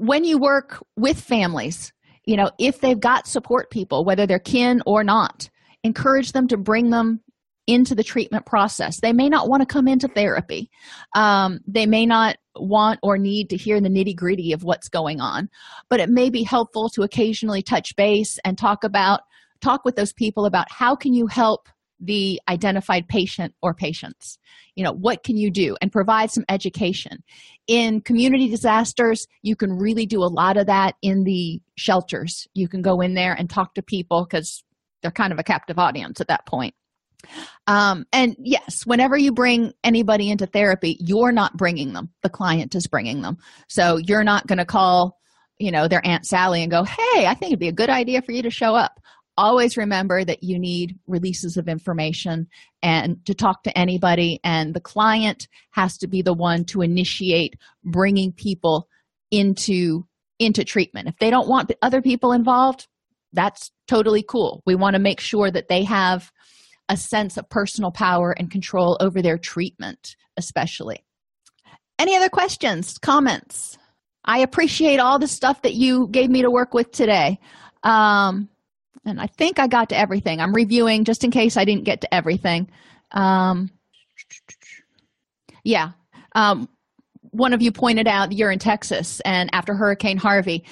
when 0.00 0.24
you 0.24 0.38
work 0.38 0.84
with 0.96 1.20
families 1.20 1.92
you 2.24 2.36
know 2.36 2.50
if 2.58 2.80
they've 2.80 3.00
got 3.00 3.26
support 3.26 3.70
people 3.70 4.04
whether 4.04 4.26
they're 4.26 4.38
kin 4.38 4.82
or 4.86 5.04
not 5.04 5.48
encourage 5.84 6.32
them 6.32 6.48
to 6.48 6.56
bring 6.56 6.90
them 6.90 7.20
into 7.66 7.94
the 7.94 8.02
treatment 8.02 8.46
process. 8.46 8.98
They 9.00 9.12
may 9.12 9.28
not 9.28 9.48
want 9.48 9.60
to 9.60 9.66
come 9.66 9.86
into 9.86 10.08
therapy. 10.08 10.70
Um, 11.14 11.60
they 11.68 11.86
may 11.86 12.04
not 12.04 12.36
want 12.56 12.98
or 13.02 13.16
need 13.16 13.48
to 13.50 13.56
hear 13.56 13.80
the 13.80 13.88
nitty 13.88 14.16
gritty 14.16 14.52
of 14.52 14.64
what's 14.64 14.88
going 14.88 15.20
on 15.20 15.48
but 15.88 16.00
it 16.00 16.08
may 16.08 16.30
be 16.30 16.42
helpful 16.42 16.88
to 16.90 17.02
occasionally 17.02 17.62
touch 17.62 17.94
base 17.96 18.38
and 18.44 18.58
talk 18.58 18.82
about 18.84 19.20
talk 19.60 19.84
with 19.84 19.96
those 19.96 20.12
people 20.12 20.46
about 20.46 20.66
how 20.70 20.96
can 20.96 21.14
you 21.14 21.26
help 21.26 21.68
the 22.00 22.40
identified 22.48 23.08
patient 23.08 23.54
or 23.62 23.74
patients. 23.74 24.38
You 24.74 24.84
know 24.84 24.92
what 24.92 25.22
can 25.22 25.36
you 25.36 25.50
do? 25.50 25.76
And 25.80 25.92
provide 25.92 26.30
some 26.30 26.44
education. 26.48 27.22
In 27.66 28.00
community 28.00 28.48
disasters 28.48 29.26
you 29.42 29.56
can 29.56 29.72
really 29.78 30.06
do 30.06 30.22
a 30.22 30.24
lot 30.24 30.56
of 30.56 30.66
that 30.66 30.94
in 31.02 31.24
the 31.24 31.60
shelters. 31.76 32.48
You 32.54 32.68
can 32.68 32.82
go 32.82 33.00
in 33.00 33.14
there 33.14 33.34
and 33.34 33.48
talk 33.48 33.74
to 33.74 33.82
people 33.82 34.24
because 34.24 34.64
they're 35.02 35.10
kind 35.10 35.32
of 35.32 35.38
a 35.38 35.44
captive 35.44 35.78
audience 35.78 36.20
at 36.20 36.28
that 36.28 36.46
point. 36.46 36.74
Um, 37.66 38.06
and 38.14 38.34
yes 38.38 38.86
whenever 38.86 39.16
you 39.16 39.32
bring 39.32 39.74
anybody 39.84 40.30
into 40.30 40.46
therapy 40.46 40.96
you're 41.00 41.32
not 41.32 41.56
bringing 41.56 41.92
them. 41.92 42.10
The 42.22 42.30
client 42.30 42.74
is 42.74 42.86
bringing 42.86 43.20
them. 43.20 43.36
So 43.68 43.98
you're 43.98 44.24
not 44.24 44.46
going 44.46 44.58
to 44.58 44.64
call 44.64 45.20
you 45.60 45.70
know 45.70 45.86
their 45.86 46.04
aunt 46.04 46.24
sally 46.24 46.62
and 46.62 46.70
go 46.70 46.82
hey 46.82 47.26
i 47.26 47.34
think 47.34 47.50
it'd 47.50 47.58
be 47.60 47.68
a 47.68 47.72
good 47.72 47.90
idea 47.90 48.22
for 48.22 48.32
you 48.32 48.42
to 48.42 48.50
show 48.50 48.74
up 48.74 48.98
always 49.36 49.76
remember 49.76 50.24
that 50.24 50.42
you 50.42 50.58
need 50.58 50.98
releases 51.06 51.56
of 51.56 51.68
information 51.68 52.46
and 52.82 53.24
to 53.26 53.34
talk 53.34 53.62
to 53.62 53.78
anybody 53.78 54.40
and 54.44 54.74
the 54.74 54.80
client 54.80 55.48
has 55.70 55.96
to 55.98 56.06
be 56.06 56.22
the 56.22 56.34
one 56.34 56.64
to 56.64 56.82
initiate 56.82 57.54
bringing 57.84 58.32
people 58.32 58.88
into 59.30 60.06
into 60.38 60.64
treatment. 60.64 61.08
If 61.08 61.18
they 61.18 61.30
don't 61.30 61.48
want 61.48 61.72
other 61.82 62.02
people 62.02 62.32
involved 62.32 62.86
that's 63.32 63.70
totally 63.86 64.22
cool. 64.22 64.62
We 64.66 64.74
want 64.74 64.94
to 64.94 65.00
make 65.00 65.20
sure 65.20 65.50
that 65.50 65.68
they 65.68 65.84
have 65.84 66.32
a 66.88 66.96
sense 66.96 67.36
of 67.36 67.48
personal 67.48 67.92
power 67.92 68.32
and 68.32 68.50
control 68.50 68.96
over 69.00 69.22
their 69.22 69.38
treatment 69.38 70.16
especially. 70.36 71.04
Any 71.98 72.16
other 72.16 72.28
questions 72.28 72.98
comments? 72.98 73.78
I 74.24 74.38
appreciate 74.38 74.98
all 74.98 75.18
the 75.18 75.28
stuff 75.28 75.62
that 75.62 75.74
you 75.74 76.08
gave 76.10 76.30
me 76.30 76.42
to 76.42 76.50
work 76.50 76.74
with 76.74 76.90
today. 76.90 77.38
Um, 77.82 78.48
and 79.04 79.20
i 79.20 79.26
think 79.26 79.58
i 79.58 79.66
got 79.66 79.88
to 79.88 79.98
everything. 79.98 80.40
I'm 80.40 80.54
reviewing 80.54 81.04
just 81.04 81.24
in 81.24 81.30
case 81.30 81.56
i 81.56 81.64
didn't 81.64 81.84
get 81.84 82.00
to 82.02 82.14
everything. 82.14 82.70
Um, 83.12 83.70
yeah. 85.64 85.90
Um, 86.34 86.68
one 87.32 87.52
of 87.52 87.60
you 87.60 87.72
pointed 87.72 88.06
out 88.08 88.32
you're 88.32 88.50
in 88.50 88.58
texas 88.58 89.20
and 89.24 89.50
after 89.52 89.74
hurricane 89.74 90.16
harvey 90.16 90.64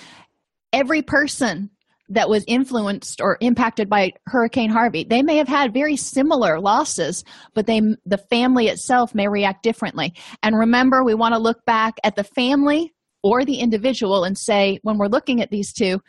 every 0.72 1.02
person 1.02 1.70
that 2.10 2.28
was 2.28 2.42
influenced 2.46 3.20
or 3.20 3.36
impacted 3.40 3.88
by 3.88 4.12
hurricane 4.26 4.70
harvey 4.70 5.04
they 5.04 5.22
may 5.22 5.36
have 5.36 5.48
had 5.48 5.74
very 5.74 5.96
similar 5.96 6.58
losses 6.58 7.22
but 7.54 7.66
they 7.66 7.80
the 8.06 8.18
family 8.30 8.68
itself 8.68 9.14
may 9.14 9.28
react 9.28 9.62
differently. 9.62 10.14
And 10.42 10.56
remember 10.56 11.04
we 11.04 11.14
want 11.14 11.34
to 11.34 11.40
look 11.40 11.64
back 11.64 11.94
at 12.04 12.16
the 12.16 12.24
family 12.24 12.94
or 13.22 13.44
the 13.44 13.58
individual 13.58 14.24
and 14.24 14.38
say 14.38 14.78
when 14.82 14.98
we're 14.98 15.06
looking 15.08 15.40
at 15.42 15.50
these 15.50 15.72
two 15.72 16.00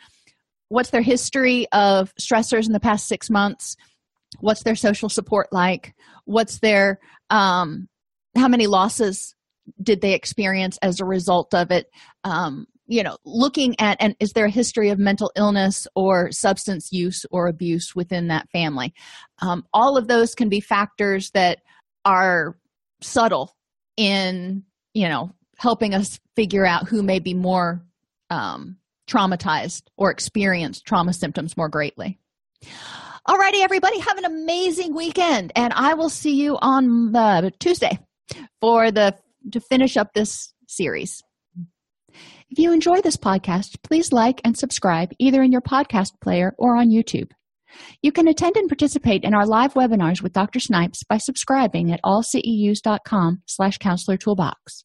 what's 0.70 0.90
their 0.90 1.02
history 1.02 1.66
of 1.72 2.14
stressors 2.14 2.66
in 2.66 2.72
the 2.72 2.80
past 2.80 3.06
six 3.06 3.28
months? 3.28 3.76
What's 4.38 4.62
their 4.62 4.76
social 4.76 5.10
support 5.10 5.48
like? 5.52 5.94
What's 6.24 6.60
their 6.60 6.98
um 7.28 7.88
how 8.36 8.48
many 8.48 8.66
losses 8.66 9.34
did 9.82 10.00
they 10.00 10.14
experience 10.14 10.78
as 10.80 11.00
a 11.00 11.04
result 11.04 11.52
of 11.52 11.70
it? 11.70 11.88
Um 12.24 12.66
you 12.86 13.02
know 13.02 13.18
looking 13.24 13.78
at 13.80 13.96
and 14.00 14.14
is 14.20 14.32
there 14.32 14.46
a 14.46 14.50
history 14.50 14.88
of 14.90 14.98
mental 14.98 15.30
illness 15.36 15.86
or 15.94 16.30
substance 16.32 16.90
use 16.92 17.26
or 17.30 17.48
abuse 17.48 17.94
within 17.94 18.28
that 18.28 18.48
family? 18.50 18.94
Um, 19.42 19.64
all 19.74 19.96
of 19.96 20.08
those 20.08 20.34
can 20.34 20.48
be 20.48 20.60
factors 20.60 21.30
that 21.32 21.58
are 22.04 22.56
subtle 23.02 23.56
in 23.96 24.62
you 24.94 25.08
know 25.08 25.34
helping 25.58 25.94
us 25.94 26.20
figure 26.36 26.64
out 26.64 26.88
who 26.88 27.02
may 27.02 27.18
be 27.18 27.34
more 27.34 27.84
um, 28.30 28.76
traumatized 29.10 29.82
or 29.96 30.10
experience 30.10 30.80
trauma 30.80 31.12
symptoms 31.12 31.56
more 31.56 31.68
greatly 31.68 32.18
alrighty 33.28 33.62
everybody 33.62 33.98
have 33.98 34.18
an 34.18 34.24
amazing 34.24 34.94
weekend 34.94 35.52
and 35.56 35.72
i 35.74 35.94
will 35.94 36.10
see 36.10 36.34
you 36.34 36.56
on 36.60 37.14
uh, 37.14 37.50
tuesday 37.58 37.98
for 38.60 38.90
the 38.90 39.14
to 39.50 39.60
finish 39.60 39.96
up 39.96 40.12
this 40.14 40.52
series 40.68 41.22
if 42.50 42.58
you 42.58 42.72
enjoy 42.72 43.00
this 43.00 43.16
podcast, 43.16 43.76
please 43.84 44.12
like 44.12 44.40
and 44.42 44.58
subscribe 44.58 45.12
either 45.20 45.40
in 45.40 45.52
your 45.52 45.60
podcast 45.60 46.20
player 46.20 46.52
or 46.58 46.76
on 46.76 46.90
YouTube. 46.90 47.30
You 48.02 48.10
can 48.10 48.26
attend 48.26 48.56
and 48.56 48.68
participate 48.68 49.22
in 49.22 49.34
our 49.34 49.46
live 49.46 49.74
webinars 49.74 50.20
with 50.20 50.32
Dr. 50.32 50.58
Snipes 50.58 51.04
by 51.04 51.18
subscribing 51.18 51.92
at 51.92 52.00
allceus.com 52.02 53.42
slash 53.46 53.78
counselor 53.78 54.16
toolbox. 54.16 54.84